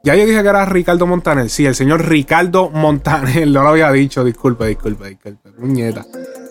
Ya 0.03 0.15
yo 0.15 0.27
dije 0.27 0.43
que 0.43 0.49
era 0.49 0.65
Ricardo 0.65 1.07
Montaner. 1.07 1.49
Sí, 1.49 1.67
el 1.67 1.75
señor 1.75 2.09
Ricardo 2.09 2.71
Montaner. 2.71 3.47
No 3.49 3.63
lo 3.63 3.69
había 3.69 3.91
dicho. 3.93 4.25
Disculpe, 4.25 4.67
disculpe, 4.67 5.09
disculpe. 5.11 5.51
Puñeta. 5.51 6.05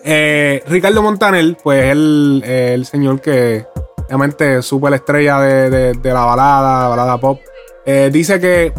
Eh, 0.04 0.62
Ricardo 0.68 1.02
Montaner, 1.02 1.56
pues 1.62 1.84
el, 1.84 2.42
el 2.46 2.86
señor 2.86 3.20
que, 3.20 3.66
obviamente, 4.08 4.62
supe 4.62 4.90
la 4.90 4.96
estrella 4.96 5.40
de, 5.40 5.70
de, 5.70 5.92
de 5.92 6.12
la 6.12 6.24
balada, 6.24 6.88
balada 6.88 7.18
pop. 7.18 7.38
Eh, 7.86 8.10
dice 8.12 8.40
que 8.40 8.72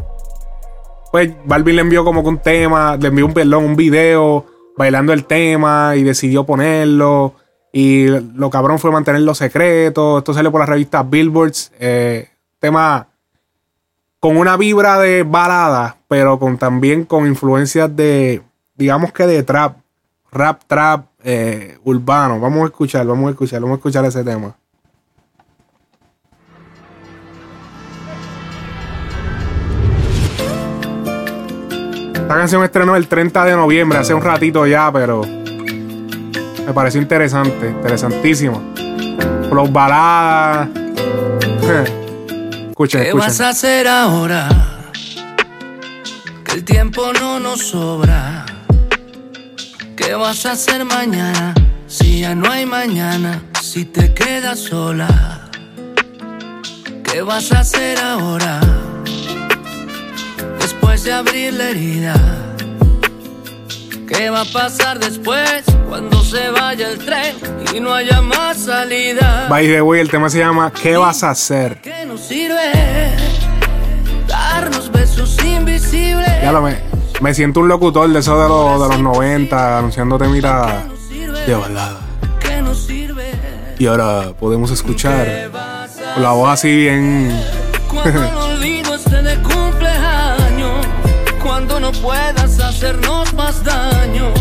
pues 1.12 1.32
Balvin 1.46 1.76
le 1.76 1.82
envió 1.82 2.04
como 2.04 2.22
que 2.22 2.30
un 2.30 2.40
tema, 2.40 2.96
le 2.98 3.08
envió 3.08 3.26
un 3.26 3.34
perdón, 3.34 3.66
un 3.66 3.76
video 3.76 4.46
bailando 4.78 5.14
el 5.14 5.26
tema 5.26 5.96
y 5.96 6.04
decidió 6.04 6.46
ponerlo. 6.46 7.34
Y 7.72 8.08
lo 8.08 8.50
cabrón 8.50 8.80
fue 8.80 8.92
mantenerlo 8.92 9.34
secreto. 9.36 10.20
Esto 10.20 10.34
sale 10.34 10.50
por 10.50 10.60
la 10.60 10.66
revista 10.66 11.04
Billboards. 11.04 11.72
Eh, 11.80 12.30
tema 12.60 13.08
con 14.20 14.38
una 14.38 14.58
vibra 14.58 15.00
de 15.00 15.24
balada, 15.24 15.98
pero 16.08 16.40
con 16.40 16.58
también 16.58 17.06
con 17.06 17.26
influencias 17.26 17.96
de, 17.96 18.42
digamos 18.76 19.14
que 19.14 19.26
de 19.26 19.44
trap, 19.44 19.78
rap, 20.32 20.62
trap 20.68 21.06
eh, 21.24 21.78
urbano. 21.84 22.40
Vamos 22.40 22.64
a 22.64 22.66
escuchar, 22.66 23.06
vamos 23.06 23.28
a 23.28 23.32
escuchar, 23.32 23.62
vamos 23.62 23.76
a 23.76 23.80
escuchar 23.80 24.06
ese 24.06 24.24
tema. 24.24 24.56
Esta 32.30 32.38
canción 32.38 32.64
estrenó 32.64 32.96
el 32.96 33.08
30 33.08 33.44
de 33.44 33.56
noviembre, 33.56 33.98
hace 33.98 34.14
un 34.14 34.22
ratito 34.22 34.68
ya, 34.68 34.92
pero 34.94 35.24
me 35.24 36.74
pareció 36.76 37.02
interesante, 37.02 37.70
interesantísimo. 37.70 38.62
Los 39.52 39.74
baladas. 39.74 40.70
escuchen, 42.70 43.02
¿Qué 43.02 43.08
escuchen. 43.08 43.18
vas 43.18 43.42
a 43.42 43.50
hacer 43.50 43.88
ahora? 43.88 44.48
Que 46.46 46.52
el 46.52 46.64
tiempo 46.64 47.12
no 47.20 47.40
nos 47.40 47.70
sobra. 47.70 48.46
¿Qué 49.96 50.14
vas 50.14 50.46
a 50.46 50.52
hacer 50.52 50.86
mañana? 50.86 51.56
Si 51.88 52.20
ya 52.20 52.36
no 52.36 52.52
hay 52.52 52.68
mañana, 52.68 53.42
si 53.60 53.86
te 53.86 54.14
quedas 54.14 54.60
sola. 54.60 55.50
¿Qué 57.04 57.24
vas 57.24 57.52
a 57.52 57.62
hacer 57.62 57.98
ahora? 57.98 58.79
Después 60.90 61.04
de 61.04 61.14
abrir 61.14 61.54
la 61.54 61.70
herida. 61.70 62.16
¿Qué 64.08 64.32
va 64.32 64.42
a 64.42 64.46
pasar 64.46 64.98
después 64.98 65.64
cuando 65.88 66.24
se 66.24 66.50
vaya 66.50 66.90
el 66.90 66.98
tren 66.98 67.36
y 67.72 67.80
no 67.80 67.94
haya 67.94 68.24
más 68.24 68.58
salida? 68.58 69.46
By 69.48 69.68
the 69.68 69.84
way, 69.84 70.02
el 70.02 70.10
tema 70.10 70.32
se 70.32 70.40
llama 70.40 70.74
¿Qué 70.74 70.98
vas 70.98 71.22
a 71.22 71.30
hacer? 71.30 71.80
¿Qué 71.82 72.08
nos 72.08 72.22
sirve 72.22 72.72
darnos 74.28 74.92
besos 74.92 75.38
invisibles? 75.46 76.42
Ya 76.42 76.52
lo 76.52 76.64
me, 76.64 76.78
me 77.22 77.36
siento 77.36 77.60
un 77.60 77.68
locutor 77.68 78.10
de 78.10 78.18
eso 78.18 78.42
de, 78.42 78.50
los 78.50 78.82
de 78.82 78.96
los 78.96 79.00
90, 79.00 79.78
anunciándote 79.78 80.28
mira 80.28 80.88
de 81.46 81.54
balada. 81.54 82.00
¿Qué 82.40 82.64
nos 82.64 82.80
sirve 82.80 83.30
Y 83.78 83.86
ahora 83.86 84.34
podemos 84.40 84.72
escuchar 84.72 85.52
la 86.18 86.32
voz 86.32 86.50
así 86.50 86.76
bien. 86.76 87.32
puedas 92.02 92.60
hacernos 92.60 93.34
más 93.34 93.64
daño 93.64 94.32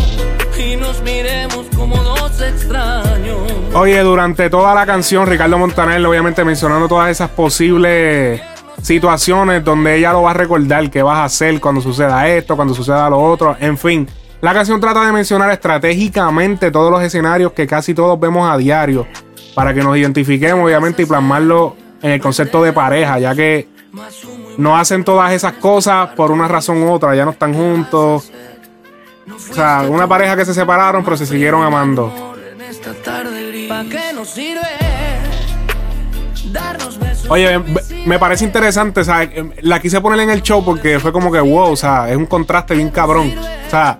y 0.57 0.75
nos 0.75 1.01
miremos 1.01 1.65
como 1.75 1.95
dos 1.97 2.41
extraños. 2.41 3.51
Oye, 3.73 3.99
durante 4.01 4.49
toda 4.49 4.75
la 4.75 4.85
canción, 4.85 5.27
Ricardo 5.27 5.57
Montaner, 5.57 6.05
obviamente 6.05 6.43
mencionando 6.43 6.87
todas 6.87 7.09
esas 7.09 7.29
posibles 7.29 8.41
situaciones 8.81 9.63
donde 9.63 9.97
ella 9.97 10.13
lo 10.13 10.23
va 10.23 10.31
a 10.31 10.33
recordar, 10.33 10.89
qué 10.89 11.03
vas 11.03 11.17
a 11.17 11.23
hacer 11.25 11.59
cuando 11.59 11.81
suceda 11.81 12.27
esto, 12.27 12.55
cuando 12.55 12.73
suceda 12.73 13.09
lo 13.09 13.19
otro, 13.19 13.55
en 13.59 13.77
fin. 13.77 14.07
La 14.41 14.53
canción 14.53 14.79
trata 14.79 15.05
de 15.05 15.11
mencionar 15.11 15.51
estratégicamente 15.51 16.71
todos 16.71 16.91
los 16.91 17.01
escenarios 17.03 17.51
que 17.51 17.67
casi 17.67 17.93
todos 17.93 18.19
vemos 18.19 18.49
a 18.49 18.57
diario, 18.57 19.05
para 19.53 19.73
que 19.73 19.81
nos 19.81 19.97
identifiquemos, 19.97 20.65
obviamente, 20.65 21.03
y 21.03 21.05
plasmarlo 21.05 21.75
en 22.01 22.11
el 22.11 22.21
concepto 22.21 22.63
de 22.63 22.71
pareja, 22.71 23.19
ya 23.19 23.35
que 23.35 23.67
no 24.59 24.77
hacen 24.77 25.03
todas 25.03 25.31
esas 25.31 25.53
cosas 25.53 26.09
por 26.09 26.31
una 26.31 26.47
razón 26.47 26.81
u 26.83 26.91
otra, 26.91 27.15
ya 27.15 27.25
no 27.25 27.31
están 27.31 27.53
juntos. 27.53 28.31
O 29.31 29.53
sea, 29.53 29.83
una 29.89 30.07
pareja 30.07 30.35
que 30.35 30.45
se 30.45 30.53
separaron, 30.53 31.03
pero 31.03 31.15
se 31.17 31.25
siguieron 31.25 31.63
amando. 31.63 32.35
Oye, 37.29 37.59
me- 38.05 38.19
parece 38.19 38.43
interesante, 38.45 39.01
o 39.01 39.03
sea, 39.03 39.23
eh, 39.23 39.51
la 39.61 39.79
quise 39.79 40.01
poner 40.01 40.19
en 40.21 40.29
el 40.31 40.41
show 40.41 40.63
porque 40.65 40.99
fue 40.99 41.11
como 41.11 41.31
que 41.31 41.39
wow, 41.39 41.71
o 41.71 41.75
sea, 41.75 42.09
es 42.09 42.17
un 42.17 42.25
contraste 42.25 42.73
bien 42.75 42.89
cabrón. 42.89 43.33
O 43.67 43.69
sea, 43.69 43.99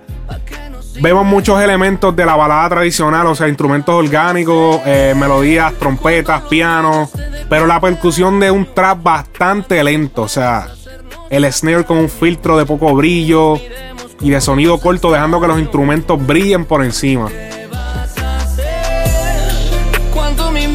vemos 1.00 1.24
muchos 1.24 1.60
elementos 1.62 2.14
de 2.16 2.26
la 2.26 2.36
balada 2.36 2.68
tradicional, 2.70 3.26
o 3.26 3.34
sea, 3.34 3.48
instrumentos 3.48 3.94
orgánicos, 3.94 4.80
eh, 4.84 5.14
melodías, 5.16 5.72
trompetas, 5.74 6.42
pianos, 6.42 7.10
pero 7.48 7.66
la 7.66 7.80
percusión 7.80 8.40
de 8.40 8.50
un 8.50 8.74
trap 8.74 9.02
bastante 9.02 9.82
lento, 9.84 10.22
o 10.22 10.28
sea, 10.28 10.68
el 11.30 11.50
snare 11.52 11.84
con 11.84 11.98
un 11.98 12.08
filtro 12.08 12.58
de 12.58 12.66
poco 12.66 12.94
brillo 12.94 13.58
y 14.20 14.30
de 14.30 14.40
sonido 14.40 14.78
corto, 14.78 15.12
dejando 15.12 15.40
que 15.40 15.46
los 15.46 15.58
instrumentos 15.58 16.24
brillen 16.26 16.64
por 16.64 16.84
encima. 16.84 17.28
Cuando 20.12 20.50
mi 20.50 20.66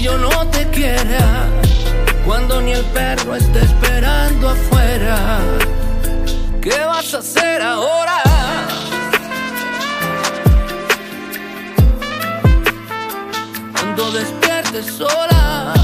yo 0.00 0.16
no 0.16 0.46
te 0.48 0.66
quiera, 0.68 1.48
cuando 2.24 2.60
ni 2.60 2.72
el 2.72 2.84
perro 2.86 3.34
esté 3.34 3.58
esperando 3.60 3.87
vas 6.98 7.14
a 7.14 7.18
hacer 7.18 7.62
ahora? 7.62 8.22
Cuando 13.72 14.10
despiertes 14.10 14.86
sola 14.86 15.74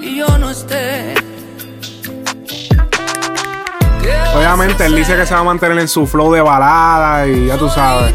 y 0.00 0.16
yo 0.16 0.38
no 0.38 0.50
esté. 0.50 1.14
¿qué 4.02 4.08
vas 4.08 4.28
a 4.28 4.38
Obviamente 4.38 4.86
él 4.86 4.96
dice 4.96 5.16
que 5.16 5.24
se 5.24 5.34
va 5.34 5.40
a 5.40 5.44
mantener 5.44 5.78
en 5.78 5.88
su 5.88 6.04
flow 6.08 6.32
de 6.32 6.40
balada 6.40 7.28
y 7.28 7.46
ya 7.46 7.56
tú 7.56 7.68
sabes. 7.68 8.12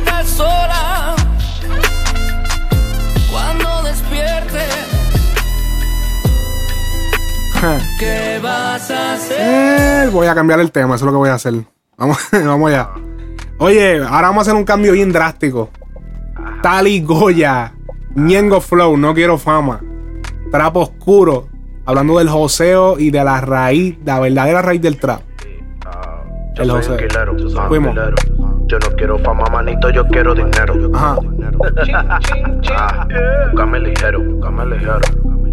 ¿Qué 7.99 8.39
vas 8.41 8.91
a 8.91 9.13
hacer? 9.13 9.37
Eh, 9.39 10.09
voy 10.11 10.27
a 10.27 10.35
cambiar 10.35 10.59
el 10.59 10.71
tema, 10.71 10.95
eso 10.95 11.05
es 11.05 11.07
lo 11.07 11.11
que 11.11 11.17
voy 11.17 11.29
a 11.29 11.33
hacer. 11.33 11.53
Vamos, 11.97 12.17
vamos 12.31 12.69
allá. 12.69 12.89
Oye, 13.57 13.97
ahora 14.03 14.27
vamos 14.27 14.39
a 14.39 14.41
hacer 14.41 14.55
un 14.55 14.63
cambio 14.63 14.93
bien 14.93 15.11
drástico. 15.11 15.69
Tali 16.61 17.01
Goya, 17.01 17.73
Ñengo 18.15 18.61
Flow, 18.61 18.95
no 18.97 19.13
quiero 19.13 19.39
fama. 19.39 19.81
Trapo 20.51 20.81
oscuro, 20.81 21.47
hablando 21.85 22.19
del 22.19 22.29
joseo 22.29 22.99
y 22.99 23.09
de 23.09 23.23
la 23.23 23.41
raíz, 23.41 23.97
la 24.05 24.19
verdadera 24.19 24.61
raíz 24.61 24.81
del 24.81 24.99
trap. 24.99 25.21
Yo 26.55 26.63
El 26.63 26.71
joseo. 26.71 26.97
Fuimos. 27.67 27.95
Yo 28.67 28.77
no 28.79 28.95
quiero 28.97 29.17
fama, 29.19 29.45
manito, 29.51 29.89
yo 29.89 30.05
quiero 30.07 30.35
dinero. 30.35 30.91
Ajá. 30.93 31.17
Ah, 32.75 33.07
búscame 33.51 33.79
ligero, 33.79 34.23
búscame 34.23 34.65
ligero. 34.65 34.99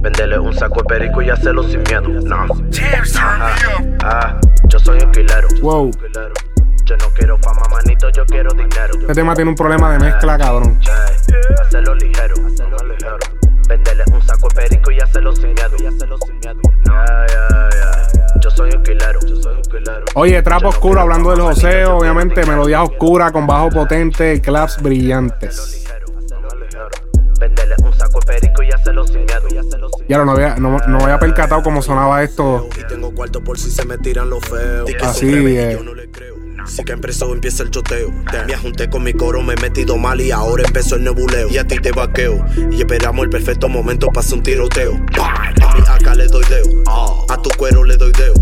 Vendele 0.05 0.39
un 0.39 0.53
saco 0.53 0.83
de 0.83 0.85
perico 0.85 1.23
y 1.23 1.31
hacerlo 1.31 1.63
sin 1.63 1.83
miedo. 1.85 2.07
No. 2.09 2.47
Ah, 3.19 3.57
ah, 4.03 4.41
yo 4.69 4.79
soy 4.79 5.03
un 5.03 5.11
quilero. 5.11 5.49
Wow. 5.63 5.91
Yo 6.85 6.97
no 6.99 7.07
quiero 7.15 7.39
fama, 7.39 7.63
manito, 7.71 8.11
yo 8.11 8.27
quiero 8.27 8.51
dinero. 8.53 8.93
Este 9.01 9.15
tema 9.15 9.35
tiene 9.35 9.49
un 9.49 9.57
problema 9.57 9.91
de 9.93 10.01
mezcla, 10.01 10.37
cabrón. 10.37 10.79
Hacerlo 11.59 11.95
ligero, 11.95 12.35
hacerlo 12.35 12.77
ligero. 12.87 13.17
Vendele 13.67 14.05
un 14.13 14.21
saco 14.21 14.49
de 14.51 14.55
perico 14.55 14.91
y 14.91 15.01
hacerlo 15.01 15.35
sin 15.35 15.55
miedo. 15.55 15.75
Y 15.79 15.87
hacerlo 15.87 16.19
sin 16.27 16.39
miedo. 16.39 16.61
Yo 18.43 18.51
soy 18.51 18.73
un 18.77 18.83
quilero, 18.83 19.21
yo 19.27 19.37
soy 19.37 19.55
un 19.57 19.63
quilero. 19.63 20.05
Oye, 20.17 20.43
trapo 20.43 20.69
oscuro, 20.69 21.01
hablando 21.01 21.31
del 21.31 21.41
joseo, 21.41 21.97
obviamente, 21.97 22.45
melodías 22.45 22.83
oscuras 22.83 23.33
con 23.33 23.47
bajo 23.47 23.71
potente 23.71 24.35
y 24.35 24.41
claps 24.43 24.83
brillantes. 24.83 25.81
Vendele 27.45 27.75
un 27.83 27.93
saco 27.93 28.21
de 28.21 28.27
perico 28.27 28.63
y 28.63 28.71
hacerlo 28.71 29.07
sin 29.07 29.27
miedo. 29.27 29.35
Y 30.09 30.13
lo 30.15 30.25
no 30.25 30.33
había, 30.33 30.57
no, 30.57 30.79
no 30.89 30.99
había 31.01 31.19
percatado 31.19 31.63
cómo 31.63 31.83
sonaba 31.83 32.23
esto. 32.23 32.71
Tengo 32.89 33.15
cuarto 33.15 33.45
por 33.45 33.59
si 33.59 33.71
se 33.71 33.85
me 33.85 33.99
tiran 33.99 34.31
los 34.31 34.43
feos. 34.47 34.91
Así, 35.03 35.29
eh. 35.29 35.77
yo 35.77 35.85
no 35.85 35.95
le 35.95 36.11
creo. 36.11 36.35
Que 36.87 36.93
empezó, 36.93 37.33
empieza 37.35 37.63
el 37.63 37.71
choteo. 37.71 38.09
Te 38.31 38.45
me 38.47 38.57
junté 38.57 38.89
con 38.89 39.03
mi 39.03 39.13
coro, 39.13 39.43
me 39.43 39.53
he 39.53 39.57
metido 39.57 39.99
mal 39.99 40.23
y 40.23 40.31
ahora 40.31 40.65
empezó 40.67 40.97
el 40.97 41.05
nebuleo. 41.05 41.49
Y 41.51 41.59
a 41.59 41.67
ti 41.67 41.79
te 41.79 41.93
vaqueo. 41.93 42.43
Y 42.71 42.79
esperamos 42.79 43.25
el 43.25 43.31
perfecto 43.31 43.69
momento 43.69 44.07
para 44.09 44.21
hacer 44.21 44.39
un 44.39 44.43
tiroteo. 44.43 44.93
A 45.21 45.75
mi 45.75 45.83
acá 45.87 46.15
le 46.15 46.27
doy 46.29 46.45
deo. 46.49 46.83
A 47.29 47.37
tu 47.43 47.51
cuero 47.59 47.85
le 47.85 47.99
doy 47.99 48.13
deo. 48.13 48.33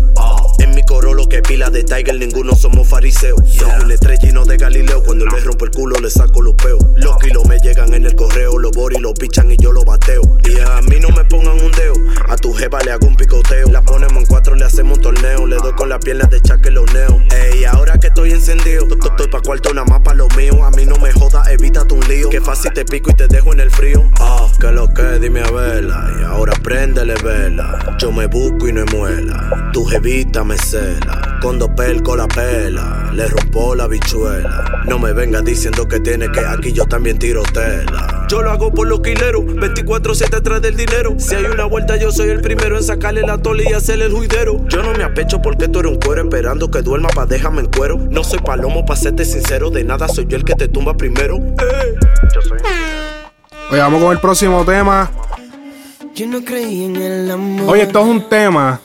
En 0.83 0.85
mi 0.85 0.95
coro 0.99 1.13
lo 1.13 1.29
que 1.29 1.41
pila 1.41 1.69
de 1.69 1.83
Tiger, 1.85 2.15
ninguno 2.15 2.55
somos 2.55 2.89
fariseos. 2.89 3.39
Soy 3.47 3.71
un 3.83 3.89
estrella 3.91 4.19
lleno 4.21 4.43
de 4.43 4.57
Galileo. 4.57 5.01
Cuando 5.01 5.25
le 5.25 5.39
rompo 5.39 5.63
el 5.63 5.71
culo, 5.71 5.95
le 6.01 6.09
saco 6.09 6.41
los 6.41 6.55
peos. 6.55 6.83
Los 6.95 7.15
kilos 7.19 7.45
me 7.47 7.57
llegan 7.59 7.93
en 7.93 8.05
el 8.05 8.15
correo. 8.15 8.57
Los 8.59 8.73
boris 8.73 8.99
lo 8.99 9.13
pichan 9.13 9.49
y 9.49 9.55
yo 9.55 9.71
lo 9.71 9.85
bateo. 9.85 10.21
Y 10.43 10.59
a 10.59 10.81
mí 10.81 10.97
no 10.99 11.07
me 11.09 11.23
pongan 11.23 11.53
un 11.63 11.71
deo. 11.71 11.93
A 12.27 12.35
tu 12.35 12.51
jeva 12.53 12.81
le 12.81 12.91
hago 12.91 13.07
un 13.07 13.15
picoteo. 13.15 13.69
La 13.71 13.81
ponemos 13.81 14.17
en 14.17 14.25
cuatro, 14.25 14.55
le 14.55 14.65
hacemos 14.65 14.97
un 14.97 15.03
torneo. 15.03 15.47
Le 15.47 15.55
doy 15.55 15.71
con 15.73 15.87
las 15.87 15.99
piernas 15.99 16.29
de 16.29 16.41
chaque 16.41 16.69
los 16.69 16.91
neo. 16.93 17.17
Ey, 17.31 17.63
ahora 17.63 17.97
que 17.97 18.07
estoy 18.07 18.31
encendido, 18.31 18.85
to- 18.85 18.97
to- 18.97 19.07
estoy 19.07 19.27
pa' 19.29 19.41
cuarto 19.41 19.71
una 19.71 19.85
más 19.85 20.01
pa' 20.01 20.13
lo 20.15 20.27
mío. 20.35 20.65
A 20.65 20.71
mí 20.71 20.85
no 20.85 20.97
me 20.97 21.13
joda, 21.13 21.43
evítate 21.49 21.93
un 21.93 22.05
lío. 22.09 22.29
Que 22.29 22.41
fácil 22.41 22.73
te 22.73 22.83
pico 22.83 23.09
y 23.11 23.13
te 23.13 23.27
dejo 23.29 23.53
en 23.53 23.61
el 23.61 23.71
frío. 23.71 24.03
Ah, 24.19 24.47
que 24.59 24.67
lo 24.71 24.93
que, 24.93 25.19
dime 25.19 25.41
a 25.43 25.49
verla. 25.51 26.11
Y 26.19 26.23
ahora 26.25 26.53
préndele 26.61 27.15
vela. 27.23 27.95
Yo 27.99 28.11
me 28.11 28.25
busco 28.27 28.67
y 28.67 28.73
no 28.73 28.83
me 28.85 28.91
muela. 28.91 29.69
Tu 29.71 29.85
jevita 29.85 30.43
me 30.43 30.57
cela. 30.73 31.39
Con 31.39 31.59
dos 31.59 31.69
pelco 31.75 32.15
la 32.15 32.27
pela. 32.27 33.11
Le 33.13 33.27
rompo 33.27 33.75
la 33.75 33.87
bichuela. 33.87 34.83
No 34.85 34.97
me 34.97 35.13
vengas 35.13 35.43
diciendo 35.43 35.87
que 35.87 35.99
tiene 35.99 36.31
que 36.31 36.39
aquí 36.39 36.71
yo 36.71 36.85
también 36.85 37.19
tiro 37.19 37.43
tela. 37.43 38.25
Yo 38.27 38.41
lo 38.41 38.51
hago 38.51 38.73
por 38.73 38.87
los 38.87 39.01
quileros. 39.01 39.43
24-7 39.43 40.35
atrás 40.35 40.61
del 40.61 40.75
dinero. 40.75 41.13
Si 41.17 41.35
hay 41.35 41.45
una 41.45 41.65
vuelta, 41.65 41.95
yo 41.97 42.11
soy 42.11 42.29
el 42.29 42.41
primero 42.41 42.77
en 42.77 42.83
sacarle 42.83 43.21
la 43.21 43.37
tole 43.37 43.65
y 43.69 43.73
hacerle 43.73 44.05
el 44.05 44.13
juidero. 44.13 44.65
Yo 44.67 44.81
no 44.81 44.93
me 44.93 45.03
apecho 45.03 45.41
porque 45.41 45.67
tú 45.67 45.79
eres 45.79 45.91
un 45.91 45.99
cuero 45.99 46.23
esperando 46.23 46.71
que 46.71 46.81
duerma 46.81 47.09
pa' 47.09 47.25
déjame 47.25 47.61
en 47.61 47.67
cuero. 47.67 47.97
No 48.09 48.23
soy 48.23 48.39
palomo 48.39 48.85
pa' 48.85 48.95
serte 48.95 49.25
sincero. 49.25 49.69
De 49.69 49.83
nada 49.83 50.07
soy 50.07 50.25
yo 50.27 50.37
el 50.37 50.43
que 50.43 50.55
te 50.55 50.67
tumba 50.67 50.97
primero. 50.97 51.37
Eh. 51.37 51.95
Yo 52.33 52.41
soy 52.41 52.57
Oye, 53.69 53.79
vamos 53.79 54.01
con 54.01 54.11
el 54.11 54.19
próximo 54.19 54.65
tema. 54.65 55.11
Yo 56.15 56.27
no 56.27 56.43
creí 56.43 56.85
en 56.85 56.95
el 56.95 57.31
amor. 57.31 57.69
Oye, 57.69 57.83
esto 57.83 57.99
es 57.99 58.05
un 58.05 58.29
tema 58.29 58.79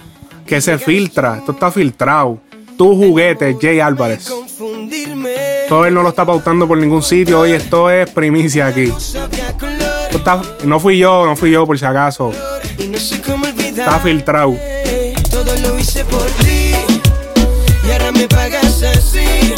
que 0.49 0.61
se 0.61 0.79
filtra. 0.79 1.37
Esto 1.39 1.53
está 1.53 1.71
filtrado. 1.71 2.39
Tu 2.77 2.95
juguete, 2.97 3.57
Jay 3.61 3.81
Álvarez. 3.81 4.33
Todo 5.69 5.85
él 5.87 5.93
no 5.95 6.03
lo 6.03 6.09
está 6.11 6.25
pautando 6.25 6.67
por 6.67 6.79
ningún 6.79 7.03
sitio. 7.03 7.41
Oye, 7.41 7.57
esto 7.57 7.91
es 7.91 8.09
primicia 8.11 8.69
aquí. 8.69 8.93
Está- 10.11 10.41
no 10.65 10.81
fui 10.81 10.99
yo, 10.99 11.27
no 11.27 11.37
fui 11.37 11.51
yo 11.51 11.67
por 11.67 11.79
si 11.79 11.85
acaso. 11.85 12.33
Está 12.79 13.99
filtrado. 14.01 14.57
Todo 15.31 15.57
lo 15.57 15.79
hice 15.79 16.05
por 16.05 16.25
ti. 16.43 16.73
Y 17.87 17.91
ahora 17.93 18.13
me 18.13 18.27
pagas 18.29 18.83
así. 18.83 19.55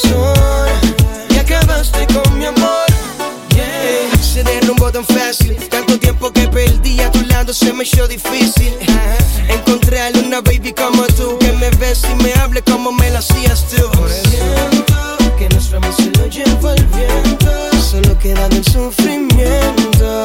Corazón. 0.00 0.68
Y 1.30 1.38
acabaste 1.38 2.06
con 2.06 2.38
mi 2.38 2.46
amor. 2.46 2.86
Se 4.20 4.44
derrumbó 4.44 4.90
tan 4.92 5.04
fácil. 5.04 5.56
Tanto 5.68 5.98
tiempo 5.98 6.30
que 6.32 6.46
perdí 6.48 7.00
a 7.00 7.10
tu 7.10 7.20
lado 7.26 7.52
se 7.52 7.72
me 7.72 7.84
hizo 7.84 8.06
difícil. 8.06 8.74
Encontrar 9.48 10.12
una 10.16 10.40
baby 10.40 10.72
como 10.72 11.02
tú 11.08 11.36
que 11.38 11.52
me 11.52 11.70
ves 11.70 12.02
y 12.10 12.22
me 12.22 12.32
hable 12.34 12.62
como 12.62 12.92
me 12.92 13.10
lo 13.10 13.18
hacías 13.18 13.66
tú. 13.68 13.90
Siento 14.28 15.36
que 15.36 15.48
nuestro 15.48 15.78
amor 15.78 15.94
se 15.94 16.10
lo 16.18 16.26
lleva 16.26 16.74
el 16.74 16.86
viento. 16.86 17.50
Solo 17.90 18.18
queda 18.18 18.48
del 18.48 18.64
sufrimiento. 18.64 20.22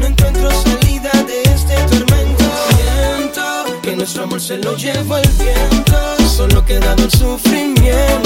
No 0.00 0.06
encuentro 0.06 0.50
salida 0.62 1.12
de 1.26 1.42
este 1.42 1.76
tormento. 1.88 2.44
Siento 2.74 3.80
que 3.82 3.96
nuestro 3.96 4.24
amor 4.24 4.40
se 4.40 4.58
lo 4.58 4.76
lleva 4.76 5.20
el 5.20 5.28
viento. 5.28 6.28
Solo 6.36 6.64
queda 6.64 6.96
del 6.96 7.10
sufrimiento. 7.10 8.25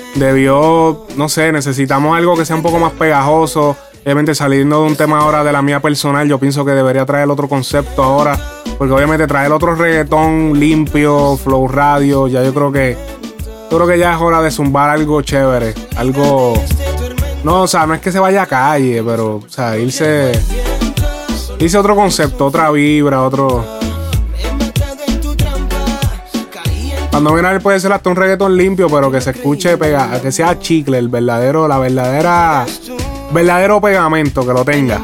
debió, 0.15 1.05
no 1.15 1.29
sé, 1.29 1.51
necesitamos 1.51 2.17
algo 2.17 2.35
que 2.35 2.45
sea 2.45 2.55
un 2.55 2.61
poco 2.61 2.79
más 2.79 2.93
pegajoso. 2.93 3.75
Obviamente 4.03 4.33
saliendo 4.33 4.81
de 4.81 4.87
un 4.87 4.95
tema 4.95 5.19
ahora 5.19 5.43
de 5.43 5.51
la 5.51 5.61
mía 5.61 5.79
personal, 5.79 6.27
yo 6.27 6.39
pienso 6.39 6.65
que 6.65 6.71
debería 6.71 7.05
traer 7.05 7.29
otro 7.29 7.47
concepto 7.47 8.03
ahora. 8.03 8.39
Porque 8.77 8.93
obviamente 8.93 9.27
traer 9.27 9.51
otro 9.51 9.75
reggaetón 9.75 10.59
limpio, 10.59 11.37
flow 11.37 11.67
radio, 11.67 12.27
ya 12.27 12.43
yo 12.43 12.53
creo 12.53 12.71
que. 12.71 12.97
Yo 13.69 13.77
creo 13.77 13.87
que 13.87 13.99
ya 13.99 14.15
es 14.15 14.21
hora 14.21 14.41
de 14.41 14.51
zumbar 14.51 14.89
algo 14.89 15.21
chévere. 15.21 15.75
Algo. 15.95 16.53
No, 17.43 17.61
o 17.61 17.67
sea, 17.67 17.85
no 17.85 17.93
es 17.93 18.01
que 18.01 18.11
se 18.11 18.19
vaya 18.19 18.41
a 18.41 18.45
calle, 18.47 19.03
pero, 19.03 19.35
o 19.35 19.49
sea, 19.49 19.77
irse. 19.77 20.31
Irse 21.59 21.77
otro 21.77 21.95
concepto, 21.95 22.47
otra 22.47 22.71
vibra, 22.71 23.21
otro. 23.21 23.63
Cuando 27.11 27.33
viene 27.33 27.49
a 27.49 27.51
ver 27.51 27.61
puede 27.61 27.79
ser 27.79 27.91
hasta 27.91 28.09
un 28.09 28.15
reggaetón 28.15 28.55
limpio, 28.55 28.89
pero 28.89 29.11
que 29.11 29.19
se 29.19 29.31
escuche 29.31 29.77
pega, 29.77 30.21
que 30.21 30.31
sea 30.31 30.57
chicle, 30.57 30.97
el 30.97 31.09
verdadero, 31.09 31.67
la 31.67 31.77
verdadera, 31.77 32.65
verdadero 33.33 33.81
pegamento, 33.81 34.47
que 34.47 34.53
lo 34.53 34.63
tenga. 34.63 35.01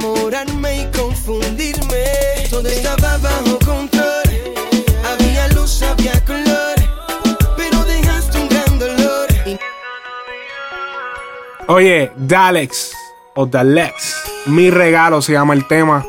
Oye, 11.68 12.12
Dalex 12.16 12.94
o 13.36 13.46
Dalex, 13.46 14.16
mi 14.46 14.70
regalo 14.72 15.22
se 15.22 15.34
llama 15.34 15.54
el 15.54 15.68
tema. 15.68 16.06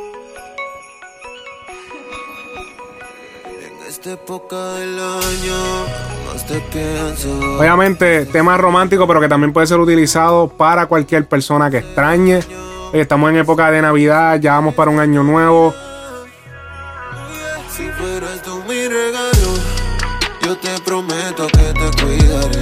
Obviamente, 7.59 8.27
tema 8.27 8.57
romántico, 8.57 9.07
pero 9.07 9.21
que 9.21 9.29
también 9.29 9.53
puede 9.53 9.67
ser 9.67 9.79
utilizado 9.79 10.49
para 10.49 10.87
cualquier 10.87 11.27
persona 11.27 11.71
que 11.71 11.79
extrañe. 11.79 12.41
Estamos 12.93 13.31
en 13.31 13.37
época 13.37 13.71
de 13.71 13.83
Navidad, 13.83 14.41
ya 14.41 14.53
vamos 14.55 14.75
para 14.75 14.91
un 14.91 15.01
año 15.01 15.23
nuevo. 15.23 15.75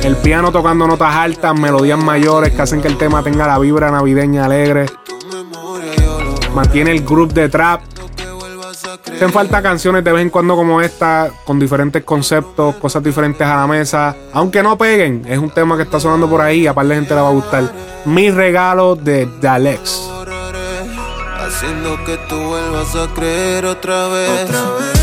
El 0.02 0.16
piano 0.16 0.50
tocando 0.50 0.86
notas 0.86 1.14
altas, 1.14 1.58
melodías 1.58 1.98
mayores 1.98 2.52
que 2.52 2.62
hacen 2.62 2.82
que 2.82 2.88
el 2.88 2.98
tema 2.98 3.22
tenga 3.22 3.46
la 3.46 3.58
vibra 3.58 3.90
navideña 3.90 4.46
alegre. 4.46 4.86
Mantiene 6.54 6.90
el 6.90 7.04
groove 7.04 7.32
de 7.34 7.48
trap. 7.48 7.82
Hacen 8.86 9.32
falta 9.32 9.62
canciones 9.62 10.04
de 10.04 10.12
vez 10.12 10.22
en 10.22 10.30
cuando 10.30 10.54
como 10.54 10.80
esta, 10.80 11.30
con 11.44 11.58
diferentes 11.58 12.04
conceptos, 12.04 12.76
cosas 12.76 13.02
diferentes 13.02 13.46
a 13.46 13.56
la 13.56 13.66
mesa. 13.66 14.14
Aunque 14.32 14.62
no 14.62 14.78
peguen, 14.78 15.24
es 15.26 15.38
un 15.38 15.50
tema 15.50 15.76
que 15.76 15.82
está 15.82 15.98
sonando 15.98 16.28
por 16.28 16.40
ahí 16.40 16.62
y 16.62 16.66
a 16.66 16.74
par 16.74 16.86
de 16.86 16.94
gente 16.94 17.14
le 17.14 17.20
va 17.20 17.28
a 17.28 17.32
gustar. 17.32 17.64
Mi 18.04 18.30
regalo 18.30 18.94
de 18.94 19.28
Dalex. 19.40 20.10
Haciendo 21.38 22.04
que 22.04 22.16
tú 22.28 22.36
vuelvas 22.36 22.94
a 22.94 23.06
creer. 23.14 23.66
Otra 23.66 24.08
vez. 24.08 24.95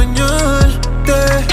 Extrañarte. 0.00 1.46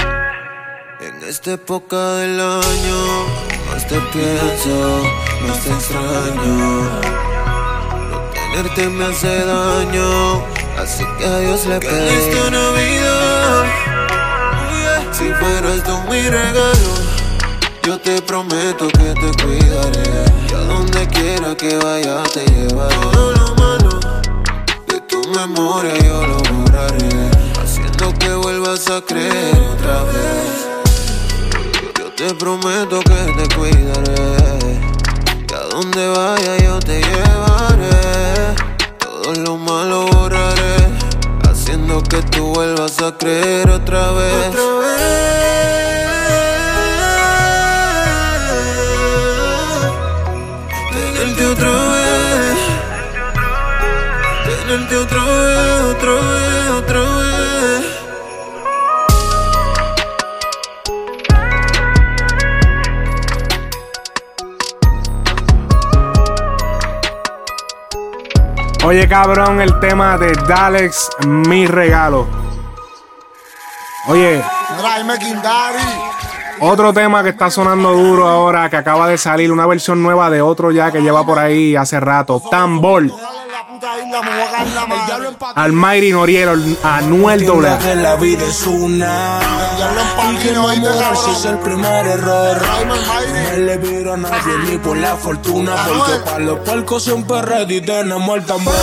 En 1.00 1.28
esta 1.28 1.52
época 1.52 1.96
del 2.16 2.40
año, 2.40 3.26
más 3.66 3.86
te 3.86 4.00
pienso, 4.12 5.02
más 5.46 5.60
te 5.60 5.70
extraño. 5.70 6.84
No 8.10 8.30
tenerte 8.32 8.88
me 8.88 9.04
hace 9.06 9.44
daño, 9.44 10.42
así 10.78 11.04
que 11.18 11.26
a 11.26 11.38
Dios 11.38 11.66
le 11.66 11.80
pido. 11.80 11.92
esta 11.92 12.50
Navidad. 12.50 13.64
Si 15.12 15.32
fueras 15.34 15.82
tú 15.84 15.98
mi 16.10 16.22
regalo, 16.28 16.94
yo 17.84 17.98
te 18.00 18.22
prometo 18.22 18.88
que 18.88 19.14
te 19.14 19.42
cuidaré. 19.42 20.24
Y 20.48 20.54
a 20.54 20.58
donde 20.58 21.06
quiera 21.08 21.54
que 21.56 21.76
vaya 21.76 22.22
te 22.32 22.44
llevaré. 22.46 22.94
Todo 23.12 23.32
lo 23.32 23.54
malo 23.56 24.00
de 24.86 25.00
tu 25.08 25.20
memoria 25.30 25.98
yo 25.98 26.26
lo 26.26 26.38
borraré. 26.38 27.47
Que 28.48 28.54
vuelvas 28.54 28.88
a 28.88 29.02
creer 29.02 29.54
otra 29.74 30.04
vez. 30.04 30.68
Yo 31.98 32.10
te 32.14 32.34
prometo 32.34 33.00
que 33.00 33.32
te 33.36 33.54
cuidaré. 33.54 34.80
Y 35.46 35.54
a 35.54 35.60
donde 35.68 36.08
vaya 36.08 36.56
yo 36.64 36.78
te 36.78 37.02
llevaré. 37.02 38.54
Todo 38.98 39.34
lo 39.34 39.58
malo 39.58 40.06
borraré. 40.06 40.76
Haciendo 41.50 42.02
que 42.02 42.22
tú 42.22 42.54
vuelvas 42.54 43.02
a 43.02 43.18
creer 43.18 43.68
otra 43.68 44.12
vez. 44.12 44.48
Otra 44.48 44.78
vez. 44.80 46.08
Tenerte 50.90 51.46
otra 51.46 51.72
vez. 51.92 52.58
Tenerte 54.46 54.96
otra 54.96 55.24
vez, 55.24 55.80
otra 55.90 56.14
vez, 56.14 56.70
otra 56.78 57.00
vez. 57.00 57.97
Oye, 68.88 69.06
cabrón, 69.06 69.60
el 69.60 69.78
tema 69.80 70.16
de 70.16 70.32
Dalex, 70.32 71.10
mi 71.26 71.66
regalo. 71.66 72.26
Oye, 74.06 74.42
otro 76.60 76.94
tema 76.94 77.22
que 77.22 77.28
está 77.28 77.50
sonando 77.50 77.92
duro 77.92 78.26
ahora, 78.26 78.70
que 78.70 78.78
acaba 78.78 79.06
de 79.06 79.18
salir, 79.18 79.52
una 79.52 79.66
versión 79.66 80.02
nueva 80.02 80.30
de 80.30 80.40
otro 80.40 80.70
ya 80.70 80.90
que 80.90 81.02
lleva 81.02 81.22
por 81.26 81.38
ahí 81.38 81.76
hace 81.76 82.00
rato. 82.00 82.42
Tambor. 82.50 83.04
Almighty 85.54 86.12
Noriel, 86.12 86.78
Anuel 86.82 87.46
Doble. 87.46 87.78
que 87.78 87.94
la 87.94 88.16
vida 88.16 88.44
es 88.44 88.66
una. 88.66 89.40
Y 90.30 90.36
que 90.36 90.52
no 90.52 90.62
morirse 90.62 91.30
es 91.32 91.44
el 91.44 91.58
primer 91.58 92.06
error. 92.06 92.58
No 92.86 93.56
le 93.64 93.76
viro 93.78 94.14
a 94.14 94.16
nadie 94.16 94.58
ni 94.68 94.78
por 94.78 94.96
la 94.96 95.16
fortuna, 95.16 95.74
porque 95.86 96.24
para 96.24 96.38
los 96.40 96.58
puercos 96.60 97.04
siempre 97.04 97.42
ready 97.42 97.80
tenemos 97.80 98.36
el 98.36 98.44
tambor. 98.44 98.74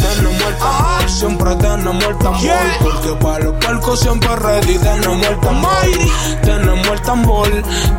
Tenemos 0.00 0.42
el 0.42 0.56
tambor, 0.56 1.10
siempre 1.10 1.54
tenemos 1.56 2.04
el 2.04 2.18
tambor, 2.18 2.60
porque 2.80 3.24
para 3.24 3.44
los 3.44 3.54
puercos 3.64 4.00
siempre 4.00 4.36
ready 4.36 4.78
tenemos 4.78 5.26
el 5.26 5.40
tambor. 5.40 5.70
Tenemos 6.42 6.88
el 6.88 7.02
tambor, 7.02 7.48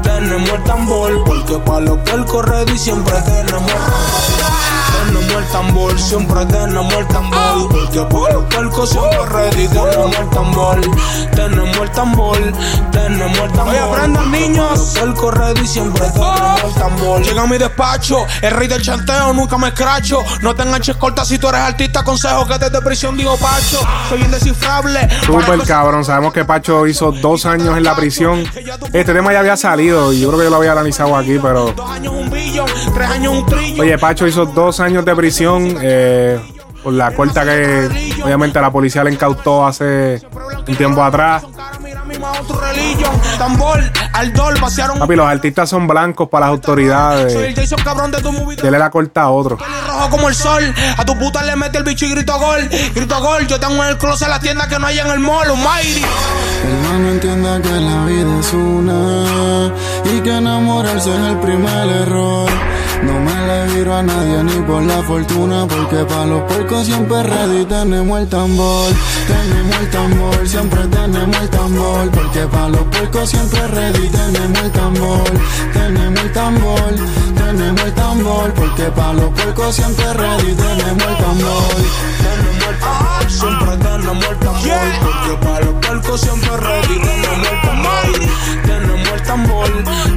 tenemos 0.03 0.49
el 0.49 0.63
tambor, 0.63 1.23
porque 1.25 1.57
para 1.59 1.79
los 1.81 1.97
puercos 1.99 2.45
ready 2.45 2.77
siempre 2.77 3.13
tenemos 3.21 3.71
el 3.71 3.77
tambor. 3.77 4.80
Tenemos 5.05 5.33
el 5.33 5.47
tambor, 5.47 5.99
siempre 5.99 6.45
tenemos 6.45 6.93
el 6.93 7.07
tambor. 7.07 7.69
Porque 7.69 8.01
para 8.01 8.33
los 8.33 8.45
puercos 8.45 8.89
siempre 8.89 9.25
ready 9.25 9.67
tenemos 9.67 10.15
el 10.17 10.29
tambor. 10.29 10.81
Tenemos 11.35 11.77
el 11.77 11.91
tambor, 11.91 12.37
tenemos 12.91 13.39
el 13.39 13.51
tambor. 13.51 13.67
Oye, 13.67 13.79
aprendan, 13.79 14.31
niños. 14.31 14.93
Puercos 14.97 15.33
ready 15.33 15.67
siempre 15.67 16.07
tenemos 16.11 16.63
el 16.63 16.73
tambor. 16.73 17.21
Llega 17.23 17.41
a 17.41 17.47
mi 17.47 17.57
despacho, 17.57 18.25
el 18.41 18.51
rey 18.51 18.67
del 18.67 18.81
chanteo, 18.81 19.33
nunca 19.33 19.57
me 19.57 19.69
escracho. 19.69 20.23
No 20.41 20.55
te 20.55 20.63
enganches 20.63 20.95
corta 20.97 21.25
si 21.25 21.39
tú 21.39 21.49
eres 21.49 21.61
artista, 21.61 22.03
consejo 22.03 22.45
que 22.47 22.57
desde 22.57 22.81
prisión 22.81 23.17
digo 23.17 23.35
Pacho. 23.37 23.79
Soy 24.09 24.21
indescifrable. 24.21 25.07
Super 25.25 25.61
cabrón, 25.63 26.05
sabemos 26.05 26.33
que 26.33 26.45
Pacho 26.45 26.85
hizo 26.87 27.11
dos 27.11 27.45
años 27.45 27.75
en 27.75 27.83
la 27.83 27.95
prisión. 27.95 28.43
Este 28.93 29.13
tema 29.13 29.33
ya 29.33 29.39
había 29.39 29.57
salido 29.57 30.13
y 30.13 30.21
yo 30.21 30.27
creo 30.27 30.39
que 30.39 30.45
yo 30.45 30.49
lo 30.51 30.57
había 30.57 30.73
analizado 30.73 31.15
aquí, 31.15 31.39
pero. 31.41 31.71
Dos 31.71 31.89
años 31.89 32.13
un 32.13 32.29
billón, 32.29 32.67
tres 32.93 33.09
años 33.09 33.33
un 33.33 33.45
trillón. 33.45 33.79
Oye, 33.79 33.97
Pacho 33.97 34.27
hizo 34.27 34.45
dos 34.45 34.79
años 34.79 34.90
de 34.99 35.15
prisión 35.15 35.77
eh, 35.81 36.39
por 36.83 36.93
la 36.93 37.13
corta 37.15 37.45
que 37.45 38.13
obviamente 38.23 38.59
la 38.59 38.71
policía 38.71 39.03
le 39.03 39.13
incautó 39.13 39.65
hace 39.65 40.21
un 40.67 40.75
tiempo 40.75 41.01
atrás. 41.01 41.43
Papi, 44.99 45.15
los 45.15 45.27
artistas 45.27 45.69
son 45.69 45.87
blancos 45.87 46.27
para 46.27 46.47
las 46.47 46.55
autoridades. 46.55 47.55
Dele 48.61 48.77
la 48.77 48.89
corta 48.89 49.21
a 49.21 49.29
otro. 49.29 49.57
como 50.09 50.27
el 50.27 50.35
sol. 50.35 50.73
A 50.97 51.05
tu 51.05 51.17
puta 51.17 51.43
le 51.43 51.55
mete 51.55 51.77
el 51.77 51.83
bicho 51.83 52.05
y 52.05 52.11
grito 52.11 52.37
gol. 52.37 52.67
Grito 52.93 53.19
gol. 53.21 53.47
Yo 53.47 53.59
tengo 53.59 53.83
en 53.83 53.91
el 53.91 53.97
closet 53.97 54.27
la 54.27 54.39
tienda 54.39 54.67
que 54.67 54.77
no 54.77 54.87
hay 54.87 54.99
en 54.99 55.07
el 55.07 55.19
mall. 55.19 55.49
Almighty. 55.49 56.03
Hermano, 56.63 57.09
entienda 57.11 57.61
que 57.61 57.69
la 57.69 58.05
vida 58.05 58.39
es 58.39 58.53
una 58.53 59.73
y 60.03 60.21
que 60.21 60.37
enamorarse 60.37 61.09
es 61.15 61.31
el 61.31 61.37
primer 61.39 61.89
error. 61.89 62.49
Le 63.51 63.67
viro 63.73 63.93
a 63.93 64.01
nadie 64.01 64.43
ni 64.45 64.61
por 64.61 64.81
la 64.83 65.03
fortuna, 65.03 65.67
porque 65.67 66.05
pa' 66.05 66.25
los 66.25 66.41
puercos 66.43 66.85
siempre 66.85 67.21
ready 67.21 67.65
tenemos 67.65 68.21
el 68.21 68.29
tambor. 68.29 68.93
Tenemos 69.27 69.77
el 69.81 69.89
tambor, 69.89 70.47
siempre 70.47 70.83
tenemos 70.87 71.41
el 71.41 71.49
tambor, 71.49 72.09
porque 72.11 72.47
pa' 72.47 72.69
los 72.69 72.83
puercos 72.83 73.29
siempre 73.29 73.67
ready 73.67 74.07
tenemos 74.07 74.63
el 74.63 74.71
tambor. 74.71 75.31
Tenemos 75.73 76.23
el 76.23 76.31
tambor, 76.31 76.93
tenemos 77.35 77.83
el 77.83 77.93
tambor, 77.93 78.53
porque 78.53 78.83
pa' 78.83 79.13
los 79.13 79.29
puercos 79.33 79.75
siempre 79.75 80.13
ready 80.13 80.53
tenemos 80.53 81.07
el 81.11 81.17
tambor. 81.17 82.60
Tambor, 82.79 83.31
siempre 83.31 83.77
tenemos 83.77 84.25
el 84.25 84.37
tambor. 84.39 84.61
Porque 85.01 85.45
para 85.45 85.65
los 85.65 85.73
puercos 85.85 86.21
siempre 86.21 86.57
ready 86.57 86.99
tenemos 86.99 87.47
el 87.47 87.61
tambor. 87.61 87.91
Tenemos 88.65 89.11
el 89.11 89.23
tambor, 89.23 89.69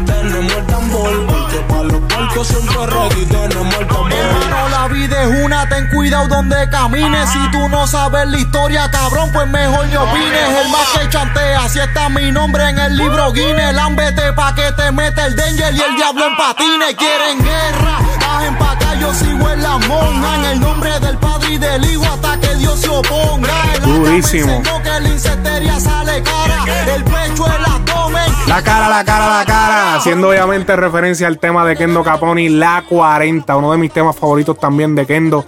tenemos 0.07 0.53
el 0.53 0.67
tambor. 0.67 1.27
Porque 1.27 1.59
para 1.69 1.83
los 1.85 2.01
puercos 2.01 2.47
siempre 2.47 2.87
ready 2.87 3.27
tenemos 3.27 3.75
el 3.75 3.87
tambor. 3.87 4.13
Hermano, 4.13 4.69
la 4.71 4.89
vida 4.89 5.23
es 5.23 5.45
una, 5.45 5.69
ten 5.69 5.89
cuidado 5.91 6.29
donde 6.29 6.69
camines. 6.71 7.31
Si 7.31 7.51
tú 7.51 7.69
no 7.69 7.87
sabes 7.87 8.29
la 8.29 8.39
historia, 8.39 8.91
cabrón, 8.91 9.31
pues 9.33 9.49
mejor 9.49 9.87
ni 9.87 9.97
opines. 9.97 10.49
El 10.65 10.71
más 10.71 10.89
que 10.89 11.09
chantea, 11.09 11.69
si 11.69 11.79
está 11.81 12.09
mi 12.09 12.31
nombre 12.33 12.69
en 12.69 12.79
el 12.79 12.97
libro 12.97 13.33
Guinness. 13.33 13.75
Lámbete 13.75 14.33
pa' 14.33 14.55
que 14.55 14.73
te 14.73 14.93
meta 14.93 15.27
el 15.27 15.37
danger 15.37 15.75
y 15.75 15.81
el 15.81 15.97
diablo 15.97 16.27
en 16.27 16.37
patines. 16.37 16.95
Quieren 16.97 17.43
guerra, 17.43 17.99
bajen 18.35 18.59
pa' 18.59 18.73
acá, 18.73 18.95
yo 18.95 19.13
sigo 19.15 19.51
en 19.51 19.63
la 19.63 19.79
monja. 19.79 20.35
En 20.37 20.45
el 20.45 20.61
nombre 20.61 20.91
del 21.01 21.17
Padre 21.19 21.55
y 21.55 21.59
del 21.59 21.85
Hijo 21.85 22.05
hasta 22.05 22.39
que 22.41 22.55
Dios 22.57 22.81
se 22.81 22.89
oponga. 22.89 23.53
Durísimo. 23.85 24.63
que 24.63 25.61
la 25.61 25.81
sale 25.81 26.23
cara. 26.23 26.65
El 26.95 27.05
pecho, 27.05 27.47
el 27.47 27.65
abdomen. 27.65 28.33
La 28.47 28.63
cara, 28.63 28.89
la 28.89 29.05
cara, 29.05 29.29
la 29.39 29.45
cara. 29.45 29.97
Haciendo 29.97 30.29
obviamente 30.29 30.75
referencia 30.77 31.27
al 31.27 31.39
tema 31.39 31.65
de 31.65 31.77
Kendo 31.77 32.03
Caponi, 32.03 32.49
La 32.49 32.85
40. 32.89 33.57
Uno 33.57 33.73
de 33.73 33.79
mis 33.79 33.93
temas 33.93 34.17
favoritos 34.17 34.59
también 34.59 34.95
de 34.95 35.07
Kendo. 35.07 35.47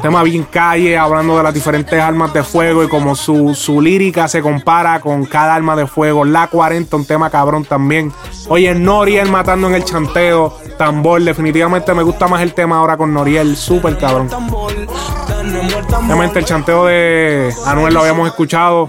Tema 0.00 0.22
bien 0.22 0.44
calle, 0.44 0.96
hablando 0.96 1.36
de 1.36 1.42
las 1.42 1.54
diferentes 1.54 2.00
armas 2.00 2.32
de 2.32 2.42
fuego 2.42 2.82
y 2.82 2.88
como 2.88 3.14
su, 3.14 3.54
su 3.54 3.80
lírica 3.80 4.28
se 4.28 4.42
compara 4.42 5.00
con 5.00 5.26
cada 5.26 5.54
arma 5.54 5.76
de 5.76 5.86
fuego. 5.86 6.24
La 6.24 6.46
40, 6.48 6.96
un 6.96 7.04
tema 7.04 7.30
cabrón 7.30 7.64
también. 7.64 8.12
Oye, 8.48 8.74
Noriel 8.74 9.30
matando 9.30 9.68
en 9.68 9.74
el 9.74 9.84
chanteo, 9.84 10.56
tambor. 10.78 11.22
Definitivamente 11.22 11.92
me 11.94 12.02
gusta 12.02 12.28
más 12.28 12.42
el 12.42 12.54
tema 12.54 12.78
ahora 12.78 12.96
con 12.96 13.12
Noriel, 13.12 13.56
súper 13.56 13.98
cabrón. 13.98 14.30
Obviamente 16.04 16.38
el 16.38 16.44
chanteo 16.44 16.86
de 16.86 17.54
Anuel 17.66 17.94
lo 17.94 18.00
habíamos 18.00 18.26
escuchado. 18.28 18.88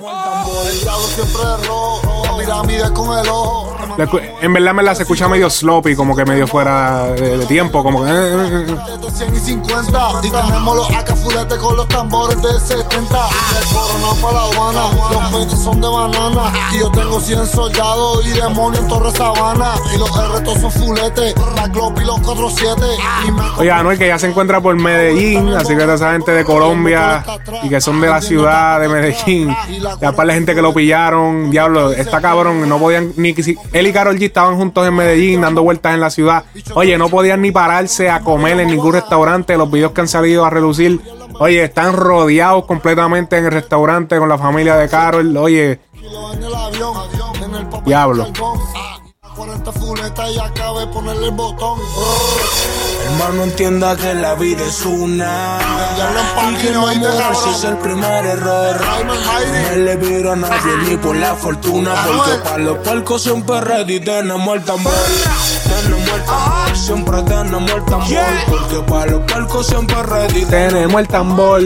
En 4.41 4.53
verdad, 4.53 4.73
me 4.73 4.83
la 4.83 4.95
se 4.95 5.03
escucha 5.03 5.27
medio 5.27 5.49
sloppy, 5.49 5.95
como 5.95 6.15
que 6.15 6.25
medio 6.25 6.47
fuera 6.47 7.07
de, 7.13 7.45
tiempo, 7.45 7.83
como 7.83 8.03
que. 8.03 8.09
eh, 8.09 8.13
eh, 8.13 8.65
eh. 8.67 8.97
de 8.97 9.11
100 9.11 9.35
y 9.35 9.39
50 9.39 10.09
Y 10.23 10.29
tenemos 10.29 10.75
los 10.75 10.91
AK 10.91 11.15
fulete 11.15 11.57
con 11.57 11.75
los 11.75 11.87
tambores 11.87 12.41
de 12.41 12.59
70 12.59 12.89
El 12.99 13.67
corona 13.67 14.21
para 14.21 14.33
la 14.33 14.43
Habana 14.43 14.81
Los 15.11 15.45
pechos 15.45 15.63
son 15.63 15.81
de 15.81 15.87
banana 15.87 16.53
Y 16.73 16.79
yo 16.79 16.91
tengo 16.91 17.19
100 17.19 17.47
soldados 17.47 18.25
y 18.25 18.31
demonios 18.31 18.83
en 18.83 18.87
Torre 18.87 19.11
Sabana 19.11 19.73
Y 19.93 19.97
los 19.97 20.09
R 20.09 20.41
todos 20.43 20.59
son 20.61 20.71
fulete 20.71 21.33
La 21.55 21.67
Glock 21.67 21.99
y 22.01 22.05
los 22.05 22.19
47 22.21 22.81
Y 23.27 23.31
me 23.31 23.41
Oye, 23.57 23.71
Anuel 23.71 23.97
que 23.97 24.07
ya 24.07 24.17
se 24.17 24.27
encuentra 24.27 24.61
por 24.61 24.75
Medellín, 24.75 25.49
así 25.49 25.75
que 25.75 25.83
esa 25.83 26.13
gente 26.13 26.31
de 26.31 26.43
Colombia 26.45 27.23
y 27.63 27.69
que 27.69 27.81
son 27.81 27.99
de 28.01 28.07
la 28.07 28.21
ciudad 28.21 28.79
de 28.79 28.87
Medellín, 28.87 29.55
ya 30.01 30.11
para 30.13 30.27
la 30.27 30.33
gente 30.33 30.55
que 30.55 30.61
lo 30.61 30.73
pillaron, 30.73 31.51
diablo, 31.51 31.91
está 31.91 32.21
cabrón, 32.21 32.67
no 32.67 32.79
podían 32.79 33.13
ni 33.17 33.33
que 33.33 33.43
él 33.81 33.87
y 33.87 33.93
Karol 33.93 34.17
G 34.17 34.23
estaban 34.23 34.55
juntos 34.55 34.87
en 34.87 34.95
Medellín 34.95 35.41
dando 35.41 35.63
vueltas 35.63 35.93
en 35.93 35.99
la 35.99 36.09
ciudad. 36.09 36.45
Oye, 36.75 36.97
no 36.97 37.09
podían 37.09 37.41
ni 37.41 37.51
pararse 37.51 38.09
a 38.09 38.21
comer 38.21 38.59
en 38.59 38.69
ningún 38.69 38.93
restaurante, 38.93 39.57
los 39.57 39.69
videos 39.69 39.91
que 39.91 40.01
han 40.01 40.07
salido 40.07 40.45
a 40.45 40.49
relucir. 40.49 41.01
Oye, 41.39 41.63
están 41.63 41.93
rodeados 41.93 42.65
completamente 42.65 43.37
en 43.37 43.45
el 43.45 43.51
restaurante 43.51 44.17
con 44.17 44.29
la 44.29 44.37
familia 44.37 44.75
de 44.75 44.87
Carol. 44.87 45.35
Oye, 45.35 45.79
Diablo. 47.85 48.27
Del 49.37 49.47
carbón. 49.47 49.61
40 49.61 49.71
fuletas 49.71 50.31
y 50.31 50.39
acabé 50.39 50.79
de 50.81 50.87
ponerle 50.87 51.25
el 51.27 51.31
botón 51.31 51.79
Hermano, 53.05 53.43
entienda 53.43 53.95
que 53.95 54.13
la 54.13 54.35
vida 54.35 54.63
es 54.65 54.85
una. 54.85 55.57
Y 56.51 56.55
que 56.55 56.71
no 56.71 56.81
mojarse 56.81 57.49
es 57.49 57.63
el 57.63 57.77
primer 57.77 58.25
error. 58.25 58.75
No 59.05 59.75
le 59.75 59.95
viro 59.97 60.31
a 60.31 60.35
nadie 60.35 60.77
ni 60.87 60.97
por 60.97 61.15
la 61.15 61.35
fortuna. 61.35 61.93
Porque 62.05 62.37
para 62.43 62.57
los 62.59 62.77
palcos 62.79 63.23
siempre 63.23 63.61
ready 63.61 63.99
tenemos 63.99 64.55
el 64.55 64.63
tambor. 64.63 64.93
Tenemos 65.63 66.09
el 66.09 66.23
tambor, 66.23 66.77
siempre 66.77 67.23
tenemos 67.23 67.71
el 67.71 67.85
tambor. 67.85 68.25
Porque 68.47 68.91
para 68.91 69.11
los 69.11 69.31
palcos 69.31 69.67
siempre 69.67 70.03
ready 70.03 70.45
tenemos 70.45 71.01
el 71.01 71.07
tambor. 71.07 71.61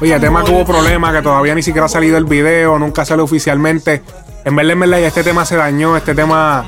Oye, 0.00 0.20
tema 0.20 0.44
que 0.44 0.50
hubo 0.50 0.64
problema, 0.66 1.12
que 1.12 1.22
todavía 1.22 1.54
ni 1.54 1.62
siquiera 1.62 1.86
ha 1.86 1.88
salido 1.88 2.18
el 2.18 2.26
video, 2.26 2.78
nunca 2.78 3.04
sale 3.04 3.22
oficialmente. 3.22 4.02
En 4.46 4.54
verdad, 4.54 4.72
en 4.74 4.80
verdad, 4.80 5.00
este 5.00 5.24
tema 5.24 5.44
se 5.44 5.56
dañó, 5.56 5.96
este 5.96 6.14
tema 6.14 6.64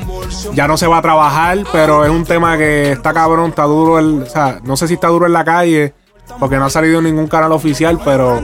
ya 0.52 0.66
no 0.66 0.76
se 0.76 0.88
va 0.88 0.98
a 0.98 1.02
trabajar, 1.02 1.58
pero 1.70 2.04
es 2.04 2.10
un 2.10 2.24
tema 2.24 2.58
que 2.58 2.90
está 2.90 3.14
cabrón, 3.14 3.50
está 3.50 3.62
duro, 3.62 4.00
el, 4.00 4.22
o 4.22 4.26
sea, 4.26 4.58
no 4.64 4.76
sé 4.76 4.88
si 4.88 4.94
está 4.94 5.06
duro 5.06 5.26
en 5.26 5.32
la 5.32 5.44
calle, 5.44 5.94
porque 6.40 6.56
no 6.56 6.64
ha 6.64 6.70
salido 6.70 6.98
en 6.98 7.04
ningún 7.04 7.28
canal 7.28 7.52
oficial, 7.52 8.00
pero 8.04 8.42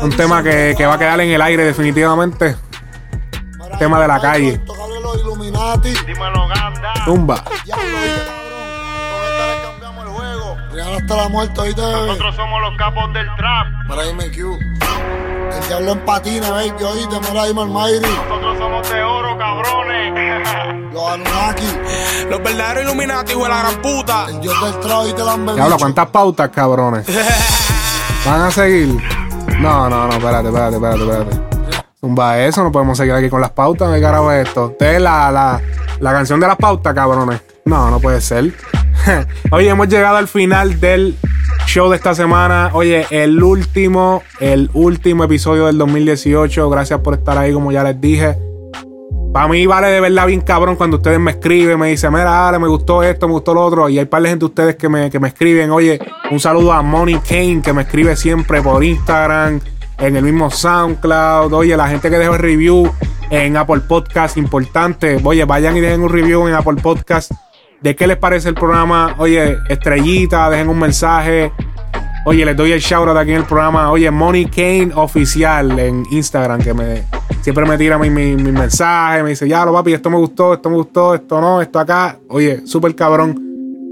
un 0.00 0.10
tema 0.16 0.42
que, 0.42 0.74
que 0.78 0.86
va 0.86 0.94
a 0.94 0.98
quedar 0.98 1.20
en 1.20 1.28
el 1.28 1.42
aire 1.42 1.62
definitivamente. 1.62 2.56
Tema 3.78 4.00
de 4.00 4.08
la 4.08 4.18
calle. 4.18 4.62
Tumba. 7.04 7.44
Hasta 10.96 11.16
la 11.16 11.28
muerte. 11.28 11.74
Nosotros 11.76 12.34
somos 12.34 12.62
los 12.62 12.78
capos 12.78 13.12
del 13.12 13.26
trap. 13.36 13.66
El 15.56 15.68
diablo 15.68 15.92
en 15.92 16.04
patina, 16.04 16.50
baby, 16.50 16.84
oíste, 16.84 17.16
mira, 17.28 17.44
dime 17.46 17.62
Almighty. 17.62 18.00
Nosotros 18.00 18.58
somos 18.58 18.88
de 18.90 19.02
oro, 19.02 19.38
cabrones. 19.38 20.48
Los 20.92 21.10
Anunnaki. 21.10 21.66
Los 22.28 22.42
verdaderos 22.42 22.84
Illuminati, 22.84 23.32
hijo 23.32 23.42
de 23.44 23.48
la 23.48 23.58
gran 23.58 23.82
puta. 23.82 24.26
El 24.28 24.40
dios 24.40 24.62
del 24.62 24.80
trap, 24.80 24.98
oíste, 24.98 25.24
la 25.24 25.32
han 25.32 25.46
Diablo, 25.46 25.76
¿cuántas 25.78 26.06
pautas, 26.08 26.50
cabrones? 26.50 27.06
¿Van 28.26 28.42
a 28.42 28.50
seguir? 28.50 28.96
No, 29.60 29.88
no, 29.88 30.06
no, 30.06 30.12
espérate, 30.12 30.48
espérate, 30.48 30.76
espérate, 30.76 31.02
espérate. 31.02 31.40
Tumba 32.00 32.38
eso, 32.38 32.62
no 32.62 32.72
podemos 32.72 32.96
seguir 32.96 33.12
aquí 33.12 33.28
con 33.28 33.40
las 33.40 33.50
pautas. 33.50 33.92
¿Qué 33.92 34.00
carajo 34.00 34.32
es 34.32 34.48
esto? 34.48 34.70
Esta 34.70 34.92
es 34.92 35.02
la, 35.02 35.30
la, 35.30 35.60
la 36.00 36.12
canción 36.12 36.40
de 36.40 36.46
las 36.46 36.56
pautas, 36.56 36.94
cabrones. 36.94 37.42
No, 37.64 37.90
no 37.90 38.00
puede 38.00 38.20
ser. 38.20 38.54
Oye, 39.50 39.68
hemos 39.68 39.88
llegado 39.88 40.16
al 40.16 40.28
final 40.28 40.80
del 40.80 41.16
show 41.70 41.88
de 41.88 41.94
esta 41.94 42.16
semana. 42.16 42.70
Oye, 42.72 43.06
el 43.10 43.40
último, 43.40 44.24
el 44.40 44.70
último 44.74 45.22
episodio 45.22 45.66
del 45.66 45.78
2018. 45.78 46.68
Gracias 46.68 46.98
por 46.98 47.14
estar 47.14 47.38
ahí, 47.38 47.52
como 47.52 47.70
ya 47.70 47.84
les 47.84 48.00
dije. 48.00 48.36
Para 49.32 49.46
mí 49.46 49.64
vale 49.66 49.86
de 49.86 50.00
verdad 50.00 50.26
bien 50.26 50.40
cabrón 50.40 50.74
cuando 50.74 50.96
ustedes 50.96 51.20
me 51.20 51.30
escriben, 51.30 51.78
me 51.78 51.90
dicen, 51.90 52.12
mira, 52.12 52.48
Ale, 52.48 52.58
me 52.58 52.66
gustó 52.66 53.04
esto, 53.04 53.28
me 53.28 53.34
gustó 53.34 53.54
lo 53.54 53.64
otro. 53.64 53.88
Y 53.88 54.00
hay 54.00 54.06
par 54.06 54.20
de 54.20 54.30
gente 54.30 54.40
de 54.40 54.46
ustedes 54.46 54.74
que 54.74 54.88
me, 54.88 55.10
que 55.10 55.20
me 55.20 55.28
escriben. 55.28 55.70
Oye, 55.70 56.00
un 56.32 56.40
saludo 56.40 56.72
a 56.72 56.82
Money 56.82 57.20
Kane, 57.20 57.62
que 57.62 57.72
me 57.72 57.82
escribe 57.82 58.16
siempre 58.16 58.60
por 58.60 58.82
Instagram, 58.82 59.60
en 59.98 60.16
el 60.16 60.24
mismo 60.24 60.50
SoundCloud. 60.50 61.52
Oye, 61.52 61.76
la 61.76 61.86
gente 61.86 62.10
que 62.10 62.18
dejó 62.18 62.34
el 62.34 62.40
review 62.40 62.90
en 63.30 63.56
Apple 63.56 63.82
Podcast, 63.86 64.36
importante. 64.38 65.20
Oye, 65.22 65.44
vayan 65.44 65.76
y 65.76 65.80
dejen 65.80 66.02
un 66.02 66.08
review 66.08 66.48
en 66.48 66.54
Apple 66.54 66.82
Podcast. 66.82 67.30
¿De 67.80 67.96
qué 67.96 68.06
les 68.06 68.18
parece 68.18 68.50
el 68.50 68.54
programa? 68.54 69.14
Oye, 69.18 69.56
estrellita, 69.68 70.50
dejen 70.50 70.68
un 70.68 70.78
mensaje. 70.78 71.50
Oye, 72.26 72.44
les 72.44 72.54
doy 72.54 72.72
el 72.72 72.80
shout 72.80 73.08
out 73.08 73.16
aquí 73.16 73.30
en 73.30 73.38
el 73.38 73.44
programa. 73.44 73.90
Oye, 73.90 74.10
Money 74.10 74.46
Kane 74.46 74.90
Oficial 74.94 75.78
en 75.78 76.04
Instagram, 76.10 76.60
que 76.60 76.74
me 76.74 77.04
siempre 77.40 77.64
me 77.64 77.78
tira 77.78 77.96
mi, 77.96 78.10
mi, 78.10 78.36
mi 78.36 78.52
mensaje. 78.52 79.22
Me 79.22 79.30
dice, 79.30 79.48
ya 79.48 79.64
lo 79.64 79.72
papi, 79.72 79.94
esto 79.94 80.10
me 80.10 80.18
gustó, 80.18 80.52
esto 80.52 80.68
me 80.68 80.76
gustó, 80.76 81.14
esto 81.14 81.40
no, 81.40 81.62
esto 81.62 81.78
acá. 81.78 82.18
Oye, 82.28 82.66
súper 82.66 82.94
cabrón. 82.94 83.34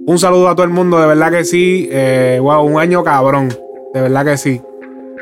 Un 0.07 0.19
saludo 0.19 0.49
a 0.49 0.55
todo 0.55 0.65
el 0.65 0.73
mundo, 0.73 1.01
de 1.01 1.07
verdad 1.07 1.31
que 1.31 1.45
sí. 1.45 1.89
Eh, 1.91 2.39
wow, 2.43 2.63
un 2.63 2.79
año 2.79 3.03
cabrón. 3.03 3.49
De 3.95 4.03
verdad 4.03 4.25
que 4.25 4.37
sí. 4.37 4.61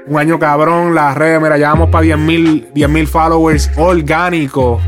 Un 0.07 0.19
año 0.19 0.39
cabrón. 0.39 0.95
Las 0.95 1.17
redes, 1.17 1.41
mira, 1.41 1.59
ya 1.59 1.71
vamos 1.71 1.91
para 1.91 2.03
10 2.03 2.19
mil 2.19 3.09
followers 3.09 3.71
orgánicos 3.77 4.81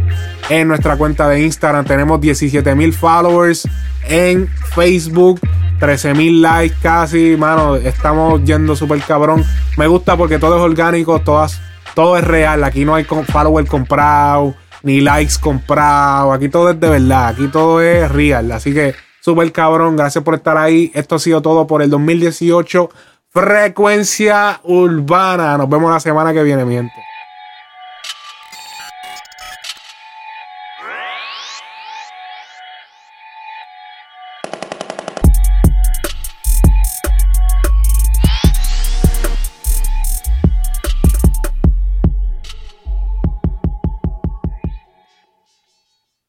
en 0.48 0.68
nuestra 0.68 0.96
cuenta 0.96 1.28
de 1.28 1.42
Instagram. 1.42 1.84
Tenemos 1.84 2.20
17 2.20 2.74
mil 2.74 2.92
followers 2.92 3.68
en 4.08 4.48
Facebook. 4.74 5.40
13 5.80 6.14
mil 6.14 6.40
likes 6.40 6.76
casi, 6.82 7.36
mano. 7.36 7.76
Estamos 7.76 8.42
yendo 8.44 8.76
súper 8.76 9.00
cabrón. 9.00 9.44
Me 9.76 9.86
gusta 9.86 10.16
porque 10.16 10.38
todo 10.38 10.56
es 10.56 10.62
orgánico, 10.62 11.20
todas, 11.20 11.60
todo 11.94 12.16
es 12.16 12.24
real. 12.24 12.62
Aquí 12.62 12.84
no 12.84 12.94
hay 12.94 13.04
follower 13.04 13.66
comprado, 13.66 14.54
ni 14.82 15.00
likes 15.00 15.34
comprados. 15.40 16.34
Aquí 16.34 16.48
todo 16.48 16.70
es 16.70 16.80
de 16.80 16.88
verdad. 16.88 17.28
Aquí 17.28 17.48
todo 17.48 17.80
es 17.80 18.10
real. 18.10 18.50
Así 18.52 18.72
que 18.72 18.94
súper 19.20 19.50
cabrón. 19.50 19.96
Gracias 19.96 20.22
por 20.22 20.34
estar 20.34 20.56
ahí. 20.56 20.92
Esto 20.94 21.16
ha 21.16 21.18
sido 21.18 21.42
todo 21.42 21.66
por 21.66 21.82
el 21.82 21.90
2018. 21.90 22.88
Frecuencia 23.30 24.60
urbana. 24.64 25.58
Nos 25.58 25.68
vemos 25.68 25.90
la 25.90 26.00
semana 26.00 26.32
que 26.32 26.42
viene, 26.42 26.64
mi 26.64 26.74
gente. 26.74 27.07